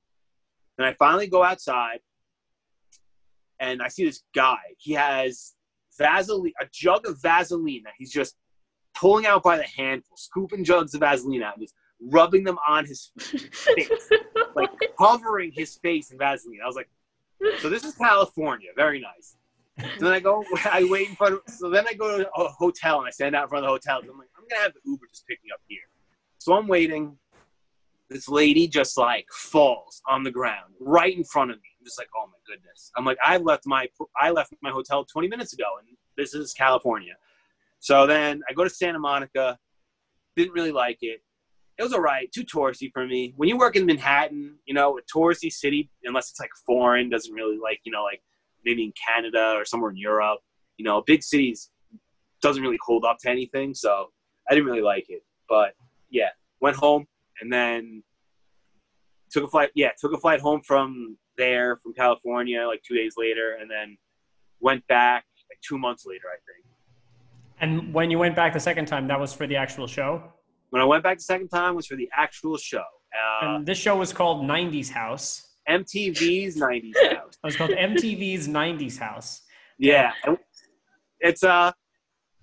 Then 0.76 0.86
I 0.86 0.92
finally 0.92 1.26
go 1.26 1.42
outside 1.42 1.98
and 3.58 3.82
I 3.82 3.88
see 3.88 4.04
this 4.04 4.22
guy. 4.36 4.58
He 4.76 4.92
has 4.92 5.54
Vaseline, 5.98 6.52
a 6.60 6.66
jug 6.72 7.08
of 7.08 7.20
Vaseline 7.20 7.82
that 7.82 7.94
he's 7.98 8.12
just 8.12 8.36
pulling 8.94 9.26
out 9.26 9.42
by 9.42 9.56
the 9.56 9.64
handful, 9.64 10.16
scooping 10.16 10.62
jugs 10.62 10.94
of 10.94 11.00
Vaseline 11.00 11.42
out, 11.42 11.54
and 11.54 11.64
just 11.64 11.74
rubbing 12.00 12.44
them 12.44 12.58
on 12.68 12.84
his 12.84 13.10
face, 13.18 14.10
like 14.58 14.70
covering 14.98 15.52
his 15.52 15.76
face 15.76 16.10
in 16.10 16.18
Vaseline. 16.18 16.60
I 16.62 16.66
was 16.66 16.76
like, 16.76 16.88
so 17.60 17.68
this 17.68 17.84
is 17.84 17.94
California, 17.94 18.70
very 18.76 19.00
nice. 19.00 19.36
So 19.98 20.04
then 20.04 20.12
I 20.12 20.20
go, 20.20 20.44
I 20.64 20.84
wait 20.90 21.08
in 21.08 21.16
front 21.16 21.34
of, 21.34 21.40
so 21.46 21.70
then 21.70 21.86
I 21.88 21.94
go 21.94 22.18
to 22.18 22.28
a 22.30 22.48
hotel 22.48 22.98
and 22.98 23.06
I 23.08 23.10
stand 23.10 23.34
out 23.36 23.44
in 23.44 23.48
front 23.48 23.64
of 23.64 23.68
the 23.68 23.72
hotel. 23.72 24.00
I'm 24.00 24.18
like, 24.18 24.28
I'm 24.36 24.44
gonna 24.48 24.62
have 24.62 24.74
the 24.74 24.80
Uber 24.84 25.06
just 25.12 25.26
pick 25.26 25.38
me 25.44 25.50
up 25.52 25.60
here. 25.68 25.80
So 26.38 26.54
I'm 26.54 26.66
waiting. 26.66 27.16
This 28.10 28.28
lady 28.28 28.66
just 28.68 28.96
like 28.96 29.26
falls 29.30 30.00
on 30.08 30.24
the 30.24 30.30
ground 30.30 30.72
right 30.80 31.14
in 31.14 31.24
front 31.24 31.50
of 31.50 31.58
me. 31.58 31.68
I'm 31.78 31.84
just 31.84 31.98
like, 31.98 32.08
oh 32.16 32.26
my 32.26 32.38
goodness. 32.46 32.90
I'm 32.96 33.04
like, 33.04 33.18
I 33.24 33.36
left 33.36 33.66
my 33.66 33.86
I 34.18 34.30
left 34.30 34.54
my 34.62 34.70
hotel 34.70 35.04
20 35.04 35.28
minutes 35.28 35.52
ago, 35.52 35.66
and 35.78 35.96
this 36.16 36.32
is 36.34 36.54
California. 36.54 37.14
So 37.80 38.06
then 38.06 38.40
I 38.48 38.54
go 38.54 38.64
to 38.64 38.70
Santa 38.70 38.98
Monica. 38.98 39.58
Didn't 40.36 40.54
really 40.54 40.72
like 40.72 40.98
it. 41.02 41.20
It 41.78 41.82
was 41.82 41.92
all 41.92 42.00
right, 42.00 42.30
too 42.32 42.44
touristy 42.44 42.90
for 42.92 43.06
me. 43.06 43.34
When 43.36 43.48
you 43.48 43.56
work 43.56 43.76
in 43.76 43.86
Manhattan, 43.86 44.56
you 44.66 44.74
know, 44.74 44.98
a 44.98 45.02
touristy 45.02 45.52
city, 45.52 45.90
unless 46.02 46.30
it's 46.30 46.40
like 46.40 46.50
foreign, 46.66 47.08
doesn't 47.08 47.32
really 47.32 47.56
like, 47.56 47.80
you 47.84 47.92
know, 47.92 48.02
like 48.02 48.20
maybe 48.64 48.82
in 48.82 48.92
Canada 48.92 49.54
or 49.56 49.64
somewhere 49.64 49.90
in 49.90 49.96
Europe, 49.96 50.40
you 50.76 50.84
know, 50.84 51.02
big 51.06 51.22
cities 51.22 51.70
doesn't 52.42 52.62
really 52.62 52.78
hold 52.84 53.04
up 53.04 53.18
to 53.20 53.30
anything. 53.30 53.74
So 53.74 54.06
I 54.50 54.54
didn't 54.54 54.66
really 54.66 54.82
like 54.82 55.06
it. 55.08 55.22
But 55.48 55.74
yeah, 56.10 56.30
went 56.60 56.76
home 56.76 57.06
and 57.40 57.52
then 57.52 58.02
took 59.30 59.44
a 59.44 59.48
flight. 59.48 59.70
Yeah, 59.76 59.90
took 60.00 60.12
a 60.12 60.18
flight 60.18 60.40
home 60.40 60.62
from 60.66 61.16
there, 61.36 61.76
from 61.76 61.94
California, 61.94 62.66
like 62.66 62.82
two 62.82 62.96
days 62.96 63.14
later, 63.16 63.56
and 63.60 63.70
then 63.70 63.96
went 64.60 64.84
back 64.88 65.24
like 65.48 65.60
two 65.60 65.78
months 65.78 66.04
later, 66.06 66.26
I 66.26 66.38
think. 66.50 66.66
And 67.60 67.94
when 67.94 68.10
you 68.10 68.18
went 68.18 68.36
back 68.36 68.52
the 68.52 68.60
second 68.60 68.86
time, 68.86 69.06
that 69.08 69.18
was 69.18 69.32
for 69.32 69.46
the 69.46 69.56
actual 69.56 69.86
show. 69.86 70.22
When 70.70 70.82
I 70.82 70.84
went 70.84 71.02
back 71.02 71.18
the 71.18 71.22
second 71.24 71.48
time 71.48 71.74
was 71.74 71.86
for 71.86 71.96
the 71.96 72.08
actual 72.14 72.56
show. 72.56 72.84
Uh, 73.14 73.56
And 73.56 73.66
this 73.66 73.78
show 73.78 73.96
was 73.96 74.12
called 74.12 74.44
90s 74.44 74.90
House. 74.90 75.44
MTV's 75.68 76.56
90s 76.56 76.92
house. 77.16 77.34
It 77.42 77.46
was 77.46 77.56
called 77.56 77.70
MTV's 77.70 78.48
90s 78.48 78.98
House. 78.98 79.42
Yeah. 79.78 80.12
and 80.24 80.38
It's 81.20 81.42
uh 81.44 81.72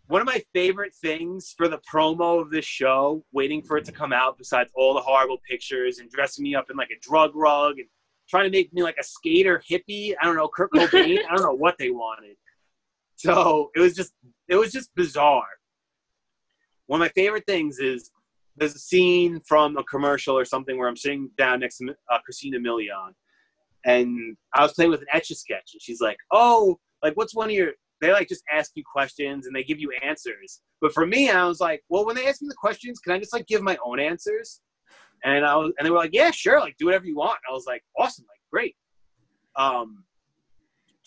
one 0.08 0.22
of 0.22 0.28
my 0.28 0.44
favorite 0.54 0.94
things 0.94 1.54
for 1.58 1.68
the 1.68 1.80
promo 1.92 2.40
of 2.40 2.52
this 2.52 2.66
show, 2.66 3.26
waiting 3.32 3.64
for 3.64 3.76
it 3.78 3.86
to 3.86 3.92
come 3.92 4.14
out, 4.14 4.38
besides 4.38 4.70
all 4.76 4.94
the 4.94 5.02
horrible 5.02 5.38
pictures 5.50 5.98
and 5.98 6.08
dressing 6.12 6.44
me 6.44 6.54
up 6.54 6.70
in 6.70 6.78
like 6.78 6.92
a 6.92 7.00
drug 7.02 7.32
rug 7.36 7.80
and 7.80 7.88
trying 8.30 8.44
to 8.44 8.52
make 8.56 8.72
me 8.72 8.84
like 8.84 8.98
a 9.00 9.04
skater 9.04 9.62
hippie. 9.70 10.14
I 10.22 10.26
don't 10.26 10.36
know, 10.36 10.48
Kurt 10.48 10.72
Cobain. 10.76 11.20
I 11.28 11.36
don't 11.36 11.42
know 11.44 11.56
what 11.56 11.78
they 11.80 11.90
wanted. 11.90 12.36
So 13.16 13.72
it 13.76 13.80
was 13.80 13.96
just 13.96 14.14
it 14.48 14.56
was 14.56 14.72
just 14.72 14.94
bizarre. 14.96 15.48
One 16.88 17.02
of 17.02 17.06
my 17.06 17.12
favorite 17.16 17.46
things 17.48 17.80
is 17.80 18.12
there's 18.58 18.76
a 18.76 18.80
scene 18.80 19.42
from 19.48 19.78
a 19.78 19.84
commercial 19.84 20.38
or 20.38 20.46
something 20.46 20.78
where 20.78 20.88
I'm 20.88 20.98
sitting 20.98 21.30
down 21.38 21.60
next 21.60 21.78
to 21.78 21.96
uh, 22.12 22.20
Christina 22.24 22.60
Milian, 22.60 23.12
and 23.86 24.38
I 24.54 24.64
was 24.64 24.74
playing 24.74 24.92
with 24.92 25.02
an 25.02 25.08
etch 25.14 25.32
a 25.32 25.36
sketch, 25.36 25.72
and 25.74 25.82
she's 25.82 26.02
like, 26.02 26.18
"Oh, 26.32 26.80
like 27.04 27.14
what's 27.16 27.36
one 27.36 27.50
of 27.50 27.56
your?" 27.56 27.72
They 28.02 28.12
like 28.12 28.28
just 28.28 28.44
ask 28.52 28.72
you 28.76 28.84
questions 28.84 29.48
and 29.48 29.56
they 29.56 29.64
give 29.64 29.80
you 29.80 29.92
answers. 30.04 30.62
But 30.82 30.94
for 30.94 31.06
me, 31.06 31.30
I 31.30 31.46
was 31.46 31.60
like, 31.60 31.84
"Well, 31.90 32.06
when 32.06 32.16
they 32.16 32.28
ask 32.28 32.42
me 32.42 32.48
the 32.50 32.56
questions, 32.56 33.00
can 33.00 33.14
I 33.14 33.20
just 33.20 33.34
like 33.34 33.48
give 33.48 33.62
my 33.62 33.78
own 33.86 34.00
answers?" 34.00 34.62
And 35.24 35.46
I 35.46 35.56
was, 35.56 35.72
and 35.78 35.86
they 35.86 35.92
were 35.92 35.98
like, 35.98 36.14
"Yeah, 36.14 36.32
sure, 36.32 36.60
like 36.60 36.76
do 36.78 36.86
whatever 36.86 37.06
you 37.06 37.16
want." 37.16 37.40
I 37.50 37.54
was 37.54 37.66
like, 37.66 37.84
"Awesome, 37.98 38.26
like 38.30 38.42
great." 38.52 38.76
Um, 39.58 40.04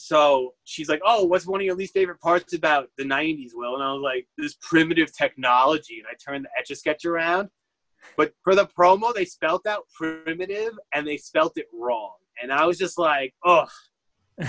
so 0.01 0.55
she's 0.63 0.89
like, 0.89 1.01
"Oh, 1.05 1.25
what's 1.25 1.45
one 1.45 1.61
of 1.61 1.67
your 1.67 1.75
least 1.75 1.93
favorite 1.93 2.21
parts 2.21 2.55
about 2.55 2.89
the 2.97 3.05
'90s, 3.05 3.51
Will?" 3.53 3.75
And 3.75 3.83
I 3.83 3.93
was 3.93 4.01
like, 4.01 4.29
"This 4.39 4.55
primitive 4.63 5.13
technology." 5.13 5.99
And 5.99 6.07
I 6.09 6.15
turned 6.25 6.45
the 6.45 6.51
etch 6.57 6.71
a 6.71 6.77
sketch 6.77 7.05
around, 7.05 7.49
but 8.17 8.33
for 8.45 8.55
the 8.55 8.67
promo, 8.67 9.13
they 9.13 9.25
spelt 9.25 9.67
out 9.67 9.83
primitive 9.93 10.79
and 10.95 11.05
they 11.05 11.17
spelt 11.17 11.59
it 11.59 11.67
wrong, 11.75 12.15
and 12.41 12.53
I 12.53 12.65
was 12.65 12.79
just 12.79 12.97
like, 12.97 13.35
"Oh." 13.45 13.67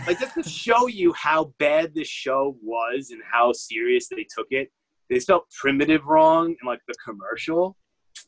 like 0.06 0.20
just 0.20 0.36
to 0.36 0.44
show 0.44 0.86
you 0.86 1.12
how 1.14 1.52
bad 1.58 1.96
this 1.96 2.08
show 2.08 2.56
was 2.62 3.10
and 3.10 3.24
how 3.24 3.52
serious 3.52 4.08
they 4.08 4.24
took 4.38 4.46
it, 4.52 4.70
they 5.10 5.20
spelled 5.20 5.46
primitive 5.60 6.06
wrong 6.06 6.50
in 6.50 6.68
like 6.68 6.82
the 6.88 6.94
commercial. 7.04 7.76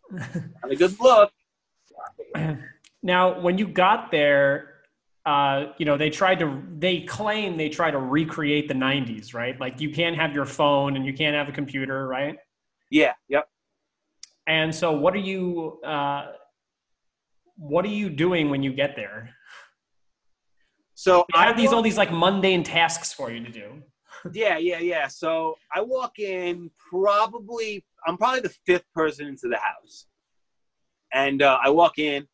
Had 0.19 0.71
a 0.71 0.75
good 0.75 0.99
look. 0.99 1.31
Now, 3.03 3.39
when 3.39 3.59
you 3.59 3.67
got 3.67 4.09
there, 4.09 4.70
uh, 5.25 5.73
you 5.77 5.85
know, 5.85 5.97
they 5.97 6.09
tried 6.09 6.39
to, 6.39 6.61
they 6.79 7.01
claim 7.01 7.57
they 7.57 7.69
try 7.69 7.91
to 7.91 7.99
recreate 7.99 8.67
the 8.67 8.73
90s, 8.73 9.33
right? 9.33 9.59
Like 9.59 9.79
you 9.79 9.91
can't 9.91 10.15
have 10.15 10.33
your 10.33 10.45
phone 10.45 10.95
and 10.95 11.05
you 11.05 11.13
can't 11.13 11.35
have 11.35 11.47
a 11.47 11.51
computer, 11.51 12.07
right? 12.07 12.37
Yeah, 12.89 13.13
yep. 13.29 13.47
And 14.47 14.73
so 14.73 14.91
what 14.91 15.13
are 15.13 15.19
you, 15.19 15.79
uh, 15.83 16.31
what 17.55 17.85
are 17.85 17.89
you 17.89 18.09
doing 18.09 18.49
when 18.49 18.63
you 18.63 18.73
get 18.73 18.95
there? 18.95 19.29
So 20.95 21.25
I 21.33 21.45
have 21.45 21.57
these 21.57 21.67
walk- 21.67 21.75
all 21.75 21.81
these 21.81 21.97
like 21.97 22.11
mundane 22.11 22.63
tasks 22.63 23.13
for 23.13 23.31
you 23.31 23.43
to 23.43 23.51
do. 23.51 23.83
Yeah, 24.33 24.57
yeah, 24.59 24.77
yeah. 24.77 25.07
So 25.07 25.55
I 25.73 25.81
walk 25.81 26.19
in 26.19 26.69
probably 26.91 27.83
I'm 28.05 28.17
probably 28.17 28.41
the 28.41 28.55
fifth 28.67 28.85
person 28.93 29.25
into 29.25 29.47
the 29.47 29.57
house. 29.57 30.05
And 31.11 31.41
uh, 31.41 31.57
I 31.63 31.69
walk 31.71 31.97
in 31.97 32.27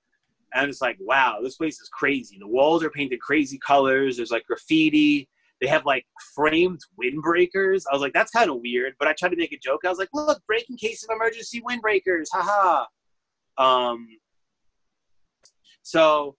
and 0.54 0.64
I'm 0.64 0.70
just 0.70 0.82
like, 0.82 0.98
wow, 1.00 1.40
this 1.44 1.56
place 1.56 1.80
is 1.80 1.90
crazy. 1.90 2.38
The 2.40 2.48
walls 2.48 2.84
are 2.84 2.90
painted 2.90 3.20
crazy 3.20 3.58
colors. 3.58 4.18
There's 4.18 4.32
like 4.32 4.46
graffiti. 4.46 5.30
They 5.60 5.68
have 5.68 5.86
like 5.86 6.06
framed 6.36 6.82
windbreakers. 7.02 7.84
I 7.90 7.94
was 7.94 8.02
like, 8.02 8.14
that's 8.14 8.32
kind 8.32 8.50
of 8.50 8.58
weird. 8.62 8.94
But 9.00 9.08
I 9.08 9.14
tried 9.14 9.30
to 9.30 9.38
make 9.38 9.52
a 9.52 9.58
joke. 9.58 9.82
I 9.86 9.90
was 9.90 9.98
like, 9.98 10.10
look, 10.14 10.42
break 10.46 10.70
in 10.70 10.78
case 10.78 11.04
of 11.04 11.10
emergency 11.14 11.62
windbreakers. 11.62 12.28
Haha. 12.32 12.86
Um, 13.58 14.08
so 15.82 16.36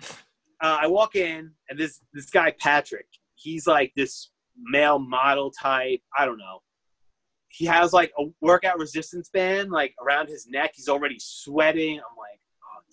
uh, 0.00 0.78
I 0.82 0.86
walk 0.86 1.16
in 1.16 1.50
and 1.68 1.78
this 1.78 2.00
this 2.12 2.30
guy 2.30 2.54
Patrick, 2.60 3.06
he's 3.34 3.66
like 3.66 3.92
this 3.96 4.30
male 4.56 4.98
model 4.98 5.50
type. 5.50 6.00
I 6.16 6.24
don't 6.24 6.38
know. 6.38 6.60
He 7.48 7.66
has 7.66 7.92
like 7.92 8.12
a 8.18 8.24
workout 8.40 8.78
resistance 8.78 9.28
band 9.28 9.70
like 9.70 9.94
around 10.00 10.28
his 10.28 10.46
neck. 10.46 10.72
He's 10.74 10.88
already 10.88 11.18
sweating. 11.18 11.96
I'm 11.96 12.16
like, 12.16 12.40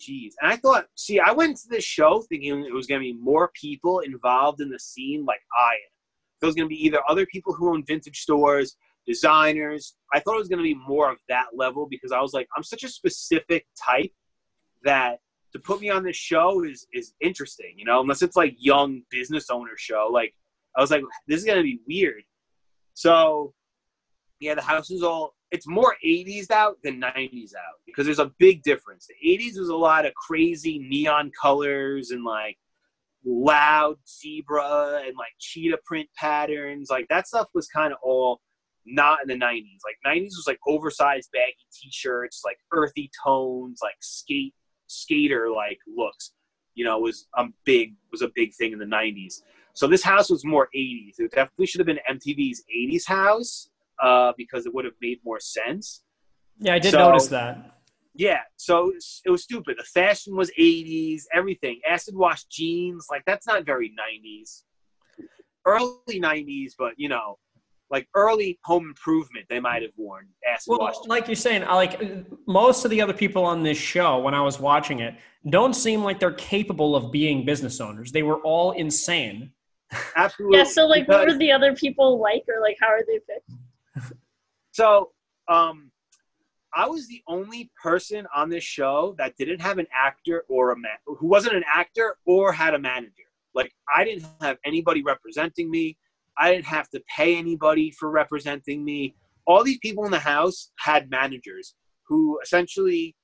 geez. 0.00 0.34
And 0.40 0.50
I 0.52 0.56
thought, 0.56 0.86
see, 0.96 1.20
I 1.20 1.32
went 1.32 1.56
to 1.58 1.68
this 1.68 1.84
show 1.84 2.22
thinking 2.28 2.64
it 2.64 2.72
was 2.72 2.86
gonna 2.86 3.00
be 3.00 3.12
more 3.12 3.50
people 3.54 4.00
involved 4.00 4.60
in 4.60 4.70
the 4.70 4.78
scene 4.78 5.24
like 5.24 5.40
I 5.56 5.74
am. 5.74 5.92
There 6.40 6.48
was 6.48 6.54
gonna 6.54 6.68
be 6.68 6.84
either 6.84 7.00
other 7.08 7.26
people 7.26 7.52
who 7.52 7.70
own 7.70 7.84
vintage 7.86 8.20
stores, 8.20 8.76
designers. 9.06 9.96
I 10.12 10.20
thought 10.20 10.34
it 10.34 10.40
was 10.40 10.48
gonna 10.48 10.62
be 10.62 10.74
more 10.74 11.10
of 11.10 11.18
that 11.28 11.48
level 11.54 11.86
because 11.88 12.12
I 12.12 12.20
was 12.20 12.32
like, 12.32 12.48
I'm 12.56 12.62
such 12.62 12.84
a 12.84 12.88
specific 12.88 13.66
type 13.78 14.12
that 14.82 15.18
to 15.52 15.58
put 15.58 15.80
me 15.80 15.90
on 15.90 16.04
this 16.04 16.16
show 16.16 16.64
is 16.64 16.86
is 16.92 17.12
interesting, 17.20 17.74
you 17.76 17.84
know, 17.84 18.00
unless 18.00 18.22
it's 18.22 18.36
like 18.36 18.54
young 18.58 19.02
business 19.10 19.50
owner 19.50 19.76
show. 19.76 20.08
Like 20.12 20.34
I 20.76 20.80
was 20.80 20.90
like, 20.90 21.02
this 21.26 21.38
is 21.38 21.44
gonna 21.44 21.62
be 21.62 21.80
weird. 21.86 22.22
So 22.94 23.54
yeah, 24.40 24.54
the 24.54 24.62
house 24.62 24.90
is 24.90 25.02
all 25.02 25.34
it's 25.50 25.66
more 25.66 25.96
80s 26.04 26.50
out 26.50 26.76
than 26.82 27.00
90s 27.00 27.54
out 27.54 27.80
because 27.84 28.06
there's 28.06 28.20
a 28.20 28.32
big 28.38 28.62
difference. 28.62 29.06
The 29.06 29.28
80s 29.28 29.58
was 29.58 29.68
a 29.68 29.76
lot 29.76 30.06
of 30.06 30.14
crazy 30.14 30.78
neon 30.78 31.32
colors 31.40 32.10
and 32.10 32.24
like 32.24 32.56
loud 33.24 33.96
zebra 34.08 35.02
and 35.04 35.16
like 35.16 35.32
cheetah 35.38 35.78
print 35.84 36.08
patterns. 36.16 36.88
Like 36.90 37.08
that 37.08 37.26
stuff 37.26 37.48
was 37.52 37.66
kind 37.66 37.92
of 37.92 37.98
all 38.02 38.40
not 38.86 39.18
in 39.22 39.28
the 39.28 39.44
90s. 39.44 39.80
Like 39.84 39.96
90s 40.06 40.36
was 40.36 40.44
like 40.46 40.58
oversized 40.66 41.30
baggy 41.32 41.54
t-shirts, 41.72 42.42
like 42.44 42.58
earthy 42.72 43.10
tones, 43.24 43.80
like 43.82 43.96
skate 44.00 44.54
skater 44.86 45.50
like 45.50 45.78
looks. 45.86 46.32
You 46.74 46.84
know, 46.84 47.00
was 47.00 47.26
um 47.36 47.54
big 47.64 47.94
was 48.12 48.22
a 48.22 48.30
big 48.34 48.54
thing 48.54 48.72
in 48.72 48.78
the 48.78 48.84
90s. 48.84 49.42
So 49.74 49.86
this 49.88 50.02
house 50.02 50.30
was 50.30 50.44
more 50.44 50.68
80s. 50.76 51.18
It 51.18 51.32
definitely 51.32 51.66
should 51.66 51.80
have 51.80 51.86
been 51.86 52.00
MTV's 52.08 52.62
80s 52.74 53.06
house 53.06 53.69
uh, 54.02 54.32
because 54.36 54.66
it 54.66 54.74
would 54.74 54.84
have 54.84 54.94
made 55.00 55.18
more 55.24 55.40
sense. 55.40 56.02
Yeah, 56.58 56.74
I 56.74 56.78
did 56.78 56.92
So- 56.92 56.98
notice 56.98 57.28
that. 57.28 57.76
Yeah, 58.14 58.40
so 58.56 58.88
it 58.88 58.94
was, 58.96 59.22
it 59.24 59.30
was 59.30 59.42
stupid. 59.44 59.76
The 59.78 59.84
fashion 59.84 60.34
was 60.36 60.50
80s, 60.58 61.22
everything. 61.32 61.80
Acid 61.88 62.14
wash 62.16 62.44
jeans, 62.44 63.06
like 63.08 63.22
that's 63.24 63.46
not 63.46 63.64
very 63.64 63.88
90s. 63.90 64.64
Early 65.64 66.20
90s, 66.20 66.72
but 66.76 66.94
you 66.96 67.08
know, 67.08 67.38
like 67.88 68.08
early 68.14 68.58
home 68.64 68.86
improvement, 68.88 69.46
they 69.48 69.60
might 69.60 69.82
have 69.82 69.92
worn 69.96 70.26
acid 70.46 70.70
wash. 70.78 70.94
Well, 70.96 71.04
like 71.06 71.28
you're 71.28 71.36
saying, 71.36 71.62
I 71.64 71.74
like 71.76 72.02
most 72.46 72.84
of 72.84 72.90
the 72.90 73.00
other 73.00 73.12
people 73.12 73.44
on 73.44 73.62
this 73.62 73.78
show 73.78 74.18
when 74.18 74.34
I 74.34 74.40
was 74.42 74.58
watching 74.58 75.00
it 75.00 75.14
don't 75.48 75.74
seem 75.74 76.02
like 76.02 76.18
they're 76.18 76.32
capable 76.32 76.96
of 76.96 77.12
being 77.12 77.44
business 77.46 77.80
owners. 77.80 78.10
They 78.12 78.22
were 78.24 78.38
all 78.38 78.72
insane. 78.72 79.52
Absolutely. 80.16 80.58
Yeah, 80.58 80.64
so 80.64 80.86
like 80.86 81.06
what 81.08 81.20
because- 81.20 81.34
are 81.36 81.38
the 81.38 81.52
other 81.52 81.74
people 81.74 82.20
like 82.20 82.44
or 82.48 82.60
like 82.60 82.76
how 82.80 82.88
are 82.88 83.04
they 83.06 83.18
picked? 83.20 83.50
So, 84.80 85.10
um, 85.46 85.90
I 86.74 86.88
was 86.88 87.06
the 87.06 87.20
only 87.28 87.70
person 87.82 88.26
on 88.34 88.48
this 88.48 88.64
show 88.64 89.14
that 89.18 89.36
didn't 89.36 89.60
have 89.60 89.76
an 89.76 89.86
actor 89.94 90.44
or 90.48 90.72
a 90.72 90.76
man 90.78 90.96
who 91.04 91.26
wasn't 91.26 91.54
an 91.54 91.64
actor 91.70 92.16
or 92.24 92.50
had 92.50 92.72
a 92.72 92.78
manager. 92.78 93.28
Like, 93.54 93.74
I 93.94 94.04
didn't 94.04 94.24
have 94.40 94.56
anybody 94.64 95.02
representing 95.02 95.70
me. 95.70 95.98
I 96.38 96.50
didn't 96.50 96.64
have 96.64 96.88
to 96.90 97.02
pay 97.14 97.36
anybody 97.36 97.90
for 97.90 98.10
representing 98.10 98.82
me. 98.82 99.14
All 99.46 99.62
these 99.62 99.76
people 99.80 100.06
in 100.06 100.12
the 100.12 100.18
house 100.18 100.70
had 100.78 101.10
managers 101.10 101.74
who 102.08 102.40
essentially 102.42 103.14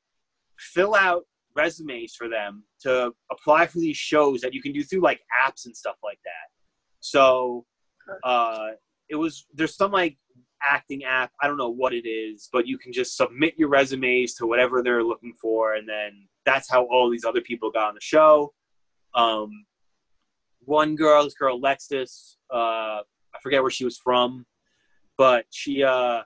fill 0.59 0.95
out 0.95 1.23
resumes 1.55 2.15
for 2.15 2.29
them 2.29 2.65
to 2.83 3.13
apply 3.33 3.67
for 3.67 3.79
these 3.79 3.97
shows 3.97 4.43
that 4.43 4.53
you 4.53 4.61
can 4.61 4.75
do 4.75 4.85
through 4.85 5.01
like 5.01 5.23
apps 5.43 5.65
and 5.65 5.75
stuff 5.75 5.97
like 6.05 6.19
that. 6.23 6.53
So, 7.01 7.65
uh, 8.25 8.73
it 9.09 9.17
was 9.17 9.47
there's 9.55 9.75
some 9.75 9.93
like 9.93 10.19
acting 10.63 11.05
app. 11.05 11.33
I 11.41 11.47
don't 11.47 11.57
know 11.57 11.71
what 11.71 11.93
it 11.93 12.09
is, 12.09 12.49
but 12.53 12.67
you 12.67 12.79
can 12.79 12.93
just 12.93 13.17
submit 13.17 13.55
your 13.57 13.69
resumes 13.69 14.35
to 14.35 14.47
whatever 14.47 14.83
they're 14.83 15.05
looking 15.05 15.35
for, 15.41 15.75
and 15.75 15.89
then 15.89 16.27
that's 16.45 16.71
how 16.71 16.85
all 16.85 17.11
these 17.11 17.25
other 17.25 17.41
people 17.41 17.71
got 17.71 17.89
on 17.89 17.95
the 17.95 18.01
show. 18.01 18.53
Um, 19.15 19.67
one 20.61 20.97
girl, 20.97 21.25
this 21.25 21.35
girl 21.35 21.61
Lexus, 21.61 22.37
uh, 22.53 23.01
I 23.35 23.39
forget 23.43 23.63
where 23.63 23.71
she 23.71 23.85
was 23.85 23.99
from, 23.99 24.47
but 25.17 25.47
she 25.51 25.83
uh, 25.83 26.23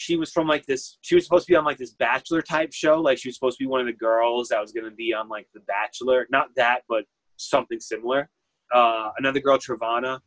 she 0.00 0.16
was 0.16 0.32
from 0.32 0.48
like 0.48 0.64
this. 0.66 0.98
She 1.02 1.14
was 1.14 1.24
supposed 1.24 1.46
to 1.46 1.52
be 1.52 1.56
on 1.56 1.64
like 1.64 1.78
this 1.78 1.92
Bachelor 1.92 2.42
type 2.42 2.72
show. 2.72 3.00
Like 3.00 3.18
she 3.18 3.28
was 3.28 3.36
supposed 3.36 3.58
to 3.58 3.64
be 3.64 3.68
one 3.68 3.80
of 3.80 3.86
the 3.86 3.92
girls 3.92 4.48
that 4.48 4.60
was 4.60 4.72
going 4.72 4.88
to 4.88 4.96
be 4.96 5.12
on 5.12 5.28
like 5.28 5.46
the 5.52 5.60
Bachelor. 5.60 6.26
Not 6.30 6.48
that, 6.56 6.82
but 6.88 7.04
something 7.36 7.80
similar. 7.80 8.30
Uh, 8.74 9.10
another 9.18 9.40
girl, 9.40 9.58
Travana, 9.58 10.20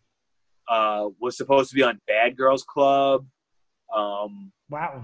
uh, 0.70 1.08
was 1.20 1.38
supposed 1.38 1.70
to 1.70 1.76
be 1.76 1.84
on 1.84 2.00
Bad 2.08 2.38
Girls 2.38 2.64
Club. 2.64 3.26
Um, 3.94 4.52
Wow. 4.70 5.04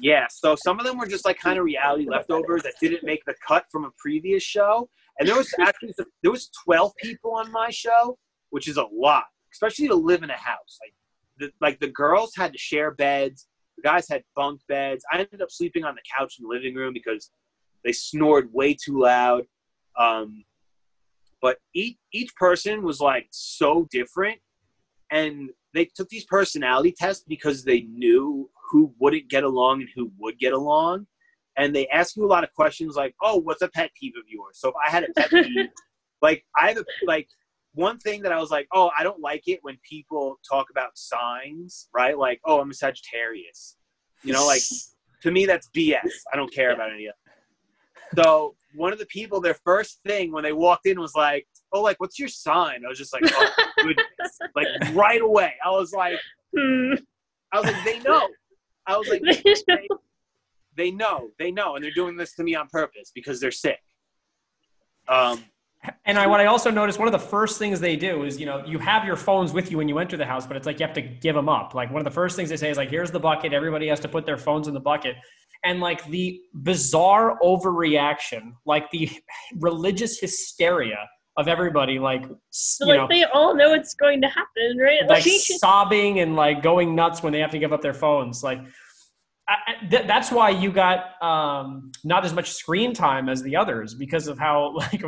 yeah, 0.00 0.26
so 0.28 0.54
some 0.54 0.78
of 0.78 0.84
them 0.84 0.98
were 0.98 1.06
just 1.06 1.24
like 1.24 1.38
kind 1.38 1.58
of 1.58 1.64
reality 1.64 2.06
leftovers 2.08 2.62
that 2.64 2.74
didn't 2.80 3.04
make 3.04 3.24
the 3.26 3.34
cut 3.46 3.64
from 3.72 3.84
a 3.84 3.90
previous 3.98 4.42
show. 4.42 4.88
And 5.18 5.28
there 5.28 5.36
was 5.36 5.52
actually 5.60 5.94
there 6.22 6.30
was 6.30 6.50
twelve 6.64 6.92
people 7.02 7.32
on 7.34 7.50
my 7.50 7.70
show, 7.70 8.18
which 8.50 8.68
is 8.68 8.76
a 8.76 8.86
lot, 8.92 9.24
especially 9.52 9.88
to 9.88 9.94
live 9.94 10.22
in 10.22 10.30
a 10.30 10.36
house. 10.36 10.78
Like 10.82 10.94
the 11.38 11.52
like 11.60 11.80
the 11.80 11.88
girls 11.88 12.32
had 12.36 12.52
to 12.52 12.58
share 12.58 12.90
beds, 12.92 13.48
the 13.76 13.82
guys 13.82 14.08
had 14.08 14.22
bunk 14.36 14.60
beds. 14.68 15.04
I 15.10 15.18
ended 15.18 15.40
up 15.42 15.50
sleeping 15.50 15.84
on 15.84 15.94
the 15.94 16.02
couch 16.16 16.36
in 16.38 16.44
the 16.44 16.54
living 16.54 16.74
room 16.74 16.92
because 16.92 17.30
they 17.84 17.92
snored 17.92 18.52
way 18.52 18.74
too 18.74 19.00
loud. 19.00 19.44
Um, 19.98 20.44
but 21.40 21.58
each 21.74 21.96
each 22.12 22.34
person 22.36 22.82
was 22.82 23.00
like 23.00 23.26
so 23.30 23.86
different, 23.90 24.38
and 25.10 25.50
they 25.74 25.84
took 25.84 26.08
these 26.08 26.24
personality 26.24 26.94
tests 26.96 27.24
because 27.26 27.64
they 27.64 27.82
knew 27.82 28.50
who 28.70 28.92
wouldn't 28.98 29.28
get 29.28 29.44
along 29.44 29.80
and 29.80 29.90
who 29.94 30.10
would 30.18 30.38
get 30.38 30.52
along. 30.52 31.06
And 31.56 31.74
they 31.74 31.88
ask 31.88 32.16
you 32.16 32.24
a 32.24 32.26
lot 32.26 32.44
of 32.44 32.52
questions 32.54 32.96
like, 32.96 33.14
"Oh, 33.22 33.36
what's 33.36 33.62
a 33.62 33.68
pet 33.68 33.90
peeve 33.98 34.14
of 34.18 34.24
yours?" 34.28 34.58
So 34.58 34.68
if 34.68 34.74
I 34.86 34.90
had 34.90 35.04
a 35.04 35.12
pet 35.14 35.30
peeve, 35.30 35.68
like 36.22 36.44
I 36.56 36.68
have 36.68 36.78
a 36.78 36.84
like 37.06 37.28
one 37.74 37.98
thing 37.98 38.22
that 38.22 38.32
I 38.32 38.38
was 38.38 38.50
like, 38.50 38.68
"Oh, 38.72 38.90
I 38.98 39.02
don't 39.02 39.20
like 39.20 39.48
it 39.48 39.58
when 39.62 39.78
people 39.88 40.38
talk 40.48 40.70
about 40.70 40.96
signs, 40.96 41.88
right? 41.92 42.16
Like, 42.16 42.40
oh, 42.44 42.60
I'm 42.60 42.70
a 42.70 42.74
Sagittarius." 42.74 43.76
You 44.22 44.32
know, 44.32 44.46
like 44.46 44.62
to 45.22 45.30
me 45.30 45.46
that's 45.46 45.68
BS. 45.76 46.12
I 46.32 46.36
don't 46.36 46.52
care 46.52 46.72
about 46.72 46.92
any 46.92 47.06
of 47.06 47.14
that. 47.14 48.22
So 48.22 48.54
one 48.74 48.92
of 48.92 48.98
the 48.98 49.06
people, 49.06 49.40
their 49.40 49.58
first 49.64 50.00
thing 50.06 50.32
when 50.32 50.44
they 50.44 50.52
walked 50.52 50.86
in 50.86 51.00
was 51.00 51.14
like, 51.14 51.46
"Oh, 51.72 51.82
like 51.82 52.00
what's 52.00 52.18
your 52.18 52.28
sign?" 52.28 52.84
I 52.84 52.88
was 52.88 52.98
just 52.98 53.12
like, 53.12 53.22
"Oh, 53.26 53.50
goodness!" 53.78 54.38
like 54.54 54.66
right 54.94 55.20
away. 55.22 55.54
I 55.64 55.70
was 55.70 55.92
like, 55.92 56.18
Hmm. 56.56 56.94
I 57.52 57.60
was 57.60 57.66
like, 57.70 57.84
they 57.84 57.98
know. 58.00 58.26
I 58.86 58.96
was 58.96 59.08
like, 59.08 59.22
they, 59.66 59.88
they 60.76 60.90
know, 60.90 61.30
they 61.38 61.50
know, 61.50 61.74
and 61.74 61.84
they're 61.84 61.90
doing 61.90 62.16
this 62.16 62.34
to 62.36 62.42
me 62.42 62.54
on 62.54 62.68
purpose 62.68 63.10
because 63.14 63.38
they're 63.40 63.50
sick. 63.50 63.78
Um, 65.08 65.44
And 66.04 66.18
I, 66.18 66.26
what 66.26 66.40
I 66.40 66.46
also 66.46 66.70
noticed, 66.70 66.98
one 66.98 67.06
of 67.08 67.12
the 67.12 67.18
first 67.18 67.58
things 67.58 67.80
they 67.80 67.96
do 67.96 68.24
is, 68.24 68.38
you 68.40 68.46
know, 68.46 68.64
you 68.66 68.78
have 68.78 69.04
your 69.04 69.16
phones 69.16 69.52
with 69.52 69.70
you 69.70 69.76
when 69.78 69.88
you 69.88 69.98
enter 69.98 70.16
the 70.16 70.24
house, 70.26 70.46
but 70.46 70.56
it's 70.56 70.66
like 70.66 70.80
you 70.80 70.86
have 70.86 70.94
to 70.94 71.02
give 71.02 71.34
them 71.34 71.48
up. 71.48 71.74
Like 71.74 71.90
one 71.90 72.00
of 72.00 72.04
the 72.04 72.10
first 72.10 72.34
things 72.36 72.48
they 72.50 72.56
say 72.56 72.70
is 72.70 72.76
like, 72.76 72.90
"Here's 72.90 73.10
the 73.10 73.20
bucket." 73.20 73.52
Everybody 73.52 73.88
has 73.88 74.00
to 74.00 74.08
put 74.08 74.24
their 74.26 74.38
phones 74.38 74.68
in 74.68 74.74
the 74.74 74.80
bucket, 74.80 75.16
and 75.64 75.80
like 75.80 76.04
the 76.06 76.40
bizarre 76.54 77.38
overreaction, 77.42 78.52
like 78.66 78.90
the 78.90 79.08
religious 79.58 80.18
hysteria 80.18 80.98
of 81.38 81.48
everybody, 81.48 81.98
like 81.98 82.24
So, 82.50 82.84
you 82.86 82.92
like 82.92 83.00
know, 83.00 83.06
they 83.08 83.24
all 83.24 83.54
know 83.54 83.72
it's 83.72 83.94
going 83.94 84.20
to 84.22 84.28
happen, 84.28 84.76
right? 84.78 85.06
like 85.08 85.22
sobbing 85.24 86.20
and 86.20 86.36
like 86.36 86.62
going 86.62 86.94
nuts 86.94 87.22
when 87.22 87.32
they 87.32 87.38
have 87.38 87.52
to 87.52 87.58
give 87.58 87.72
up 87.72 87.80
their 87.80 87.94
phones. 87.94 88.42
Like 88.42 88.60
I, 89.48 89.54
I- 89.68 89.86
th- 89.88 90.06
that's 90.06 90.30
why 90.30 90.50
you 90.50 90.70
got 90.72 91.20
um, 91.22 91.90
not 92.04 92.24
as 92.24 92.32
much 92.34 92.50
screen 92.50 92.92
time 92.92 93.28
as 93.28 93.42
the 93.42 93.54
others 93.56 93.94
because 93.94 94.26
of 94.28 94.36
how 94.38 94.74
like 94.82 95.02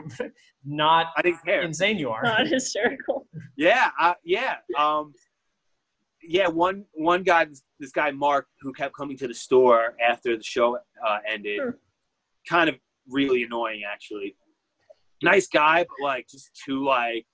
not 0.65 1.07
I 1.17 1.23
didn't 1.23 1.45
care. 1.45 1.63
insane 1.63 1.99
you 1.99 2.11
are. 2.11 2.23
not 2.23 2.47
hysterical. 2.47 3.27
Yeah, 3.57 3.91
uh, 4.01 4.15
yeah, 4.25 4.57
um, 4.79 5.13
yeah. 6.23 6.47
One 6.49 6.85
one 6.93 7.23
guy, 7.25 7.47
this, 7.47 7.63
this 7.81 7.91
guy 7.93 8.11
Mark, 8.13 8.47
who 8.61 8.73
kept 8.73 8.95
coming 8.95 9.17
to 9.19 9.27
the 9.29 9.35
store 9.35 9.95
after 10.07 10.37
the 10.37 10.43
show 10.43 10.79
uh, 11.07 11.19
ended, 11.29 11.61
Hmm. 11.63 11.71
kind 12.49 12.69
of 12.71 12.77
really 13.09 13.43
annoying 13.43 13.83
actually. 13.91 14.37
Nice 15.23 15.49
guy, 15.49 15.85
but 15.85 16.05
like 16.05 16.27
just 16.29 16.51
too 16.65 16.85
like 16.85 17.27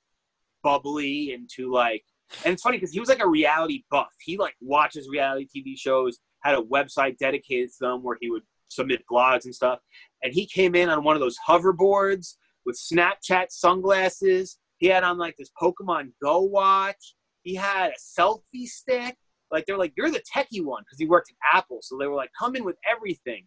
bubbly 0.62 1.32
and 1.32 1.49
too 1.53 1.72
like. 1.72 2.03
And 2.45 2.53
it's 2.53 2.62
funny 2.62 2.76
because 2.76 2.93
he 2.93 3.01
was 3.01 3.09
like 3.09 3.22
a 3.22 3.28
reality 3.28 3.84
buff. 3.91 4.12
He 4.20 4.37
like 4.37 4.55
watches 4.61 5.09
reality 5.09 5.47
TV 5.55 5.78
shows, 5.78 6.18
had 6.41 6.57
a 6.57 6.62
website 6.62 7.18
dedicated 7.18 7.70
to 7.70 7.76
them 7.80 8.03
where 8.03 8.16
he 8.20 8.30
would 8.30 8.43
submit 8.68 9.03
blogs 9.11 9.45
and 9.45 9.55
stuff. 9.55 9.78
And 10.22 10.32
he 10.32 10.47
came 10.47 10.74
in 10.74 10.89
on 10.89 11.05
one 11.05 11.14
of 11.14 11.20
those 11.20 11.37
hoverboards 11.49 12.34
with 12.64 12.76
Snapchat 12.76 13.47
sunglasses. 13.51 14.59
He 14.78 14.89
had 14.89 15.05
on 15.05 15.18
like 15.18 15.37
this 15.39 15.51
Pokemon 15.61 16.12
Go 16.22 16.41
watch. 16.41 17.14
He 17.43 17.55
had 17.55 17.93
a 17.93 18.20
selfie 18.20 18.66
stick. 18.66 19.16
Like 19.53 19.64
they're 19.66 19.78
like, 19.78 19.93
you're 19.97 20.11
the 20.11 20.22
techie 20.34 20.64
one 20.64 20.82
because 20.82 20.99
he 20.99 21.07
worked 21.07 21.30
at 21.30 21.59
Apple. 21.59 21.78
So 21.82 21.97
they 21.97 22.09
were 22.09 22.16
like, 22.16 22.30
come 22.39 22.57
in 22.57 22.64
with 22.64 22.76
everything. 22.91 23.45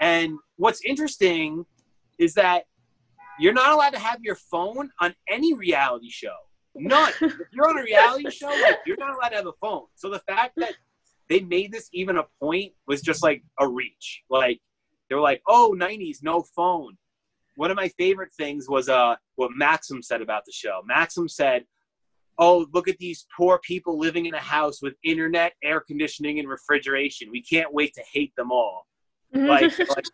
And 0.00 0.38
what's 0.56 0.80
interesting 0.84 1.66
is 2.18 2.32
that 2.34 2.64
you're 3.38 3.52
not 3.52 3.72
allowed 3.72 3.90
to 3.90 3.98
have 3.98 4.20
your 4.22 4.34
phone 4.34 4.90
on 5.00 5.14
any 5.28 5.54
reality 5.54 6.10
show. 6.10 6.34
None. 6.74 7.12
if 7.20 7.34
you're 7.52 7.68
on 7.68 7.78
a 7.78 7.82
reality 7.82 8.30
show, 8.30 8.48
like 8.48 8.78
you're 8.86 8.96
not 8.96 9.14
allowed 9.14 9.30
to 9.30 9.36
have 9.36 9.46
a 9.46 9.52
phone. 9.60 9.84
So 9.94 10.10
the 10.10 10.20
fact 10.20 10.54
that 10.56 10.74
they 11.28 11.40
made 11.40 11.72
this 11.72 11.88
even 11.92 12.16
a 12.16 12.24
point 12.40 12.72
was 12.86 13.02
just 13.02 13.22
like 13.22 13.42
a 13.58 13.68
reach. 13.68 14.22
Like 14.30 14.60
they 15.08 15.14
were 15.14 15.20
like, 15.22 15.42
"Oh, 15.46 15.74
'90s, 15.78 16.18
no 16.22 16.42
phone." 16.54 16.96
One 17.56 17.70
of 17.70 17.76
my 17.76 17.88
favorite 17.98 18.32
things 18.34 18.68
was 18.68 18.88
uh 18.88 19.16
what 19.36 19.50
Maxim 19.54 20.02
said 20.02 20.22
about 20.22 20.44
the 20.44 20.52
show. 20.52 20.82
Maxim 20.86 21.28
said, 21.28 21.64
"Oh, 22.38 22.66
look 22.72 22.88
at 22.88 22.98
these 22.98 23.26
poor 23.36 23.58
people 23.58 23.98
living 23.98 24.26
in 24.26 24.34
a 24.34 24.40
house 24.40 24.80
with 24.80 24.94
internet, 25.04 25.54
air 25.62 25.80
conditioning, 25.80 26.38
and 26.38 26.48
refrigeration. 26.48 27.28
We 27.30 27.42
can't 27.42 27.72
wait 27.72 27.94
to 27.94 28.02
hate 28.12 28.34
them 28.36 28.52
all." 28.52 28.86
Like, 29.32 29.78
like 29.78 30.06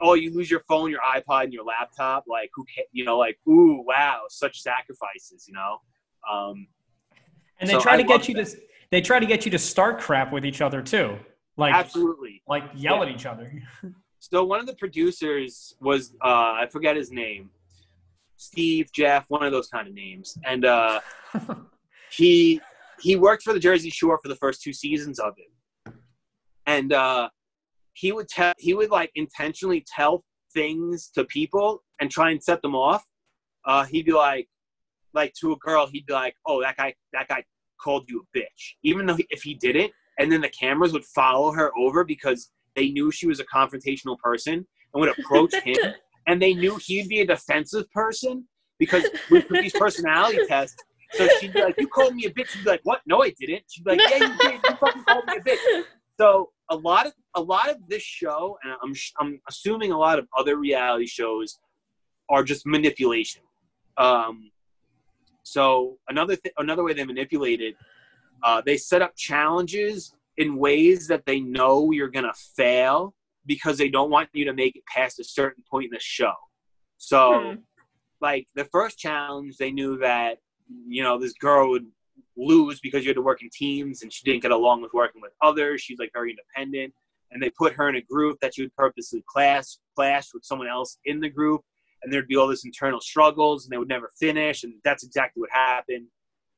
oh, 0.00 0.14
you 0.14 0.34
lose 0.34 0.50
your 0.50 0.60
phone, 0.68 0.90
your 0.90 1.00
iPod, 1.00 1.44
and 1.44 1.52
your 1.52 1.64
laptop. 1.64 2.24
Like, 2.28 2.50
who 2.54 2.64
can 2.74 2.84
you 2.92 3.04
know? 3.04 3.18
Like, 3.18 3.38
ooh, 3.48 3.82
wow, 3.86 4.22
such 4.28 4.60
sacrifices. 4.62 5.46
You 5.48 5.54
know. 5.54 5.78
Um, 6.30 6.66
And 7.58 7.68
they 7.68 7.74
So 7.74 7.80
try 7.80 7.96
to 7.96 8.02
get 8.04 8.28
you 8.28 8.34
to 8.34 8.46
they 8.90 9.00
try 9.00 9.20
to 9.20 9.26
get 9.26 9.44
you 9.44 9.50
to 9.52 9.58
start 9.58 10.00
crap 10.00 10.32
with 10.32 10.44
each 10.44 10.60
other 10.60 10.82
too. 10.82 11.16
Like 11.56 11.74
absolutely. 11.74 12.42
like 12.48 12.64
yell 12.74 12.96
Yeah. 12.96 13.02
at 13.02 13.08
each 13.08 13.26
other. 13.26 13.52
So 14.22 14.44
one 14.44 14.60
of 14.60 14.66
the 14.66 14.74
producers 14.74 15.74
was 15.80 16.12
uh, 16.22 16.52
I 16.62 16.66
forget 16.70 16.94
his 16.94 17.10
name, 17.10 17.48
Steve, 18.36 18.92
Jeff, 18.92 19.24
one 19.28 19.42
of 19.44 19.50
those 19.50 19.68
kind 19.68 19.88
of 19.88 19.94
names, 19.94 20.36
and 20.44 20.66
uh, 20.66 21.00
he 22.10 22.60
he 23.00 23.16
worked 23.16 23.42
for 23.42 23.54
the 23.54 23.58
Jersey 23.58 23.88
Shore 23.88 24.18
for 24.22 24.28
the 24.28 24.36
first 24.36 24.62
two 24.62 24.74
seasons 24.74 25.18
of 25.18 25.32
it, 25.38 25.94
and 26.66 26.92
uh, 26.92 27.30
he 28.00 28.12
would 28.12 28.28
tell 28.28 28.54
he 28.58 28.72
would 28.72 28.90
like 28.90 29.10
intentionally 29.14 29.84
tell 29.94 30.24
things 30.54 31.10
to 31.14 31.24
people 31.24 31.82
and 32.00 32.10
try 32.10 32.30
and 32.30 32.42
set 32.42 32.62
them 32.62 32.74
off. 32.74 33.04
Uh, 33.66 33.84
he'd 33.84 34.06
be 34.06 34.12
like, 34.12 34.48
like 35.12 35.34
to 35.40 35.52
a 35.52 35.56
girl, 35.56 35.86
he'd 35.86 36.06
be 36.06 36.12
like, 36.14 36.34
"Oh, 36.46 36.62
that 36.62 36.78
guy, 36.78 36.94
that 37.12 37.28
guy 37.28 37.44
called 37.82 38.08
you 38.08 38.24
a 38.24 38.38
bitch," 38.38 38.62
even 38.82 39.04
though 39.04 39.16
he, 39.16 39.26
if 39.28 39.42
he 39.42 39.52
didn't, 39.54 39.92
and 40.18 40.32
then 40.32 40.40
the 40.40 40.48
cameras 40.48 40.94
would 40.94 41.04
follow 41.04 41.52
her 41.52 41.70
over 41.78 42.02
because 42.02 42.50
they 42.74 42.90
knew 42.90 43.10
she 43.10 43.26
was 43.26 43.38
a 43.38 43.44
confrontational 43.44 44.18
person 44.18 44.54
and 44.54 45.00
would 45.00 45.10
approach 45.18 45.54
him, 45.64 45.76
and 46.26 46.40
they 46.40 46.54
knew 46.54 46.78
he'd 46.82 47.08
be 47.08 47.20
a 47.20 47.26
defensive 47.26 47.90
person 47.90 48.48
because 48.78 49.04
we 49.30 49.42
took 49.42 49.60
these 49.60 49.74
personality 49.74 50.38
tests. 50.48 50.76
So 51.12 51.28
she'd 51.38 51.52
be 51.52 51.60
like, 51.60 51.74
"You 51.78 51.88
called 51.88 52.14
me 52.14 52.24
a 52.24 52.30
bitch." 52.30 52.48
She'd 52.48 52.64
be 52.64 52.70
like, 52.70 52.80
"What? 52.84 53.02
No, 53.06 53.22
I 53.22 53.34
didn't." 53.38 53.64
She'd 53.68 53.84
be 53.84 53.90
like, 53.90 54.10
"Yeah, 54.10 54.26
you 54.26 54.38
did. 54.38 54.60
You 54.64 54.76
fucking 54.76 55.04
called 55.04 55.26
me 55.26 55.36
a 55.36 55.40
bitch." 55.40 55.84
So 56.18 56.50
a 56.70 56.76
lot 56.76 57.06
of 57.06 57.12
a 57.34 57.40
lot 57.40 57.70
of 57.70 57.76
this 57.88 58.02
show, 58.02 58.58
and 58.62 58.72
I'm 58.82 58.94
I'm 59.20 59.40
assuming 59.48 59.92
a 59.92 59.98
lot 59.98 60.18
of 60.18 60.28
other 60.36 60.56
reality 60.56 61.06
shows, 61.06 61.58
are 62.28 62.42
just 62.42 62.66
manipulation. 62.66 63.42
Um, 63.96 64.50
so 65.42 65.98
another 66.08 66.36
th- 66.36 66.54
another 66.58 66.84
way 66.84 66.92
they 66.92 67.04
manipulate 67.04 67.60
it, 67.60 67.76
uh, 68.42 68.62
they 68.64 68.76
set 68.76 69.02
up 69.02 69.14
challenges 69.16 70.14
in 70.36 70.56
ways 70.56 71.06
that 71.08 71.24
they 71.26 71.40
know 71.40 71.90
you're 71.90 72.08
gonna 72.08 72.32
fail 72.56 73.14
because 73.46 73.78
they 73.78 73.88
don't 73.88 74.10
want 74.10 74.28
you 74.32 74.44
to 74.44 74.52
make 74.52 74.76
it 74.76 74.82
past 74.86 75.18
a 75.18 75.24
certain 75.24 75.62
point 75.70 75.86
in 75.86 75.90
the 75.90 76.00
show. 76.00 76.34
So, 76.98 77.52
Hmm. 77.52 77.60
like 78.20 78.46
the 78.54 78.64
first 78.66 78.98
challenge, 78.98 79.56
they 79.56 79.70
knew 79.70 79.98
that 79.98 80.38
you 80.86 81.02
know 81.02 81.18
this 81.18 81.32
girl 81.34 81.70
would 81.70 81.86
lose 82.36 82.80
because 82.80 83.04
you 83.04 83.08
had 83.08 83.16
to 83.16 83.22
work 83.22 83.42
in 83.42 83.50
teams 83.52 84.02
and 84.02 84.12
she 84.12 84.24
didn't 84.24 84.42
get 84.42 84.50
along 84.50 84.82
with 84.82 84.92
working 84.94 85.20
with 85.20 85.32
others. 85.42 85.80
She's 85.80 85.98
like 85.98 86.10
very 86.12 86.30
independent, 86.30 86.94
and 87.30 87.42
they 87.42 87.50
put 87.50 87.74
her 87.74 87.88
in 87.88 87.96
a 87.96 88.02
group 88.02 88.38
that 88.40 88.54
she 88.54 88.62
would 88.62 88.74
purposely 88.74 89.24
clash 89.28 89.64
clash 89.94 90.28
with 90.32 90.44
someone 90.44 90.68
else 90.68 90.98
in 91.04 91.20
the 91.20 91.28
group, 91.28 91.62
and 92.02 92.12
there'd 92.12 92.28
be 92.28 92.36
all 92.36 92.48
this 92.48 92.64
internal 92.64 93.00
struggles, 93.00 93.64
and 93.64 93.72
they 93.72 93.78
would 93.78 93.88
never 93.88 94.10
finish, 94.18 94.64
and 94.64 94.74
that's 94.84 95.04
exactly 95.04 95.40
what 95.40 95.50
happened. 95.50 96.06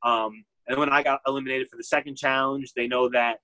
Um, 0.05 0.45
and 0.69 0.79
when 0.79 0.89
I 0.89 1.03
got 1.03 1.21
eliminated 1.27 1.69
for 1.69 1.77
the 1.77 1.85
second 1.85 2.17
challenge, 2.17 2.73
they 2.77 2.87
know 2.87 3.09
that 3.11 3.39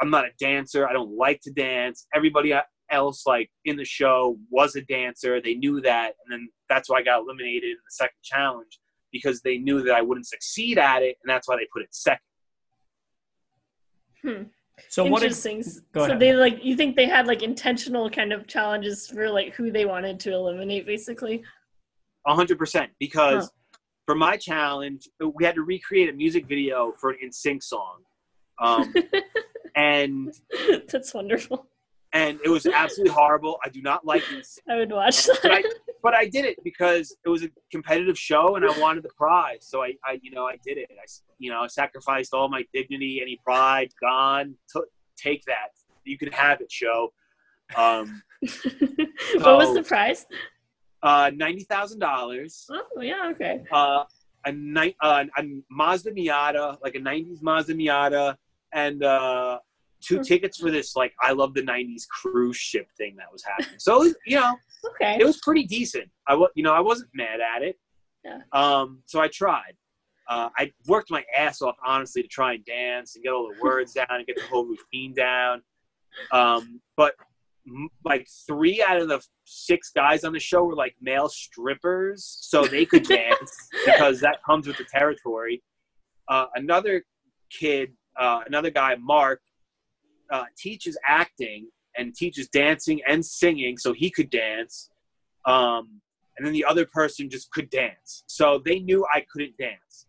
I'm 0.00 0.10
not 0.10 0.24
a 0.24 0.30
dancer. 0.38 0.88
I 0.88 0.92
don't 0.92 1.16
like 1.16 1.40
to 1.42 1.50
dance. 1.50 2.06
Everybody 2.14 2.54
else, 2.90 3.26
like 3.26 3.50
in 3.64 3.76
the 3.76 3.84
show, 3.84 4.38
was 4.50 4.76
a 4.76 4.82
dancer. 4.82 5.40
They 5.40 5.54
knew 5.54 5.80
that, 5.82 6.14
and 6.24 6.32
then 6.32 6.48
that's 6.68 6.88
why 6.88 6.98
I 6.98 7.02
got 7.02 7.20
eliminated 7.20 7.70
in 7.70 7.76
the 7.76 7.90
second 7.90 8.22
challenge 8.22 8.78
because 9.12 9.42
they 9.42 9.58
knew 9.58 9.82
that 9.82 9.94
I 9.94 10.02
wouldn't 10.02 10.28
succeed 10.28 10.78
at 10.78 11.02
it, 11.02 11.16
and 11.22 11.30
that's 11.30 11.48
why 11.48 11.56
they 11.56 11.66
put 11.72 11.82
it 11.82 11.88
second. 11.94 12.20
Hmm. 14.22 14.42
So 14.88 15.04
what 15.04 15.22
is 15.22 15.44
Interesting. 15.44 15.82
go 15.92 16.00
so 16.00 16.06
ahead. 16.06 16.20
they 16.20 16.34
like 16.34 16.64
you 16.64 16.76
think 16.76 16.96
they 16.96 17.06
had 17.06 17.26
like 17.26 17.42
intentional 17.42 18.08
kind 18.10 18.32
of 18.32 18.46
challenges 18.46 19.06
for 19.06 19.30
like 19.30 19.54
who 19.54 19.70
they 19.70 19.84
wanted 19.84 20.18
to 20.20 20.32
eliminate, 20.32 20.86
basically. 20.86 21.42
hundred 22.26 22.58
percent. 22.58 22.90
Because 22.98 23.50
for 24.06 24.14
my 24.14 24.36
challenge, 24.36 25.08
we 25.34 25.44
had 25.44 25.54
to 25.54 25.62
recreate 25.62 26.08
a 26.08 26.12
music 26.12 26.46
video 26.46 26.92
for 26.98 27.10
an 27.10 27.18
NSYNC 27.24 27.62
song, 27.62 27.98
um, 28.58 28.92
and 29.76 30.32
That's 30.88 31.14
wonderful. 31.14 31.66
and 32.12 32.40
it 32.44 32.48
was 32.48 32.66
absolutely 32.66 33.14
horrible. 33.14 33.58
I 33.64 33.68
do 33.68 33.82
not 33.82 34.04
like 34.04 34.22
NSYNC. 34.24 34.58
I 34.68 34.76
would 34.76 34.90
watch 34.90 35.28
but 35.42 35.52
I, 35.52 35.62
that. 35.62 35.74
But 36.02 36.14
I 36.14 36.26
did 36.26 36.44
it 36.44 36.56
because 36.64 37.14
it 37.24 37.28
was 37.28 37.42
a 37.42 37.48
competitive 37.70 38.18
show 38.18 38.56
and 38.56 38.64
I 38.64 38.78
wanted 38.78 39.04
the 39.04 39.10
prize. 39.16 39.66
So 39.66 39.82
I, 39.82 39.94
I 40.04 40.18
you 40.22 40.30
know, 40.30 40.46
I 40.46 40.56
did 40.64 40.78
it. 40.78 40.88
I, 40.90 41.04
you 41.38 41.50
know, 41.50 41.60
I 41.62 41.66
sacrificed 41.66 42.34
all 42.34 42.48
my 42.48 42.64
dignity, 42.72 43.20
any 43.20 43.38
pride, 43.44 43.90
gone. 44.00 44.54
T- 44.72 44.80
take 45.16 45.44
that. 45.46 45.68
You 46.04 46.18
can 46.18 46.32
have 46.32 46.60
it, 46.60 46.72
show. 46.72 47.12
Um, 47.76 48.22
what 48.40 49.58
was 49.58 49.74
the 49.74 49.84
prize? 49.86 50.26
uh, 51.02 51.30
ninety 51.34 51.64
thousand 51.64 51.98
dollars. 51.98 52.66
Oh 52.70 53.00
yeah, 53.00 53.30
okay. 53.32 53.62
Uh, 53.70 54.04
a 54.44 54.52
night 54.52 54.96
uh, 55.02 55.24
a 55.36 55.44
Mazda 55.70 56.12
Miata, 56.12 56.78
like 56.82 56.94
a 56.94 57.00
'90s 57.00 57.42
Mazda 57.42 57.74
Miata, 57.74 58.36
and 58.72 59.02
uh, 59.02 59.58
two 60.00 60.22
tickets 60.22 60.58
for 60.58 60.70
this 60.70 60.96
like 60.96 61.12
I 61.20 61.32
love 61.32 61.54
the 61.54 61.62
'90s 61.62 62.06
cruise 62.08 62.56
ship 62.56 62.88
thing 62.96 63.16
that 63.16 63.32
was 63.32 63.44
happening. 63.44 63.78
So 63.78 64.04
you 64.26 64.36
know, 64.36 64.54
Okay. 64.84 65.18
it 65.20 65.24
was 65.24 65.38
pretty 65.38 65.64
decent. 65.64 66.08
I 66.26 66.34
was, 66.34 66.50
you 66.54 66.62
know, 66.62 66.72
I 66.72 66.80
wasn't 66.80 67.10
mad 67.14 67.40
at 67.40 67.62
it. 67.62 67.76
Yeah. 68.24 68.38
Um, 68.52 69.02
so 69.06 69.20
I 69.20 69.28
tried. 69.28 69.74
Uh, 70.28 70.48
I 70.56 70.72
worked 70.86 71.10
my 71.10 71.24
ass 71.36 71.60
off, 71.60 71.76
honestly, 71.84 72.22
to 72.22 72.28
try 72.28 72.54
and 72.54 72.64
dance 72.64 73.16
and 73.16 73.24
get 73.24 73.32
all 73.32 73.48
the 73.48 73.60
words 73.62 73.92
down 73.92 74.06
and 74.10 74.26
get 74.26 74.36
the 74.36 74.42
whole 74.42 74.64
routine 74.64 75.14
down. 75.14 75.62
Um, 76.32 76.80
but 76.96 77.14
m- 77.66 77.88
like 78.04 78.28
three 78.46 78.82
out 78.82 79.00
of 79.00 79.08
the 79.08 79.20
six 79.44 79.90
guys 79.90 80.24
on 80.24 80.32
the 80.32 80.38
show 80.40 80.64
were 80.64 80.76
like 80.76 80.94
male 81.00 81.28
strippers, 81.28 82.38
so 82.42 82.64
they 82.64 82.84
could 82.84 83.02
dance 83.08 83.68
because 83.84 84.20
that 84.20 84.38
comes 84.44 84.66
with 84.66 84.76
the 84.76 84.86
territory. 84.92 85.62
Uh, 86.28 86.46
another 86.54 87.04
kid, 87.50 87.92
uh, 88.18 88.40
another 88.46 88.70
guy, 88.70 88.94
Mark, 88.96 89.40
uh, 90.30 90.44
teaches 90.56 90.96
acting 91.04 91.68
and 91.96 92.14
teaches 92.14 92.48
dancing 92.48 93.00
and 93.06 93.24
singing, 93.24 93.76
so 93.76 93.92
he 93.92 94.10
could 94.10 94.30
dance. 94.30 94.90
Um, 95.46 96.00
and 96.36 96.46
then 96.46 96.52
the 96.52 96.64
other 96.64 96.86
person 96.86 97.28
just 97.28 97.50
could 97.50 97.68
dance, 97.70 98.24
so 98.26 98.62
they 98.64 98.78
knew 98.78 99.06
I 99.14 99.24
couldn't 99.32 99.56
dance. 99.58 100.06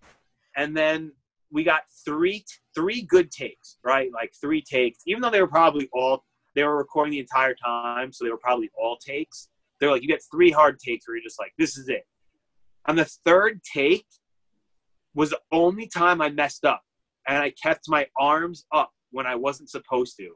And 0.55 0.75
then 0.75 1.11
we 1.51 1.63
got 1.63 1.83
three 2.05 2.45
three 2.73 3.01
good 3.03 3.31
takes, 3.31 3.77
right? 3.83 4.09
Like 4.13 4.31
three 4.39 4.61
takes, 4.61 4.99
even 5.05 5.21
though 5.21 5.29
they 5.29 5.41
were 5.41 5.47
probably 5.47 5.89
all 5.93 6.23
they 6.55 6.63
were 6.63 6.77
recording 6.77 7.11
the 7.11 7.19
entire 7.19 7.55
time, 7.55 8.11
so 8.11 8.23
they 8.23 8.31
were 8.31 8.37
probably 8.37 8.69
all 8.77 8.97
takes. 8.97 9.49
They're 9.79 9.91
like, 9.91 10.01
you 10.01 10.07
get 10.07 10.21
three 10.31 10.51
hard 10.51 10.79
takes 10.79 11.07
where 11.07 11.15
you're 11.15 11.23
just 11.23 11.39
like, 11.39 11.53
this 11.57 11.77
is 11.77 11.89
it. 11.89 12.05
On 12.85 12.95
the 12.95 13.05
third 13.25 13.61
take 13.63 14.05
was 15.13 15.31
the 15.31 15.39
only 15.51 15.87
time 15.87 16.21
I 16.21 16.29
messed 16.29 16.65
up, 16.65 16.81
and 17.27 17.37
I 17.37 17.51
kept 17.61 17.89
my 17.89 18.07
arms 18.17 18.65
up 18.73 18.91
when 19.11 19.25
I 19.25 19.35
wasn't 19.35 19.69
supposed 19.69 20.17
to. 20.17 20.35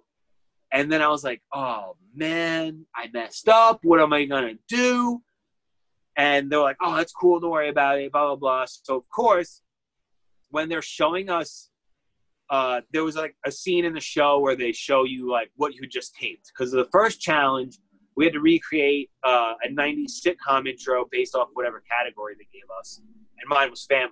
And 0.76 0.91
then 0.91 1.01
I 1.01 1.07
was 1.07 1.23
like, 1.23 1.41
oh 1.53 1.95
man, 2.13 2.86
I 2.93 3.07
messed 3.13 3.47
up. 3.47 3.80
What 3.84 4.01
am 4.01 4.11
I 4.11 4.26
gonna 4.26 4.55
do? 4.67 5.21
And 6.17 6.51
they're 6.51 6.59
like, 6.59 6.78
oh, 6.82 6.95
that's 6.95 7.13
cool. 7.13 7.39
Don't 7.39 7.49
worry 7.49 7.69
about 7.69 7.99
it. 7.99 8.11
Blah 8.11 8.28
blah 8.28 8.36
blah. 8.36 8.65
So 8.67 8.97
of 8.97 9.09
course, 9.09 9.61
when 10.49 10.67
they're 10.67 10.82
showing 10.82 11.30
us 11.30 11.69
uh, 12.49 12.82
there 12.91 13.03
was 13.03 13.15
like 13.15 13.36
a 13.45 13.51
scene 13.51 13.86
in 13.86 13.93
the 13.93 13.99
show 13.99 14.39
where 14.39 14.55
they 14.55 14.71
show 14.71 15.03
you 15.03 15.32
like 15.32 15.49
what 15.55 15.73
you 15.73 15.88
just 15.88 16.13
taped 16.15 16.51
because 16.53 16.71
the 16.71 16.88
first 16.91 17.19
challenge 17.19 17.80
we 18.15 18.23
had 18.23 18.34
to 18.34 18.39
recreate 18.39 19.09
uh, 19.23 19.53
a 19.63 19.69
90s 19.69 20.21
sitcom 20.23 20.67
intro 20.67 21.05
based 21.11 21.36
off 21.36 21.49
whatever 21.53 21.84
category 21.89 22.36
they 22.38 22.47
gave 22.53 22.69
us 22.80 23.01
and 23.39 23.49
mine 23.49 23.71
was 23.71 23.86
family 23.86 24.11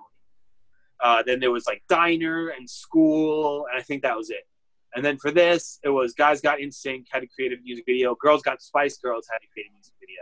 uh, 1.04 1.22
then 1.24 1.40
there 1.40 1.52
was 1.52 1.68
like 1.68 1.84
diner 1.88 2.50
and 2.50 2.68
school 2.68 3.68
and 3.72 3.80
i 3.80 3.84
think 3.84 4.02
that 4.02 4.18
was 4.18 4.30
it 4.32 4.48
and 4.96 5.04
then 5.04 5.18
for 5.18 5.32
this 5.32 5.80
it 5.84 5.90
was 5.90 6.14
guys 6.14 6.42
got 6.42 6.60
NSYNC 6.60 7.06
had 7.12 7.22
to 7.22 7.28
create 7.28 7.54
a 7.54 7.58
music 7.64 7.86
video. 7.86 8.16
Girls 8.16 8.42
got 8.42 8.62
spice 8.62 8.98
girls 8.98 9.28
had 9.32 9.40
to 9.40 9.48
create 9.54 9.68
a 9.70 9.74
music 9.74 9.94
video. 10.00 10.22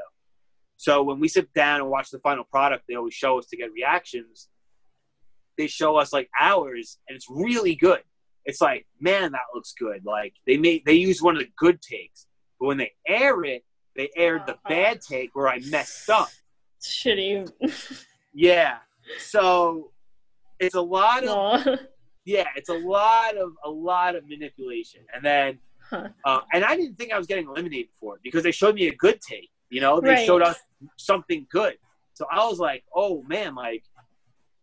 So 0.77 1.03
when 1.03 1.19
we 1.19 1.27
sit 1.27 1.53
down 1.53 1.81
and 1.81 1.89
watch 1.89 2.09
the 2.09 2.19
final 2.19 2.43
product 2.43 2.85
they 2.87 2.95
always 2.95 3.13
show 3.13 3.37
us 3.37 3.47
to 3.47 3.57
get 3.57 3.71
reactions. 3.71 4.49
They 5.57 5.67
show 5.67 5.97
us 5.97 6.13
like 6.13 6.29
ours 6.39 6.97
and 7.07 7.15
it's 7.15 7.27
really 7.29 7.75
good. 7.75 8.01
It's 8.45 8.61
like 8.61 8.87
man 8.99 9.31
that 9.33 9.41
looks 9.53 9.73
good. 9.77 10.05
Like 10.05 10.33
they 10.47 10.57
made 10.57 10.83
they 10.85 10.93
used 10.93 11.21
one 11.21 11.35
of 11.35 11.41
the 11.41 11.49
good 11.57 11.81
takes 11.81 12.27
but 12.59 12.67
when 12.67 12.77
they 12.77 12.91
air 13.07 13.43
it 13.43 13.63
they 13.95 14.09
aired 14.15 14.43
the 14.47 14.57
bad 14.69 14.97
uh-huh. 14.97 15.15
take 15.15 15.35
where 15.35 15.47
i 15.47 15.59
messed 15.69 16.09
up. 16.09 16.29
Shitty. 16.81 17.51
yeah. 18.33 18.77
So 19.19 19.91
it's 20.59 20.75
a 20.75 20.81
lot 20.81 21.23
of. 21.25 21.79
yeah 22.25 22.47
it's 22.55 22.69
a 22.69 22.73
lot 22.73 23.35
of 23.37 23.53
a 23.65 23.69
lot 23.69 24.15
of 24.15 24.27
manipulation. 24.27 25.01
And 25.13 25.23
then 25.23 25.59
Huh. 25.89 26.07
uh, 26.23 26.39
and 26.53 26.63
i 26.63 26.75
didn't 26.77 26.95
think 26.97 27.11
i 27.11 27.17
was 27.17 27.27
getting 27.27 27.47
eliminated 27.47 27.89
for 27.99 28.15
it 28.15 28.21
because 28.23 28.43
they 28.43 28.51
showed 28.51 28.75
me 28.75 28.87
a 28.87 28.95
good 28.95 29.19
take 29.21 29.49
you 29.69 29.81
know? 29.81 29.99
They 30.01 30.09
Right. 30.09 30.25
showed 30.25 30.41
us 30.41 30.57
something 30.97 31.47
good. 31.49 31.77
So 32.13 32.25
i 32.31 32.37
was 32.47 32.59
like 32.59 32.83
oh 32.95 33.23
man 33.23 33.55
like 33.55 33.83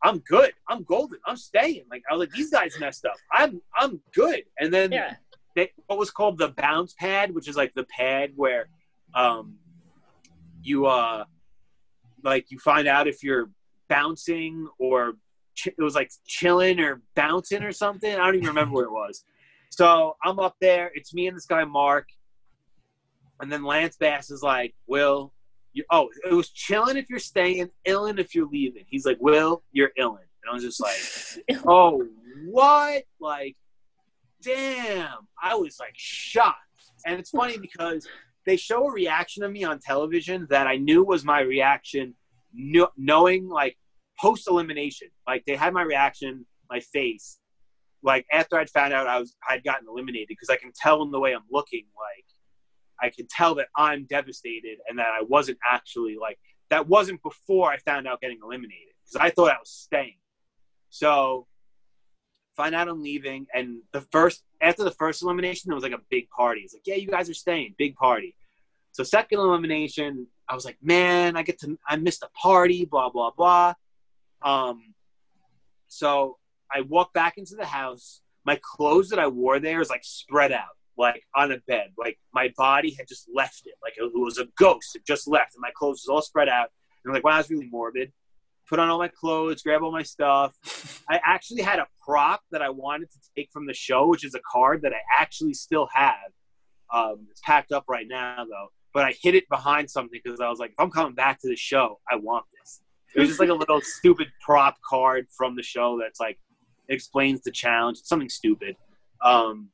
i'm 0.02 0.18
good. 0.20 0.52
I'm 0.68 0.84
golden. 0.84 1.18
I'm 1.26 1.36
staying. 1.36 1.84
Like 1.90 2.02
i 2.09 2.14
was 2.14 2.20
like 2.20 2.30
these 2.32 2.50
guys 2.50 2.78
messed 2.80 3.04
up. 3.04 3.16
I'm 3.32 3.61
i'm 3.74 4.00
good. 4.14 4.44
And 4.61 4.72
then 4.72 4.92
Yeah. 4.92 5.16
they, 5.56 5.72
what 5.86 5.98
was 5.98 6.11
called 6.11 6.38
the 6.38 6.48
bounce 6.48 6.94
pad, 6.98 7.34
which 7.34 7.48
is 7.48 7.56
like 7.56 7.74
the 7.74 7.84
pad 7.84 8.32
where 8.36 8.68
um, 9.14 9.56
you 10.62 10.86
uh, 10.86 11.24
like 12.22 12.50
you 12.50 12.59
find 12.59 12.86
out 12.86 13.09
if 13.09 13.22
you're 13.24 13.50
bouncing 13.88 14.68
or 14.78 15.14
ch- 15.59 15.74
it 15.78 15.82
was 15.82 15.94
like 15.94 16.11
chilling 16.26 16.80
or 16.80 17.02
bouncing 17.14 17.62
or 17.62 17.72
something. 17.72 18.12
I 18.12 18.18
don't 18.18 18.36
even 18.36 18.48
remember 18.48 18.74
where 18.74 18.84
it 18.84 18.92
was. 18.92 19.24
So 19.70 20.16
I'm 20.24 20.38
up 20.38 20.56
there. 20.61 20.90
It's 20.94 21.12
me 21.12 21.26
and 21.26 21.36
this 21.36 21.46
guy 21.46 21.64
Mark, 21.64 22.09
and 23.40 23.50
then 23.50 23.64
Lance 23.64 23.96
Bass 23.96 24.30
is 24.30 24.42
like, 24.42 24.74
"Will, 24.86 25.32
you, 25.72 25.84
oh, 25.90 26.09
it 26.28 26.32
was 26.32 26.50
chilling 26.50 26.96
if 26.96 27.11
you're 27.11 27.18
staying, 27.18 27.70
illin 27.86 28.18
if 28.18 28.34
you're 28.34 28.48
leaving." 28.48 28.84
He's 28.88 29.04
like, 29.04 29.18
"Will, 29.20 29.62
you're 29.72 29.90
illin," 29.98 30.18
and 30.18 30.50
I 30.50 30.54
was 30.54 30.62
just 30.62 30.80
like, 30.80 31.59
"Oh, 31.66 32.06
what?" 32.46 33.04
Like 33.20 33.56
damn, 34.42 35.28
I 35.42 35.54
was 35.54 35.78
like 35.80 35.94
shocked. 35.96 36.56
And 37.06 37.18
it's 37.18 37.30
funny 37.30 37.59
because 37.59 38.06
they 38.46 38.56
show 38.56 38.86
a 38.86 38.92
reaction 38.92 39.42
of 39.42 39.52
me 39.52 39.64
on 39.64 39.78
television 39.78 40.46
that 40.50 40.66
I 40.66 40.76
knew 40.76 41.04
was 41.04 41.24
my 41.24 41.40
reaction, 41.40 42.14
kno- 42.52 42.92
knowing 42.96 43.48
like 43.48 43.76
post 44.21 44.49
elimination. 44.49 45.09
Like 45.27 45.45
they 45.47 45.57
had 45.57 45.73
my 45.73 45.83
reaction, 45.83 46.47
my 46.71 46.81
face, 46.81 47.39
like 48.03 48.27
after 48.33 48.57
I'd 48.59 48.71
found 48.71 48.93
out 48.93 49.07
I 49.07 49.19
was 49.19 49.35
I'd 49.49 49.64
gotten 49.64 49.89
eliminated 49.89 50.29
because 50.29 50.51
I 50.51 50.57
can 50.57 50.73
tell 50.75 51.03
in 51.03 51.11
the 51.11 51.19
way 51.19 51.35
I'm 51.35 51.43
looking, 51.51 51.85
like 51.97 52.25
I 53.01 53.14
can 53.14 53.27
tell 53.29 53.55
that 53.57 53.69
I'm 53.77 54.07
devastated 54.07 54.79
and 54.89 54.99
that 54.99 55.09
I 55.09 55.23
wasn't 55.23 55.59
actually 55.69 56.16
like 56.21 56.39
that 56.71 56.87
wasn't 56.87 57.23
before 57.23 57.71
I 57.71 57.79
found 57.79 58.07
out 58.07 58.21
getting 58.21 58.39
eliminated 58.43 58.95
because 59.05 59.25
I 59.25 59.31
thought 59.31 59.51
I 59.51 59.59
was 59.59 59.71
staying. 59.71 60.19
So 60.91 61.47
find 62.57 62.75
out 62.75 62.89
I'm 62.89 63.03
leaving, 63.03 63.47
and 63.55 63.79
the 63.93 64.03
first 64.12 64.43
after 64.61 64.85
the 64.85 64.91
first 64.93 65.23
elimination, 65.23 65.69
there 65.69 65.75
was 65.75 65.85
like 65.85 65.93
a 65.93 66.01
big 66.11 66.29
party. 66.31 66.61
It's 66.61 66.75
like, 66.75 66.87
yeah, 66.87 66.97
you 66.97 67.09
guys 67.09 67.29
are 67.29 67.35
staying, 67.35 67.75
big 67.79 67.95
party. 67.97 68.35
So 68.93 69.03
second 69.03 69.39
elimination, 69.39 70.27
I 70.49 70.55
was 70.55 70.64
like, 70.64 70.79
man, 70.83 71.37
I 71.37 71.43
get 71.43 71.59
to 71.61 71.79
I 71.87 71.97
missed 71.97 72.23
a 72.23 72.29
party, 72.31 72.85
blah 72.85 73.11
blah 73.11 73.31
blah. 73.37 73.75
Um, 74.43 74.95
so 75.89 76.39
I 76.72 76.82
walk 76.82 77.12
back 77.12 77.39
into 77.39 77.57
the 77.57 77.66
house. 77.66 78.20
My 78.45 78.59
clothes 78.62 79.09
that 79.11 79.18
I 79.18 79.26
wore 79.26 79.59
there 79.59 79.80
is 79.80 79.91
like 79.91 80.05
spread 80.05 80.53
out, 80.53 80.76
like 80.97 81.22
on 81.34 81.53
a 81.53 81.59
bed. 81.66 81.93
Like 81.99 82.18
my 82.32 82.53
body 82.57 82.95
had 82.97 83.09
just 83.09 83.28
left 83.34 83.62
it, 83.66 83.74
like 83.82 83.95
it 83.99 84.11
was 84.14 84.39
a 84.39 84.47
ghost. 84.57 84.97
It 84.97 85.07
just 85.07 85.28
left, 85.28 85.55
and 85.55 85.61
my 85.61 85.70
clothes 85.74 86.05
was 86.07 86.09
all 86.09 86.22
spread 86.22 86.49
out. 86.49 86.68
And 87.05 87.11
I'm 87.11 87.14
like, 87.14 87.24
wow, 87.24 87.36
that's 87.36 87.51
really 87.51 87.68
morbid. 87.70 88.12
Put 88.68 88.78
on 88.78 88.91
all 88.91 88.99
my 88.99 89.09
clothes, 89.09 89.62
grab 89.62 89.82
all 89.82 89.93
my 89.93 90.03
stuff. 90.03 90.55
I 91.09 91.20
actually 91.24 91.62
had 91.62 91.78
a 91.78 91.86
prop 92.05 92.43
that 92.51 92.61
I 92.61 92.68
wanted 92.68 93.11
to 93.11 93.18
take 93.34 93.51
from 93.51 93.66
the 93.66 93.74
show, 93.74 94.07
which 94.07 94.24
is 94.24 94.34
a 94.34 94.41
card 94.51 94.82
that 94.82 94.93
I 94.93 95.01
actually 95.18 95.55
still 95.55 95.89
have. 95.95 96.16
Um, 96.93 97.26
it's 97.30 97.41
packed 97.43 97.72
up 97.72 97.84
right 97.89 98.07
now, 98.07 98.45
though. 98.49 98.68
But 98.93 99.05
I 99.05 99.14
hid 99.22 99.34
it 99.34 99.49
behind 99.49 99.91
something 99.91 100.20
because 100.22 100.41
I 100.41 100.49
was 100.49 100.59
like, 100.59 100.70
if 100.70 100.80
I'm 100.80 100.91
coming 100.91 101.14
back 101.14 101.41
to 101.41 101.49
the 101.49 101.57
show, 101.57 101.99
I 102.11 102.16
want 102.16 102.45
this. 102.59 102.80
It 103.14 103.20
was 103.20 103.28
just 103.28 103.40
like 103.40 103.48
a 103.48 103.54
little 103.54 103.80
stupid 103.80 104.28
prop 104.40 104.76
card 104.82 105.26
from 105.36 105.56
the 105.56 105.62
show 105.62 105.98
that's 106.00 106.20
like 106.20 106.38
explains 106.88 107.42
the 107.42 107.50
challenge. 107.50 107.98
Something 108.04 108.28
stupid. 108.28 108.76
Um, 109.22 109.70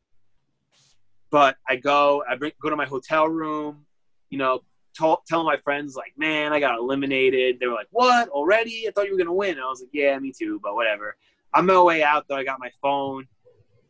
but 1.31 1.57
I 1.69 1.77
go, 1.77 2.23
I 2.29 2.37
bring, 2.37 2.53
go 2.63 2.71
to 2.71 2.77
my 2.77 2.87
hotel 2.87 3.29
room, 3.29 3.87
you 4.31 4.39
know, 4.39 4.61
tell, 4.95 5.23
tell 5.27 5.43
my 5.45 5.57
friends 5.57 5.97
like, 5.97 6.13
man, 6.17 6.53
I 6.53 6.61
got 6.61 6.79
eliminated. 6.79 7.59
They 7.59 7.67
were 7.67 7.75
like, 7.75 7.89
what 7.91 8.29
already? 8.29 8.87
I 8.87 8.93
thought 8.93 9.07
you 9.07 9.13
were 9.13 9.19
gonna 9.19 9.33
win. 9.33 9.53
And 9.53 9.61
I 9.61 9.67
was 9.69 9.81
like, 9.81 9.91
yeah, 9.93 10.19
me 10.19 10.33
too, 10.37 10.61
but 10.63 10.75
whatever. 10.75 11.17
I'm 11.53 11.69
on 11.71 11.77
my 11.77 11.83
way 11.83 12.03
out 12.03 12.27
though, 12.29 12.37
I 12.37 12.45
got 12.45 12.59
my 12.61 12.71
phone. 12.83 13.27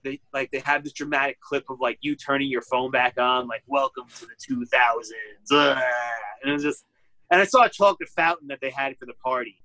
They 0.02 0.20
like 0.34 0.50
they 0.50 0.60
have 0.60 0.84
this 0.84 0.92
dramatic 0.92 1.40
clip 1.40 1.64
of 1.70 1.80
like 1.80 1.98
you 2.02 2.14
turning 2.14 2.50
your 2.50 2.60
phone 2.60 2.90
back 2.90 3.18
on, 3.18 3.46
like 3.48 3.62
"Welcome 3.66 4.04
to 4.18 4.26
the 4.26 4.34
2000s," 4.54 5.04
Ugh. 5.50 5.82
and 6.42 6.50
it 6.50 6.52
was 6.52 6.62
just. 6.62 6.84
And 7.34 7.40
I 7.40 7.46
saw 7.46 7.64
a 7.64 7.68
chocolate 7.68 8.08
fountain 8.10 8.46
that 8.46 8.60
they 8.60 8.70
had 8.70 8.96
for 8.96 9.06
the 9.06 9.14
party, 9.14 9.60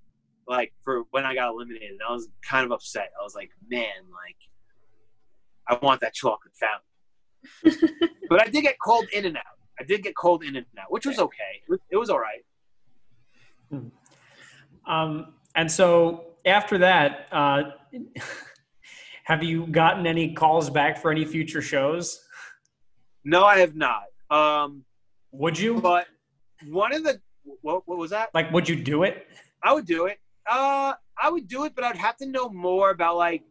like 0.48 0.74
for 0.84 1.04
when 1.12 1.24
I 1.24 1.36
got 1.36 1.50
eliminated. 1.50 1.92
And 1.92 2.00
I 2.10 2.12
was 2.12 2.28
kind 2.44 2.66
of 2.66 2.72
upset. 2.72 3.12
I 3.20 3.24
was 3.24 3.36
like, 3.36 3.52
man, 3.70 3.86
like 4.12 4.36
I 5.68 5.86
want 5.86 6.02
that 6.02 6.16
chocolate 6.16 6.52
fountain. 6.56 8.00
but 8.28 8.42
I 8.42 8.50
did 8.50 8.64
get 8.64 8.80
called 8.80 9.06
in 9.14 9.28
and 9.28 9.38
out. 9.38 9.44
I 9.80 9.84
did 9.84 10.02
get 10.02 10.16
called 10.16 10.44
in 10.44 10.56
and 10.56 10.66
out, 10.80 10.92
which 10.92 11.06
was 11.06 11.20
okay. 11.20 11.62
It 11.92 11.96
was, 11.96 12.10
all 12.10 12.20
right. 12.20 12.44
Um, 14.88 15.34
and 15.54 15.72
so 15.72 16.26
after 16.48 16.80
that, 16.80 17.28
uh, 17.32 17.64
have 19.26 19.44
you 19.44 19.68
gotten 19.68 20.08
any 20.08 20.34
calls 20.34 20.72
back 20.72 21.00
for 21.00 21.12
any 21.12 21.24
future 21.24 21.62
shows? 21.62 22.20
No, 23.24 23.46
I 23.46 23.60
have 23.60 23.76
not. 23.76 24.06
Um, 24.32 24.84
Would 25.34 25.60
you? 25.60 25.80
but 25.80 26.08
one 26.68 26.96
of 26.96 27.04
the 27.04 27.22
what, 27.44 27.84
what 27.88 27.98
was 27.98 28.12
that? 28.12 28.30
Like, 28.34 28.52
would 28.52 28.68
you 28.68 28.76
do 28.76 29.04
it? 29.04 29.28
I 29.64 29.74
would 29.74 29.86
do 29.86 30.06
it. 30.06 30.20
Uh, 30.50 30.94
I 31.22 31.30
would 31.30 31.48
do 31.48 31.66
it, 31.66 31.74
but 31.76 31.84
I'd 31.84 31.98
have 31.98 32.18
to 32.18 32.26
know 32.26 32.50
more 32.50 32.92
about 32.92 33.18
like 33.18 33.44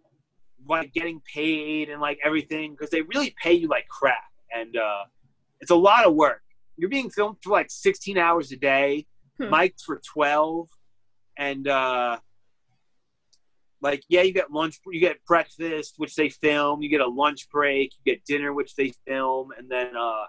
like 0.69 0.93
getting 0.93 1.21
paid 1.33 1.89
and 1.89 2.01
like 2.01 2.19
everything 2.25 2.73
because 2.73 2.91
they 2.91 3.03
really 3.03 3.35
pay 3.43 3.53
you 3.53 3.69
like 3.69 3.87
crap, 3.89 4.17
and 4.53 4.77
uh, 4.77 5.05
it's 5.61 5.71
a 5.71 5.77
lot 5.77 6.07
of 6.07 6.15
work. 6.15 6.43
You're 6.77 6.91
being 6.91 7.11
filmed 7.11 7.37
for 7.43 7.51
like 7.51 7.71
16 7.71 8.17
hours 8.19 8.53
a 8.53 8.57
day, 8.57 9.07
Hmm. 9.41 9.51
mic'd 9.51 9.81
for 9.87 10.01
12, 10.13 10.69
and 11.39 11.69
uh, 11.69 12.19
like 13.81 14.03
yeah, 14.09 14.23
you 14.23 14.33
get 14.33 14.51
lunch, 14.51 14.81
you 14.91 15.01
get 15.01 15.25
breakfast, 15.27 15.95
which 15.99 16.17
they 16.17 16.29
film. 16.29 16.83
You 16.83 16.89
get 16.89 17.01
a 17.01 17.07
lunch 17.07 17.49
break, 17.51 17.93
you 18.05 18.13
get 18.13 18.25
dinner, 18.25 18.53
which 18.53 18.75
they 18.75 18.93
film, 19.07 19.51
and 19.57 19.71
then 19.71 19.97
uh, 19.97 20.25
it, 20.25 20.27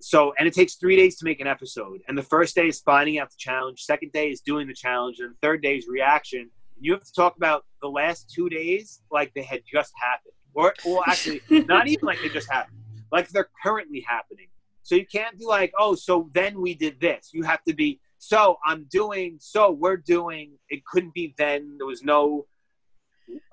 so 0.00 0.32
and 0.38 0.46
it 0.48 0.54
takes 0.54 0.74
three 0.74 0.96
days 0.96 1.16
to 1.18 1.24
make 1.24 1.40
an 1.40 1.46
episode. 1.46 2.00
And 2.08 2.16
the 2.16 2.22
first 2.22 2.54
day 2.54 2.68
is 2.68 2.80
finding 2.80 3.18
out 3.18 3.30
the 3.30 3.36
challenge. 3.38 3.82
Second 3.82 4.12
day 4.12 4.30
is 4.30 4.40
doing 4.40 4.66
the 4.66 4.74
challenge, 4.74 5.18
and 5.20 5.30
the 5.32 5.36
third 5.42 5.62
day 5.62 5.76
is 5.76 5.86
reaction. 5.88 6.50
You 6.80 6.92
have 6.92 7.04
to 7.04 7.12
talk 7.12 7.36
about 7.36 7.64
the 7.82 7.88
last 7.88 8.30
two 8.30 8.48
days 8.48 9.02
like 9.10 9.32
they 9.34 9.42
had 9.42 9.62
just 9.70 9.92
happened, 10.00 10.34
or 10.54 10.74
well, 10.84 11.02
actually, 11.06 11.42
not 11.66 11.88
even 11.88 12.06
like 12.06 12.20
they 12.22 12.28
just 12.28 12.50
happened, 12.50 12.78
like 13.10 13.28
they're 13.28 13.50
currently 13.62 14.04
happening. 14.06 14.48
So 14.82 14.94
you 14.94 15.06
can't 15.06 15.38
be 15.38 15.44
like, 15.44 15.72
oh, 15.78 15.94
so 15.94 16.30
then 16.32 16.60
we 16.60 16.74
did 16.74 16.98
this. 16.98 17.30
You 17.34 17.42
have 17.42 17.62
to 17.64 17.74
be, 17.74 18.00
so 18.18 18.56
I'm 18.64 18.86
doing, 18.90 19.36
so 19.38 19.70
we're 19.70 19.98
doing. 19.98 20.52
It 20.70 20.84
couldn't 20.86 21.12
be 21.12 21.34
then. 21.36 21.76
There 21.76 21.86
was 21.86 22.02
no, 22.02 22.46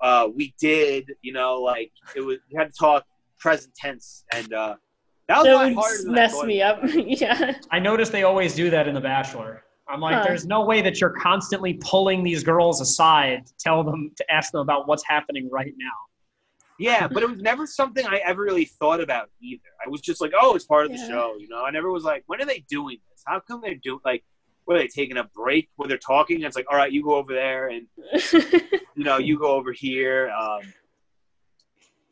uh, 0.00 0.28
we 0.34 0.54
did. 0.58 1.12
You 1.20 1.34
know, 1.34 1.60
like 1.60 1.92
it 2.14 2.22
was. 2.22 2.38
You 2.48 2.58
had 2.58 2.72
to 2.72 2.78
talk 2.78 3.04
present 3.38 3.74
tense, 3.74 4.24
and 4.32 4.52
uh, 4.54 4.76
that 5.28 5.38
was 5.38 5.46
That 5.46 5.64
would 5.64 5.74
harder 5.74 6.02
than 6.04 6.12
mess 6.12 6.32
thought. 6.32 6.46
me 6.46 6.62
up. 6.62 6.80
yeah. 6.94 7.54
I 7.70 7.78
noticed 7.78 8.12
they 8.12 8.22
always 8.22 8.54
do 8.54 8.70
that 8.70 8.86
in 8.88 8.94
The 8.94 9.00
Bachelor. 9.00 9.62
I'm 9.88 10.00
like, 10.00 10.16
Huh. 10.16 10.24
there's 10.24 10.46
no 10.46 10.64
way 10.64 10.82
that 10.82 11.00
you're 11.00 11.10
constantly 11.10 11.74
pulling 11.74 12.22
these 12.24 12.42
girls 12.42 12.80
aside 12.80 13.46
to 13.46 13.52
tell 13.58 13.84
them 13.84 14.12
to 14.16 14.32
ask 14.32 14.52
them 14.52 14.60
about 14.60 14.88
what's 14.88 15.04
happening 15.06 15.48
right 15.50 15.72
now. 15.78 15.92
Yeah, 16.78 17.08
but 17.08 17.22
it 17.22 17.30
was 17.30 17.40
never 17.40 17.66
something 17.66 18.04
I 18.06 18.16
ever 18.18 18.42
really 18.42 18.66
thought 18.66 19.00
about 19.00 19.30
either. 19.40 19.62
I 19.84 19.88
was 19.88 20.00
just 20.02 20.20
like, 20.20 20.32
oh, 20.38 20.54
it's 20.54 20.66
part 20.66 20.84
of 20.86 20.92
the 20.92 20.98
show, 20.98 21.36
you 21.38 21.48
know. 21.48 21.64
I 21.64 21.70
never 21.70 21.90
was 21.90 22.04
like, 22.04 22.24
when 22.26 22.40
are 22.42 22.44
they 22.44 22.64
doing 22.68 22.98
this? 23.10 23.22
How 23.26 23.40
come 23.40 23.60
they're 23.62 23.76
doing 23.76 24.00
like, 24.04 24.24
were 24.66 24.76
they 24.76 24.86
taking 24.88 25.16
a 25.16 25.24
break 25.34 25.70
where 25.76 25.88
they're 25.88 25.96
talking? 25.96 26.42
it's 26.42 26.54
like, 26.56 26.66
all 26.70 26.76
right, 26.76 26.92
you 26.92 27.02
go 27.02 27.14
over 27.14 27.32
there, 27.32 27.68
and 27.68 27.86
you 28.94 29.04
know, 29.04 29.16
you 29.16 29.38
go 29.38 29.52
over 29.52 29.72
here. 29.72 30.28
Um, 30.30 30.60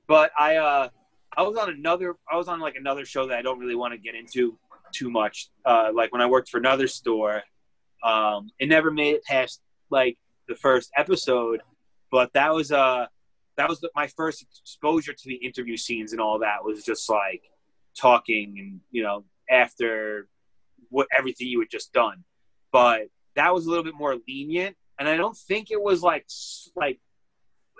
but 0.06 0.30
I, 0.38 0.56
uh, 0.56 0.88
I 1.36 1.42
was 1.42 1.56
on 1.56 1.70
another, 1.70 2.16
I 2.30 2.36
was 2.36 2.48
on 2.48 2.60
like 2.60 2.76
another 2.76 3.04
show 3.04 3.26
that 3.28 3.38
I 3.38 3.42
don't 3.42 3.58
really 3.58 3.74
want 3.74 3.92
to 3.92 3.98
get 3.98 4.14
into 4.14 4.58
too 4.92 5.10
much. 5.10 5.48
Uh, 5.64 5.90
like 5.92 6.12
when 6.12 6.20
I 6.20 6.26
worked 6.26 6.48
for 6.48 6.58
another 6.58 6.86
store, 6.86 7.42
um, 8.02 8.50
it 8.58 8.68
never 8.68 8.90
made 8.90 9.16
it 9.16 9.24
past 9.24 9.60
like 9.90 10.18
the 10.48 10.54
first 10.54 10.90
episode, 10.96 11.62
but 12.10 12.32
that 12.34 12.54
was 12.54 12.70
uh 12.70 13.06
that 13.56 13.68
was 13.68 13.84
my 13.94 14.06
first 14.06 14.42
exposure 14.42 15.12
to 15.12 15.28
the 15.28 15.34
interview 15.34 15.76
scenes 15.76 16.12
and 16.12 16.20
all 16.20 16.38
that 16.40 16.64
was 16.64 16.84
just 16.84 17.08
like 17.08 17.42
talking 17.98 18.56
and 18.58 18.80
you 18.90 19.02
know 19.02 19.24
after 19.50 20.28
what 20.90 21.06
everything 21.16 21.46
you 21.46 21.60
had 21.60 21.70
just 21.70 21.92
done 21.92 22.24
but 22.72 23.02
that 23.36 23.54
was 23.54 23.66
a 23.66 23.68
little 23.68 23.84
bit 23.84 23.94
more 23.94 24.16
lenient 24.26 24.76
and 24.98 25.08
i 25.08 25.16
don't 25.16 25.36
think 25.36 25.70
it 25.70 25.80
was 25.80 26.02
like 26.02 26.26
like 26.74 26.98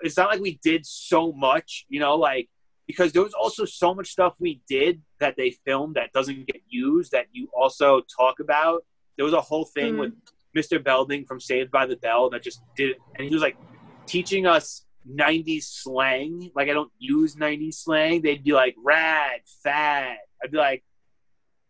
it's 0.01 0.17
not 0.17 0.29
like 0.29 0.39
we 0.39 0.59
did 0.63 0.85
so 0.85 1.31
much 1.33 1.85
you 1.89 1.99
know 1.99 2.15
like 2.15 2.49
because 2.87 3.11
there 3.11 3.23
was 3.23 3.33
also 3.33 3.65
so 3.65 3.93
much 3.93 4.09
stuff 4.09 4.33
we 4.39 4.61
did 4.67 5.01
that 5.19 5.35
they 5.37 5.51
filmed 5.65 5.95
that 5.95 6.11
doesn't 6.13 6.45
get 6.47 6.61
used 6.67 7.11
that 7.11 7.25
you 7.31 7.47
also 7.57 8.01
talk 8.19 8.39
about 8.39 8.85
there 9.17 9.25
was 9.25 9.33
a 9.33 9.41
whole 9.41 9.65
thing 9.65 9.95
Mm. 9.95 9.99
with 9.99 10.13
mr 10.55 10.81
belding 10.83 11.25
from 11.25 11.39
saved 11.39 11.71
by 11.71 11.85
the 11.85 11.97
bell 11.97 12.29
that 12.29 12.43
just 12.43 12.61
did 12.77 12.91
it 12.91 12.97
and 13.15 13.27
he 13.27 13.33
was 13.33 13.41
like 13.41 13.57
teaching 14.05 14.45
us 14.45 14.85
90s 15.07 15.63
slang. 15.63 16.51
Like 16.55 16.69
I 16.69 16.73
don't 16.73 16.91
use 16.97 17.35
90s 17.35 17.75
slang. 17.75 18.21
They'd 18.21 18.43
be 18.43 18.53
like 18.53 18.75
rad, 18.83 19.41
fat. 19.63 20.17
I'd 20.43 20.51
be 20.51 20.57
like 20.57 20.83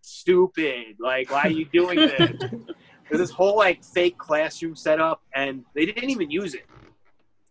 stupid. 0.01 0.97
Like 0.99 1.31
why 1.31 1.41
are 1.41 1.49
you 1.49 1.65
doing 1.65 1.97
this? 1.97 2.31
There's 3.09 3.19
this 3.19 3.31
whole 3.31 3.57
like 3.57 3.83
fake 3.83 4.17
classroom 4.17 4.75
setup, 4.75 5.21
and 5.35 5.63
they 5.75 5.85
didn't 5.85 6.09
even 6.09 6.31
use 6.31 6.55
it. 6.55 6.65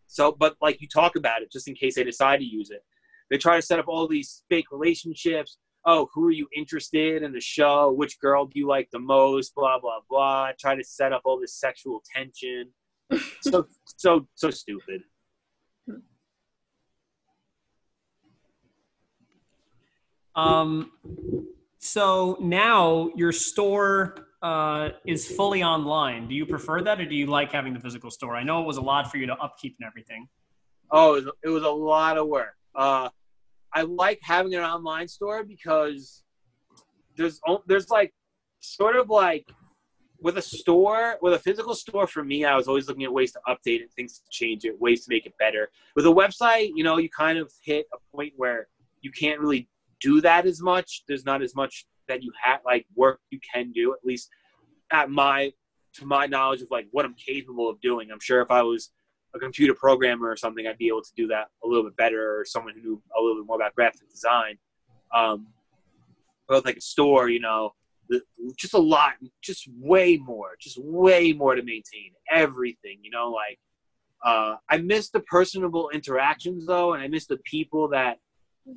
So, 0.08 0.32
but 0.32 0.56
like 0.60 0.80
you 0.80 0.88
talk 0.88 1.14
about 1.16 1.42
it 1.42 1.52
just 1.52 1.68
in 1.68 1.74
case 1.74 1.94
they 1.94 2.04
decide 2.04 2.38
to 2.38 2.44
use 2.44 2.70
it. 2.70 2.82
They 3.30 3.38
try 3.38 3.56
to 3.56 3.62
set 3.62 3.78
up 3.78 3.86
all 3.88 4.06
these 4.06 4.42
fake 4.48 4.66
relationships. 4.70 5.58
Oh, 5.86 6.08
who 6.14 6.26
are 6.26 6.30
you 6.30 6.48
interested 6.54 7.22
in 7.22 7.32
the 7.32 7.40
show? 7.40 7.92
Which 7.92 8.18
girl 8.18 8.46
do 8.46 8.58
you 8.58 8.66
like 8.66 8.88
the 8.90 8.98
most? 8.98 9.54
Blah 9.54 9.78
blah 9.80 10.00
blah. 10.08 10.50
Try 10.58 10.74
to 10.76 10.84
set 10.84 11.12
up 11.12 11.22
all 11.24 11.38
this 11.40 11.54
sexual 11.54 12.02
tension. 12.14 12.70
so 13.40 13.66
so 13.96 14.26
so 14.34 14.50
stupid. 14.50 15.02
Um, 20.36 20.90
so 21.78 22.36
now 22.40 23.10
your 23.14 23.30
store 23.30 24.26
uh, 24.42 24.90
is 25.06 25.28
fully 25.28 25.62
online. 25.62 26.28
Do 26.28 26.34
you 26.34 26.44
prefer 26.44 26.82
that, 26.82 27.00
or 27.00 27.06
do 27.06 27.14
you 27.14 27.26
like 27.26 27.52
having 27.52 27.72
the 27.72 27.80
physical 27.80 28.10
store? 28.10 28.36
I 28.36 28.42
know 28.42 28.60
it 28.60 28.66
was 28.66 28.76
a 28.76 28.82
lot 28.82 29.10
for 29.10 29.18
you 29.18 29.26
to 29.26 29.34
upkeep 29.34 29.76
and 29.80 29.86
everything. 29.86 30.28
Oh, 30.90 31.14
it 31.14 31.24
was, 31.24 31.34
it 31.44 31.48
was 31.48 31.62
a 31.62 31.70
lot 31.70 32.18
of 32.18 32.26
work. 32.26 32.56
Uh, 32.74 33.08
I 33.72 33.82
like 33.82 34.20
having 34.22 34.54
an 34.54 34.62
online 34.62 35.08
store 35.08 35.44
because 35.44 36.22
there's 37.16 37.40
there's 37.66 37.90
like 37.90 38.12
sort 38.60 38.96
of 38.96 39.10
like 39.10 39.48
with 40.20 40.38
a 40.38 40.42
store 40.42 41.16
with 41.20 41.34
a 41.34 41.38
physical 41.38 41.74
store 41.74 42.06
for 42.06 42.24
me 42.24 42.44
i 42.44 42.56
was 42.56 42.66
always 42.66 42.88
looking 42.88 43.04
at 43.04 43.12
ways 43.12 43.32
to 43.32 43.40
update 43.46 43.80
it 43.80 43.90
things 43.94 44.20
to 44.20 44.24
change 44.30 44.64
it 44.64 44.80
ways 44.80 45.04
to 45.04 45.10
make 45.10 45.26
it 45.26 45.34
better. 45.38 45.68
With 45.96 46.06
a 46.06 46.10
website 46.10 46.70
you 46.74 46.84
know 46.84 46.98
you 46.98 47.08
kind 47.10 47.38
of 47.38 47.52
hit 47.62 47.86
a 47.92 47.98
point 48.16 48.32
where 48.36 48.68
you 49.02 49.10
can't 49.10 49.40
really 49.40 49.68
do 50.00 50.20
that 50.20 50.46
as 50.46 50.60
much. 50.60 51.02
There's 51.06 51.24
not 51.24 51.42
as 51.42 51.54
much 51.54 51.86
that 52.08 52.22
you 52.22 52.32
have 52.42 52.60
like 52.64 52.86
work 52.94 53.20
you 53.30 53.38
can 53.52 53.72
do 53.72 53.92
at 53.92 54.04
least 54.04 54.30
at 54.92 55.10
my 55.10 55.52
to 55.94 56.06
my 56.06 56.26
knowledge 56.26 56.62
of 56.62 56.68
like 56.70 56.86
what 56.90 57.04
i'm 57.04 57.14
capable 57.14 57.68
of 57.68 57.80
doing. 57.80 58.10
I'm 58.10 58.20
sure 58.20 58.40
if 58.40 58.50
i 58.50 58.62
was 58.62 58.90
a 59.34 59.38
computer 59.38 59.74
programmer 59.74 60.28
or 60.28 60.36
something 60.36 60.66
i'd 60.66 60.78
be 60.78 60.88
able 60.88 61.02
to 61.02 61.12
do 61.16 61.26
that 61.26 61.48
a 61.64 61.66
little 61.66 61.84
bit 61.84 61.96
better 61.96 62.38
or 62.38 62.44
someone 62.44 62.72
who 62.74 62.80
knew 62.80 63.02
a 63.18 63.20
little 63.20 63.42
bit 63.42 63.46
more 63.46 63.56
about 63.56 63.74
graphic 63.74 64.08
design 64.10 64.56
um, 65.14 65.46
but 66.48 66.56
with 66.56 66.64
like 66.64 66.76
a 66.76 66.80
store 66.80 67.28
you 67.28 67.40
know 67.40 67.72
the, 68.08 68.20
just 68.56 68.74
a 68.74 68.78
lot, 68.78 69.14
just 69.42 69.68
way 69.78 70.16
more, 70.16 70.50
just 70.60 70.78
way 70.82 71.32
more 71.32 71.54
to 71.54 71.62
maintain 71.62 72.12
everything. 72.30 72.98
You 73.02 73.10
know, 73.10 73.30
like 73.30 73.58
uh, 74.24 74.56
I 74.68 74.78
miss 74.78 75.10
the 75.10 75.20
personable 75.20 75.90
interactions 75.90 76.66
though, 76.66 76.94
and 76.94 77.02
I 77.02 77.08
miss 77.08 77.26
the 77.26 77.38
people 77.44 77.88
that 77.88 78.18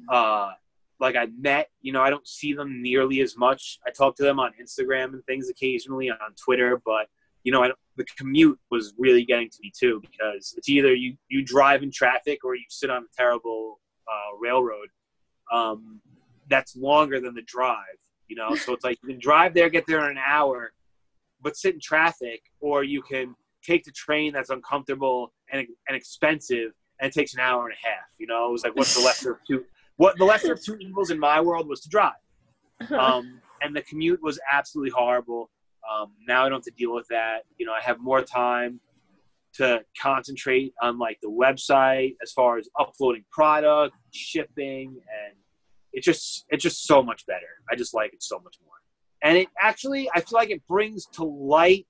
uh, 0.10 0.52
like 1.00 1.16
I 1.16 1.28
met. 1.38 1.70
You 1.82 1.94
know, 1.94 2.02
I 2.02 2.10
don't 2.10 2.28
see 2.28 2.54
them 2.54 2.82
nearly 2.82 3.22
as 3.22 3.38
much. 3.38 3.80
I 3.86 3.92
talk 3.92 4.16
to 4.18 4.24
them 4.24 4.40
on 4.40 4.54
Instagram 4.62 5.14
and 5.14 5.24
things 5.26 5.50
occasionally 5.50 6.10
on 6.10 6.34
Twitter, 6.42 6.82
but 6.86 7.08
you 7.44 7.52
know, 7.52 7.64
I 7.64 7.68
don't, 7.68 7.80
the 7.98 8.06
commute 8.18 8.60
was 8.72 8.94
really 8.98 9.26
getting 9.26 9.50
to 9.50 9.58
me 9.62 9.72
too 9.78 10.02
because 10.02 10.54
it's 10.56 10.70
either 10.70 10.94
you 10.94 11.16
you 11.30 11.44
drive 11.44 11.84
in 11.84 11.92
traffic 11.92 12.46
or 12.46 12.56
you 12.56 12.64
sit 12.70 12.90
on 12.90 13.04
a 13.04 13.16
terrible 13.18 13.80
uh, 14.08 14.38
railroad. 14.40 14.88
Um, 15.52 16.02
that's 16.50 16.76
longer 16.76 17.20
than 17.20 17.34
the 17.34 17.42
drive 17.42 17.98
you 18.28 18.36
know? 18.36 18.56
So 18.56 18.74
it's 18.74 18.84
like 18.84 18.98
you 19.02 19.10
can 19.10 19.20
drive 19.20 19.54
there 19.54 19.70
get 19.70 19.86
there 19.88 20.04
in 20.06 20.18
an 20.18 20.24
hour 20.26 20.74
but 21.42 21.56
sit 21.56 21.76
in 21.76 21.80
traffic 21.80 22.42
or 22.60 22.84
you 22.84 23.02
can 23.02 23.36
take 23.64 23.84
the 23.84 23.92
train 23.92 24.34
that's 24.34 24.50
uncomfortable 24.50 25.34
and, 25.52 25.68
and 25.88 25.98
expensive 25.98 26.72
and 27.00 27.10
it 27.10 27.14
takes 27.14 27.34
an 27.34 27.40
hour 27.40 27.66
and 27.66 27.74
a 27.74 27.88
half 27.88 28.06
you 28.18 28.28
know? 28.28 28.50
It 28.50 28.52
was 28.52 28.64
like 28.64 28.76
what's 28.76 28.96
the 28.96 29.06
lesser 29.06 29.32
of 29.34 29.38
two 29.48 29.66
what 29.98 30.18
the 30.18 30.26
lesser 30.26 30.54
of 30.54 30.64
two 30.64 30.78
evils 30.78 31.10
in 31.10 31.20
my 31.20 31.42
world 31.42 31.68
was 31.68 31.82
to 31.82 31.90
drive. 31.90 32.14
Um, 32.92 33.42
and 33.62 33.76
the 33.76 33.82
commute 33.82 34.22
was 34.22 34.40
absolutely 34.52 34.92
horrible 34.92 35.50
um, 35.92 36.12
now 36.28 36.46
i 36.46 36.50
don't 36.50 36.58
have 36.58 36.64
to 36.64 36.72
deal 36.72 36.94
with 36.94 37.08
that 37.10 37.40
you 37.58 37.66
know 37.66 37.72
i 37.72 37.82
have 37.82 38.00
more 38.00 38.22
time 38.22 38.80
to 39.54 39.82
concentrate 40.00 40.74
on 40.82 41.00
like 41.00 41.18
the 41.22 41.30
website 41.30 42.16
as 42.22 42.32
far 42.32 42.58
as 42.58 42.70
uploading 42.80 43.24
product 43.32 43.96
shipping 44.12 44.88
and 44.88 45.36
it's 45.98 46.06
just 46.06 46.46
it's 46.50 46.62
just 46.62 46.86
so 46.86 47.02
much 47.02 47.26
better. 47.26 47.48
I 47.72 47.76
just 47.76 47.96
like 47.96 48.14
it 48.14 48.22
so 48.22 48.40
much 48.40 48.56
more. 48.64 48.76
And 49.24 49.36
it 49.36 49.48
actually 49.60 50.10
I 50.14 50.22
feel 50.22 50.38
like 50.38 50.52
it 50.52 50.66
brings 50.68 51.08
to 51.14 51.24
light 51.24 51.88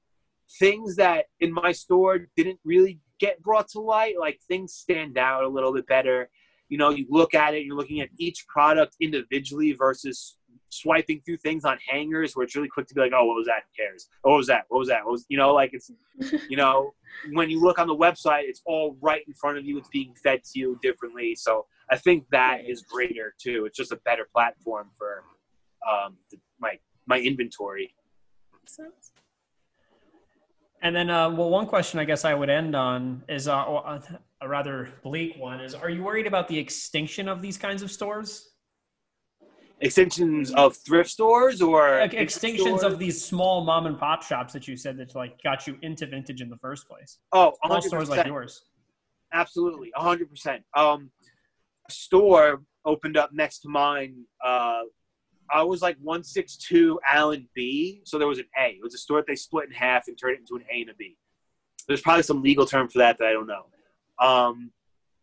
things 0.60 0.95
that 0.95 1.26
in 1.41 1.52
my 1.52 1.74
store 1.74 2.20
didn't 2.38 2.60
really 2.64 3.00
get 3.20 3.41
brought 3.43 3.68
to 3.70 3.82
light. 3.82 4.16
Like 4.18 4.39
things 4.48 4.74
stand 4.74 5.18
out 5.18 5.43
a 5.43 5.48
little 5.48 5.74
bit 5.74 5.86
better. 5.88 6.30
You 6.70 6.78
know, 6.78 6.89
you 6.89 7.06
look 7.10 7.34
at 7.34 7.54
it, 7.54 7.66
you're 7.66 7.76
looking 7.76 8.00
at 8.00 8.08
each 8.18 8.48
product 8.48 8.95
individually 9.02 9.74
versus 9.74 10.38
swiping 10.70 11.22
through 11.26 11.38
things 11.38 11.65
on 11.65 11.78
hangers 11.88 12.36
where 12.36 12.43
it's 12.43 12.55
really 12.55 12.68
quick 12.68 12.88
to 12.88 12.93
be 12.93 13.01
like, 13.01 13.11
oh, 13.15 13.26
what 13.26 13.36
was 13.36 13.47
that? 13.47 13.63
Who 13.63 13.84
cares? 13.84 14.09
Oh, 14.24 14.32
what 14.32 14.38
was 14.38 14.47
that? 14.47 14.65
What 14.70 14.80
was 14.80 14.88
that? 14.89 15.05
What 15.05 15.11
was, 15.11 15.26
you 15.30 15.38
know, 15.38 15.53
like 15.53 15.72
it's, 15.74 15.91
you 16.49 16.57
know, 16.57 16.93
when 17.34 17.49
you 17.49 17.61
look 17.61 17.80
on 17.80 17.88
the 17.88 17.95
website, 17.95 18.43
it's 18.43 18.61
all 18.65 18.97
right 19.01 19.22
in 19.28 19.34
front 19.34 19.57
of 19.57 19.65
you. 19.65 19.78
It's 19.78 19.89
being 19.89 20.13
fed 20.22 20.43
to 20.43 20.59
you 20.59 20.80
differently. 20.82 21.36
So 21.36 21.65
I 21.89 21.97
think 21.97 22.26
that 22.32 22.61
is 22.68 22.82
greater 22.82 23.34
too. 23.39 23.65
It's 23.65 23.78
just 23.78 23.91
a 23.91 23.97
better 23.97 24.28
platform 24.34 24.89
for 24.97 25.24
um, 25.89 26.18
the, 26.32 26.38
my 26.59 26.78
my 27.05 27.20
inventory. 27.20 27.93
And 30.82 30.95
then, 30.95 31.09
uh, 31.09 31.30
well, 31.30 31.49
one 31.49 31.65
question 31.65 31.99
I 31.99 32.05
guess 32.05 32.24
I 32.24 32.34
would 32.34 32.49
end 32.49 32.76
on 32.76 33.24
is 33.28 33.47
uh, 33.47 33.99
a 34.41 34.47
rather 34.47 34.89
bleak 35.03 35.38
one: 35.38 35.59
is 35.61 35.74
Are 35.74 35.89
you 35.89 36.03
worried 36.03 36.28
about 36.28 36.47
the 36.47 36.57
extinction 36.57 37.28
of 37.28 37.41
these 37.41 37.57
kinds 37.57 37.82
of 37.82 37.91
stores? 37.91 38.51
Extensions 39.80 40.51
of 40.53 40.75
thrift 40.75 41.09
stores 41.09 41.61
or 41.61 41.82
extinctions 41.99 42.61
stores? 42.61 42.84
of 42.84 42.97
these 42.97 43.23
small 43.23 43.63
mom 43.63 43.86
and 43.86 43.99
pop 43.99 44.23
shops 44.23 44.51
that 44.53 44.67
you 44.67 44.75
said 44.75 44.97
that 44.97 45.13
like 45.13 45.41
got 45.43 45.67
you 45.67 45.78
into 45.84 46.07
vintage 46.07 46.41
in 46.41 46.49
the 46.49 46.57
first 46.57 46.88
place. 46.88 47.19
Oh, 47.32 47.53
all 47.61 47.82
stores 47.82 48.09
like 48.09 48.25
yours. 48.25 48.63
Absolutely, 49.34 49.91
hundred 49.95 50.30
percent. 50.32 50.63
Um, 50.75 51.11
a 51.88 51.91
store 51.91 52.63
opened 52.86 53.17
up 53.17 53.34
next 53.34 53.59
to 53.59 53.69
mine. 53.69 54.23
Uh, 54.43 54.84
I 55.51 55.61
was 55.61 55.84
like 55.84 55.97
one 56.01 56.23
six 56.23 56.57
two 56.57 56.99
Allen 57.07 57.47
B, 57.53 58.01
so 58.03 58.17
there 58.17 58.28
was 58.28 58.39
an 58.39 58.47
A. 58.59 58.69
It 58.69 58.84
was 58.84 58.95
a 58.95 58.97
store 58.97 59.19
that 59.19 59.28
they 59.28 59.36
split 59.36 59.65
in 59.65 59.71
half 59.71 60.07
and 60.07 60.17
turned 60.17 60.38
it 60.38 60.39
into 60.39 60.55
an 60.55 60.63
A 60.73 60.82
and 60.82 60.89
a 60.89 60.95
B. 60.95 61.17
There's 61.88 62.01
probably 62.01 62.23
some 62.23 62.41
legal 62.41 62.65
term 62.65 62.89
for 62.89 62.97
that 62.97 63.19
that 63.19 63.28
I 63.28 63.32
don't 63.32 63.47
know. 63.47 63.65
Um, 64.19 64.71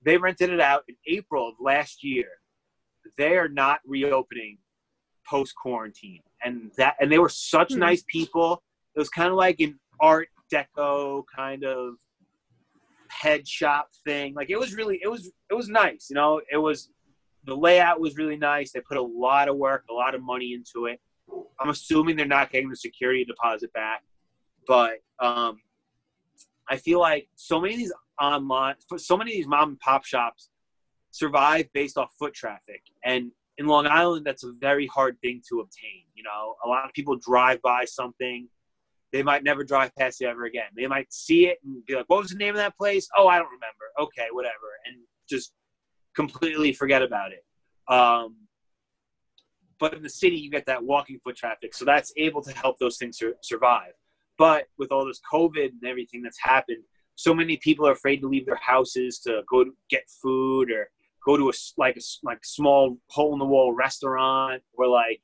they 0.05 0.17
rented 0.17 0.51
it 0.51 0.61
out 0.61 0.85
in 0.89 0.95
April 1.07 1.49
of 1.49 1.55
last 1.61 2.05
year 2.05 2.29
they 3.19 3.37
are 3.37 3.49
not 3.49 3.81
reopening 3.87 4.59
post 5.29 5.55
quarantine, 5.55 6.21
and 6.45 6.71
that 6.77 6.97
and 7.01 7.11
they 7.11 7.19
were 7.19 7.29
such 7.29 7.71
mm-hmm. 7.71 7.81
nice 7.81 8.05
people. 8.09 8.63
It 8.95 8.99
was 8.99 9.09
kind 9.09 9.29
of 9.29 9.35
like 9.35 9.61
an 9.61 9.79
Art 10.01 10.29
Deco 10.53 11.25
kind 11.35 11.65
of 11.65 11.95
head 13.09 13.47
shop 13.47 13.89
thing. 14.05 14.35
Like 14.35 14.51
it 14.51 14.59
was 14.59 14.75
really, 14.75 15.01
it 15.03 15.09
was, 15.09 15.33
it 15.51 15.55
was 15.55 15.69
nice. 15.69 16.09
You 16.11 16.15
know, 16.15 16.41
it 16.51 16.57
was 16.57 16.91
the 17.45 17.55
layout 17.55 18.01
was 18.01 18.17
really 18.17 18.37
nice. 18.37 18.73
They 18.73 18.81
put 18.81 18.97
a 18.97 19.03
lot 19.03 19.49
of 19.49 19.57
work, 19.57 19.85
a 19.91 19.93
lot 19.93 20.15
of 20.15 20.23
money 20.23 20.55
into 20.55 20.87
it. 20.87 21.01
I'm 21.61 21.71
assuming 21.71 22.17
they're 22.17 22.27
not 22.27 22.51
getting 22.51 22.71
the 22.71 22.77
security 22.77 23.25
deposit 23.25 23.73
back, 23.73 24.03
but 24.67 24.99
um, 25.21 25.61
I 26.69 26.77
feel 26.77 27.01
like 27.01 27.29
so 27.35 27.61
many 27.61 27.75
of 27.75 27.79
these 27.79 27.93
online, 28.21 28.77
so 28.97 29.17
many 29.17 29.33
of 29.33 29.37
these 29.37 29.47
mom 29.47 29.71
and 29.71 29.81
pop 29.81 30.05
shops 30.05 30.51
survive 31.15 31.73
based 31.73 31.97
off 31.97 32.13
foot 32.19 32.35
traffic. 32.35 32.83
And 33.05 33.31
in 33.57 33.67
Long 33.67 33.87
Island, 33.87 34.27
that's 34.27 34.43
a 34.43 34.53
very 34.59 34.89
hard 34.89 35.17
thing 35.21 35.41
to 35.49 35.61
obtain. 35.61 36.03
You 36.15 36.25
know, 36.25 36.57
a 36.65 36.69
lot 36.69 36.85
of 36.85 36.93
people 36.93 37.17
drive 37.17 37.63
by 37.63 37.85
something, 37.85 38.49
they 39.13 39.23
might 39.23 39.45
never 39.45 39.63
drive 39.63 39.95
past 39.95 40.21
it 40.21 40.27
ever 40.27 40.45
again. 40.45 40.71
They 40.77 40.89
might 40.89 41.13
see 41.13 41.47
it 41.47 41.59
and 41.65 41.87
be 41.87 41.95
like, 41.95 42.07
"What 42.09 42.23
was 42.23 42.31
the 42.31 42.37
name 42.37 42.51
of 42.51 42.57
that 42.57 42.77
place?" 42.77 43.09
Oh, 43.17 43.29
I 43.29 43.39
don't 43.39 43.47
remember. 43.47 43.87
Okay, 44.01 44.27
whatever, 44.33 44.69
and 44.87 44.97
just 45.29 45.53
completely 46.17 46.73
forget 46.73 47.01
about 47.01 47.31
it. 47.31 47.45
Um, 47.87 48.35
but 49.79 49.95
in 49.95 50.03
the 50.03 50.09
city, 50.09 50.37
you 50.37 50.51
get 50.51 50.67
that 50.67 50.83
walking 50.83 51.21
foot 51.21 51.37
traffic, 51.37 51.75
so 51.75 51.85
that's 51.85 52.13
able 52.17 52.43
to 52.43 52.53
help 52.53 52.81
those 52.81 52.97
things 52.97 53.19
sur- 53.19 53.37
survive. 53.41 53.93
But 54.37 54.67
with 54.79 54.91
all 54.91 55.07
this 55.07 55.21
COVID 55.33 55.69
and 55.69 55.85
everything 55.87 56.23
that's 56.23 56.41
happened, 56.41 56.83
so 57.15 57.33
many 57.33 57.57
people 57.57 57.87
are 57.87 57.93
afraid 57.93 58.21
to 58.23 58.29
leave 58.29 58.47
their 58.47 58.57
houses 58.57 59.21
to 59.21 59.43
go 59.49 59.65
get 59.91 60.11
food 60.11 60.73
or 60.73 60.91
go 61.25 61.37
to 61.37 61.49
a 61.49 61.53
like 61.79 61.97
a 61.97 62.01
like 62.23 62.45
small 62.45 62.99
hole 63.09 63.33
in 63.33 63.39
the 63.39 63.45
wall 63.45 63.73
restaurant 63.73 64.63
or 64.75 64.87
like 64.87 65.21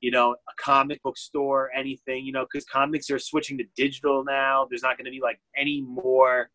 you 0.00 0.10
know 0.10 0.32
a 0.32 0.62
comic 0.62 1.02
book 1.02 1.16
store 1.16 1.70
anything 1.76 2.24
you 2.24 2.32
know 2.32 2.46
because 2.50 2.64
comics 2.66 3.10
are 3.10 3.18
switching 3.18 3.58
to 3.58 3.64
digital 3.76 4.24
now. 4.24 4.66
There's 4.68 4.82
not 4.82 4.96
going 4.96 5.06
to 5.06 5.10
be 5.10 5.20
like 5.20 5.40
any 5.56 5.82
more 5.82 6.50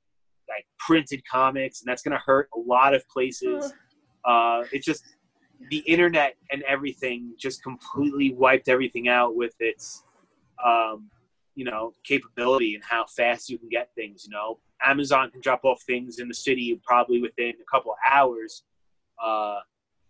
like 0.48 0.66
printed 0.80 1.22
comics 1.30 1.82
and 1.82 1.90
that's 1.90 2.02
going 2.02 2.18
to 2.18 2.24
hurt 2.26 2.50
a 2.56 2.60
lot 2.60 2.94
of 2.94 3.08
places. 3.08 3.74
Uh, 4.26 4.64
it's 4.72 4.86
just 4.86 5.04
the 5.70 5.78
internet 5.80 6.36
and 6.52 6.64
everything 6.64 7.34
just 7.38 7.62
completely 7.64 8.34
wiped 8.34 8.70
everything 8.70 9.08
out 9.08 9.36
with 9.36 9.54
its 9.60 10.04
um, 10.66 11.10
you 11.56 11.66
know 11.66 11.94
capability 12.04 12.76
and 12.76 12.84
how 12.84 13.06
fast 13.16 13.50
you 13.50 13.58
can 13.58 13.70
get 13.70 13.90
things 13.96 14.26
you 14.28 14.32
know. 14.32 14.60
Amazon 14.82 15.30
can 15.30 15.42
drop 15.42 15.66
off 15.66 15.82
things 15.84 16.20
in 16.20 16.30
the 16.30 16.34
city 16.34 16.80
probably 16.86 17.22
within 17.22 17.50
a 17.50 17.70
couple 17.70 17.92
of 17.92 17.98
hours 18.10 18.64
uh, 19.24 19.60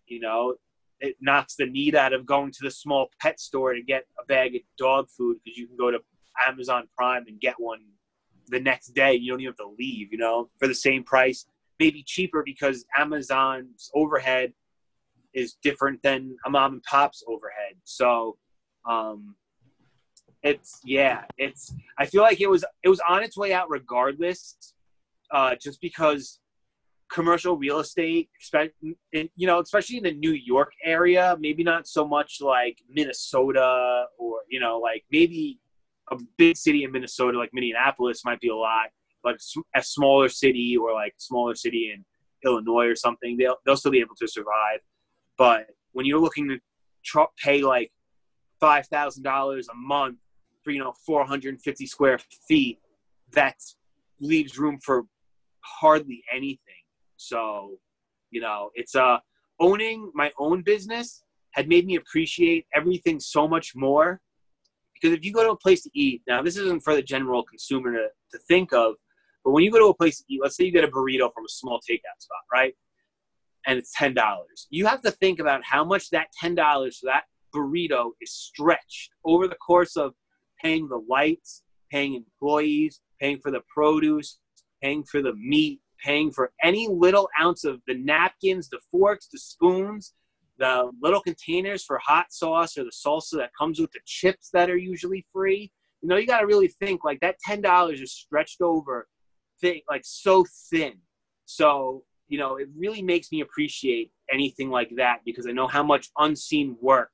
you 0.07 0.19
know, 0.19 0.55
it 0.99 1.15
knocks 1.21 1.55
the 1.55 1.65
need 1.65 1.95
out 1.95 2.13
of 2.13 2.25
going 2.25 2.51
to 2.51 2.59
the 2.61 2.71
small 2.71 3.09
pet 3.21 3.39
store 3.39 3.73
to 3.73 3.81
get 3.81 4.05
a 4.21 4.25
bag 4.25 4.55
of 4.55 4.61
dog 4.77 5.07
food 5.09 5.37
because 5.43 5.57
you 5.57 5.67
can 5.67 5.77
go 5.77 5.91
to 5.91 5.99
Amazon 6.47 6.87
Prime 6.95 7.25
and 7.27 7.39
get 7.39 7.55
one 7.57 7.79
the 8.47 8.59
next 8.59 8.89
day. 8.89 9.13
You 9.13 9.31
don't 9.31 9.41
even 9.41 9.51
have 9.51 9.57
to 9.57 9.75
leave, 9.77 10.11
you 10.11 10.17
know, 10.17 10.49
for 10.59 10.67
the 10.67 10.75
same 10.75 11.03
price, 11.03 11.45
maybe 11.79 12.03
cheaper 12.03 12.43
because 12.43 12.85
Amazon's 12.97 13.89
overhead 13.93 14.53
is 15.33 15.55
different 15.61 16.01
than 16.03 16.35
a 16.45 16.49
mom 16.49 16.73
and 16.73 16.83
pop's 16.83 17.23
overhead. 17.27 17.75
So, 17.83 18.37
um, 18.89 19.35
it's 20.41 20.79
yeah, 20.85 21.23
it's. 21.37 21.73
I 21.97 22.05
feel 22.05 22.21
like 22.21 22.39
it 22.39 22.49
was 22.49 22.63
it 22.83 22.89
was 22.89 23.01
on 23.07 23.23
its 23.23 23.37
way 23.37 23.53
out 23.53 23.69
regardless, 23.69 24.73
uh, 25.31 25.55
just 25.61 25.81
because 25.81 26.39
commercial 27.11 27.57
real 27.57 27.79
estate, 27.79 28.29
you 28.81 29.47
know, 29.47 29.59
especially 29.59 29.97
in 29.97 30.03
the 30.03 30.13
New 30.13 30.31
York 30.31 30.71
area, 30.83 31.35
maybe 31.39 31.63
not 31.63 31.87
so 31.87 32.07
much 32.07 32.37
like 32.41 32.77
Minnesota 32.89 34.05
or, 34.17 34.41
you 34.49 34.59
know, 34.59 34.77
like 34.77 35.03
maybe 35.11 35.59
a 36.11 36.17
big 36.37 36.55
city 36.55 36.83
in 36.83 36.91
Minnesota 36.91 37.37
like 37.37 37.49
Minneapolis 37.53 38.23
might 38.25 38.39
be 38.39 38.49
a 38.49 38.55
lot, 38.55 38.87
but 39.23 39.37
a 39.75 39.81
smaller 39.81 40.29
city 40.29 40.77
or 40.77 40.93
like 40.93 41.13
smaller 41.17 41.55
city 41.55 41.91
in 41.93 42.05
Illinois 42.45 42.85
or 42.85 42.95
something, 42.95 43.37
they'll, 43.37 43.57
they'll 43.65 43.77
still 43.77 43.91
be 43.91 43.99
able 43.99 44.15
to 44.15 44.27
survive. 44.27 44.79
But 45.37 45.67
when 45.93 46.05
you're 46.05 46.19
looking 46.19 46.47
to 46.49 46.59
tr- 47.03 47.33
pay 47.43 47.61
like 47.61 47.91
$5,000 48.61 49.65
a 49.71 49.75
month 49.75 50.17
for, 50.63 50.71
you 50.71 50.79
know, 50.79 50.93
450 51.05 51.85
square 51.87 52.19
feet, 52.47 52.79
that 53.33 53.55
leaves 54.19 54.57
room 54.57 54.79
for 54.83 55.05
hardly 55.61 56.23
anything 56.33 56.68
so, 57.19 57.77
you 58.31 58.41
know, 58.41 58.69
it's 58.75 58.95
uh 58.95 59.17
owning 59.59 60.11
my 60.13 60.31
own 60.39 60.61
business 60.61 61.23
had 61.51 61.67
made 61.67 61.85
me 61.85 61.95
appreciate 61.95 62.65
everything 62.73 63.19
so 63.19 63.47
much 63.47 63.73
more. 63.75 64.21
Because 64.93 65.17
if 65.17 65.23
you 65.25 65.31
go 65.33 65.43
to 65.43 65.51
a 65.51 65.57
place 65.57 65.83
to 65.83 65.89
eat, 65.93 66.21
now 66.27 66.41
this 66.41 66.57
isn't 66.57 66.83
for 66.83 66.95
the 66.95 67.01
general 67.01 67.43
consumer 67.43 67.91
to, 67.93 68.07
to 68.31 68.39
think 68.47 68.73
of, 68.73 68.95
but 69.43 69.51
when 69.51 69.63
you 69.63 69.71
go 69.71 69.79
to 69.79 69.85
a 69.87 69.95
place 69.95 70.19
to 70.19 70.23
eat, 70.29 70.39
let's 70.41 70.57
say 70.57 70.65
you 70.65 70.71
get 70.71 70.83
a 70.83 70.87
burrito 70.87 71.33
from 71.33 71.45
a 71.45 71.49
small 71.49 71.79
takeout 71.79 72.19
spot, 72.19 72.43
right? 72.51 72.73
And 73.65 73.77
it's 73.77 73.93
ten 73.93 74.13
dollars. 74.13 74.67
You 74.69 74.85
have 74.87 75.01
to 75.01 75.11
think 75.11 75.39
about 75.39 75.61
how 75.63 75.83
much 75.83 76.09
that 76.11 76.27
ten 76.39 76.55
dollars 76.55 76.99
for 76.99 77.07
that 77.07 77.23
burrito 77.53 78.11
is 78.21 78.31
stretched 78.31 79.11
over 79.25 79.47
the 79.47 79.55
course 79.55 79.97
of 79.97 80.13
paying 80.61 80.87
the 80.87 81.01
lights, 81.09 81.63
paying 81.91 82.15
employees, 82.15 83.01
paying 83.19 83.39
for 83.39 83.51
the 83.51 83.61
produce, 83.73 84.39
paying 84.81 85.03
for 85.03 85.21
the 85.21 85.33
meat, 85.35 85.81
paying 86.03 86.31
for 86.31 86.51
any 86.63 86.87
little 86.87 87.29
ounce 87.39 87.63
of 87.63 87.81
the 87.87 87.95
napkins, 87.95 88.69
the 88.69 88.79
forks, 88.91 89.27
the 89.31 89.39
spoons, 89.39 90.13
the 90.57 90.91
little 91.01 91.21
containers 91.21 91.83
for 91.83 91.99
hot 91.99 92.27
sauce 92.31 92.77
or 92.77 92.83
the 92.83 92.91
salsa 92.91 93.37
that 93.37 93.51
comes 93.57 93.79
with 93.79 93.91
the 93.91 93.99
chips 94.05 94.49
that 94.53 94.69
are 94.69 94.77
usually 94.77 95.25
free. 95.33 95.71
You 96.01 96.09
know, 96.09 96.17
you 96.17 96.27
got 96.27 96.41
to 96.41 96.47
really 96.47 96.67
think 96.67 97.03
like 97.03 97.19
that 97.21 97.37
$10 97.47 97.93
is 97.93 98.13
stretched 98.13 98.61
over 98.61 99.07
thing, 99.61 99.81
like 99.89 100.01
so 100.03 100.45
thin. 100.69 100.93
So, 101.45 102.03
you 102.27 102.37
know, 102.37 102.57
it 102.57 102.67
really 102.77 103.01
makes 103.01 103.31
me 103.31 103.41
appreciate 103.41 104.11
anything 104.31 104.69
like 104.69 104.91
that 104.97 105.19
because 105.25 105.47
I 105.47 105.51
know 105.51 105.67
how 105.67 105.83
much 105.83 106.09
unseen 106.17 106.77
work 106.81 107.11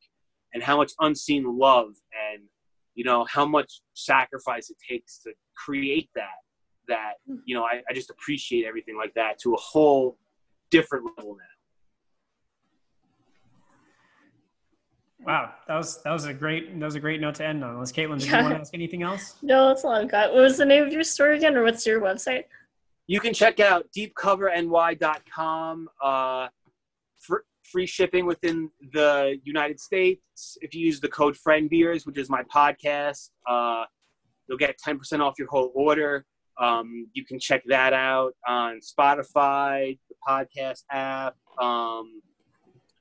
and 0.54 0.62
how 0.62 0.78
much 0.78 0.92
unseen 1.00 1.58
love 1.58 1.94
and, 2.34 2.44
you 2.96 3.04
know, 3.04 3.26
how 3.26 3.46
much 3.46 3.82
sacrifice 3.94 4.70
it 4.70 4.78
takes 4.88 5.20
to 5.20 5.32
create 5.56 6.10
that 6.16 6.45
that 6.88 7.14
hmm. 7.28 7.38
you 7.46 7.56
know 7.56 7.64
I, 7.64 7.82
I 7.90 7.94
just 7.94 8.10
appreciate 8.10 8.66
everything 8.66 8.98
like 8.98 9.14
that 9.16 9.40
to 9.40 9.54
a 9.54 9.58
whole 9.58 10.18
different 10.72 11.06
level 11.18 11.36
now. 11.36 11.44
Wow, 15.26 15.54
that 15.68 15.76
was 15.76 16.02
that 16.04 16.12
was 16.12 16.26
a 16.26 16.34
great 16.34 16.80
that 16.80 16.86
was 16.86 16.96
a 16.96 17.00
great 17.00 17.20
note 17.20 17.36
to 17.36 17.46
end 17.46 17.64
on. 17.64 17.80
Was 17.80 17.92
Caitlin, 17.92 18.20
did 18.20 18.28
yeah. 18.30 18.38
you 18.38 18.44
want 18.44 18.56
to 18.56 18.62
ask 18.62 18.74
anything 18.74 19.02
else? 19.02 19.36
No, 19.42 19.70
that's 19.70 19.84
all 19.84 19.92
I've 19.92 20.10
got. 20.10 20.34
What 20.34 20.42
was 20.42 20.58
the 20.58 20.66
name 20.66 20.84
of 20.84 20.94
your 20.94 21.04
store 21.04 21.32
again, 21.32 21.56
or 21.56 21.64
what's 21.64 21.86
your 21.86 22.00
website? 22.00 22.44
You 23.08 23.20
can 23.20 23.34
check 23.34 23.60
out 23.60 23.88
deepcoverny.com. 23.96 25.90
Uh, 26.04 26.48
for 27.26 27.46
free 27.64 27.86
shipping 27.86 28.26
within 28.26 28.70
the 28.94 29.40
United 29.44 29.80
States. 29.80 30.58
If 30.62 30.74
you 30.74 30.86
use 30.86 31.00
the 31.00 31.08
code 31.08 31.36
Friend 31.36 31.70
Beers, 31.70 32.06
which 32.06 32.18
is 32.18 32.30
my 32.30 32.44
podcast, 32.44 33.30
uh, 33.50 33.86
you'll 34.48 34.58
get 34.58 34.78
ten 34.78 34.98
percent 34.98 35.22
off 35.22 35.36
your 35.38 35.48
whole 35.48 35.72
order. 35.76 36.26
Um, 36.58 37.08
you 37.14 37.26
can 37.26 37.40
check 37.40 37.64
that 37.68 37.94
out 37.94 38.34
on 38.48 38.80
Spotify, 38.80 39.98
the 40.10 40.16
podcast 40.28 40.84
app, 40.92 41.36
um, 41.62 42.22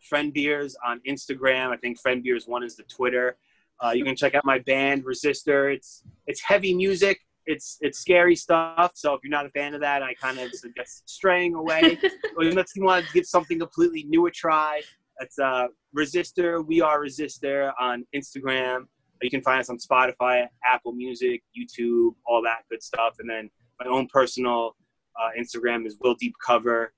Friend 0.01 0.33
Beers 0.33 0.77
on 0.85 1.01
Instagram. 1.09 1.71
I 1.71 1.77
think 1.77 2.01
Friend 2.01 2.23
Beers 2.23 2.47
one 2.47 2.63
is 2.63 2.77
the 2.77 2.83
Twitter. 2.85 3.37
Uh, 3.83 3.91
you 3.91 4.05
can 4.05 4.17
check 4.17 4.35
out 4.35 4.45
my 4.45 4.59
band 4.61 5.05
Resistor. 5.05 5.75
It's 5.75 6.03
it's 6.27 6.41
heavy 6.41 6.75
music. 6.75 7.21
It's 7.47 7.79
it's 7.81 7.99
scary 7.99 8.37
stuff. 8.37 8.93
So 8.95 9.15
if 9.15 9.21
you're 9.23 9.31
not 9.31 9.47
a 9.47 9.51
fan 9.51 9.75
of 9.75 9.81
that, 9.81 10.03
I 10.03 10.15
kind 10.15 10.39
of 10.39 10.53
suggest 10.55 11.09
straying 11.09 11.55
away. 11.55 11.99
Or 12.37 12.43
unless 12.43 12.73
you 12.75 12.83
want 12.83 13.07
to 13.07 13.13
give 13.13 13.27
something 13.27 13.61
completely 13.61 14.03
new 14.09 14.27
a 14.27 14.31
try, 14.31 14.81
that's 15.21 15.39
uh, 15.39 15.69
Resistor. 15.97 16.67
We 16.67 16.81
are 16.81 17.01
Resistor 17.01 17.73
on 17.81 18.05
Instagram. 18.15 18.87
You 19.25 19.31
can 19.31 19.43
find 19.43 19.61
us 19.61 19.71
on 19.71 19.79
Spotify, 19.79 20.47
Apple 20.67 20.93
Music, 20.93 21.43
YouTube, 21.57 22.11
all 22.27 22.43
that 22.43 22.61
good 22.71 22.83
stuff. 22.83 23.15
And 23.19 23.29
then 23.29 23.51
my 23.81 23.87
own 23.91 24.07
personal 24.07 24.77
uh, 25.19 25.31
Instagram 25.39 25.87
is 25.87 25.97
Will 26.01 26.15
Deep 26.15 26.35
Cover. 26.45 26.93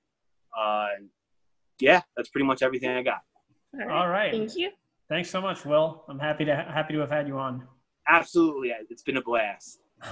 Uh, 0.57 0.87
yeah, 1.79 2.01
that's 2.15 2.29
pretty 2.29 2.45
much 2.45 2.61
everything 2.61 2.89
I 2.89 3.03
got. 3.03 3.21
All 3.73 3.87
right. 3.87 3.97
All 3.97 4.09
right. 4.09 4.31
Thank 4.31 4.55
you. 4.55 4.71
Thanks 5.09 5.29
so 5.29 5.39
much, 5.39 5.65
Will. 5.65 6.03
I'm 6.09 6.19
happy 6.19 6.43
to 6.45 6.55
happy 6.55 6.93
to 6.93 6.99
have 6.99 7.11
had 7.11 7.27
you 7.27 7.37
on. 7.37 7.65
Absolutely, 8.09 8.73
it's 8.89 9.03
been 9.03 9.17
a 9.17 9.21
blast. 9.21 9.79
All 10.03 10.09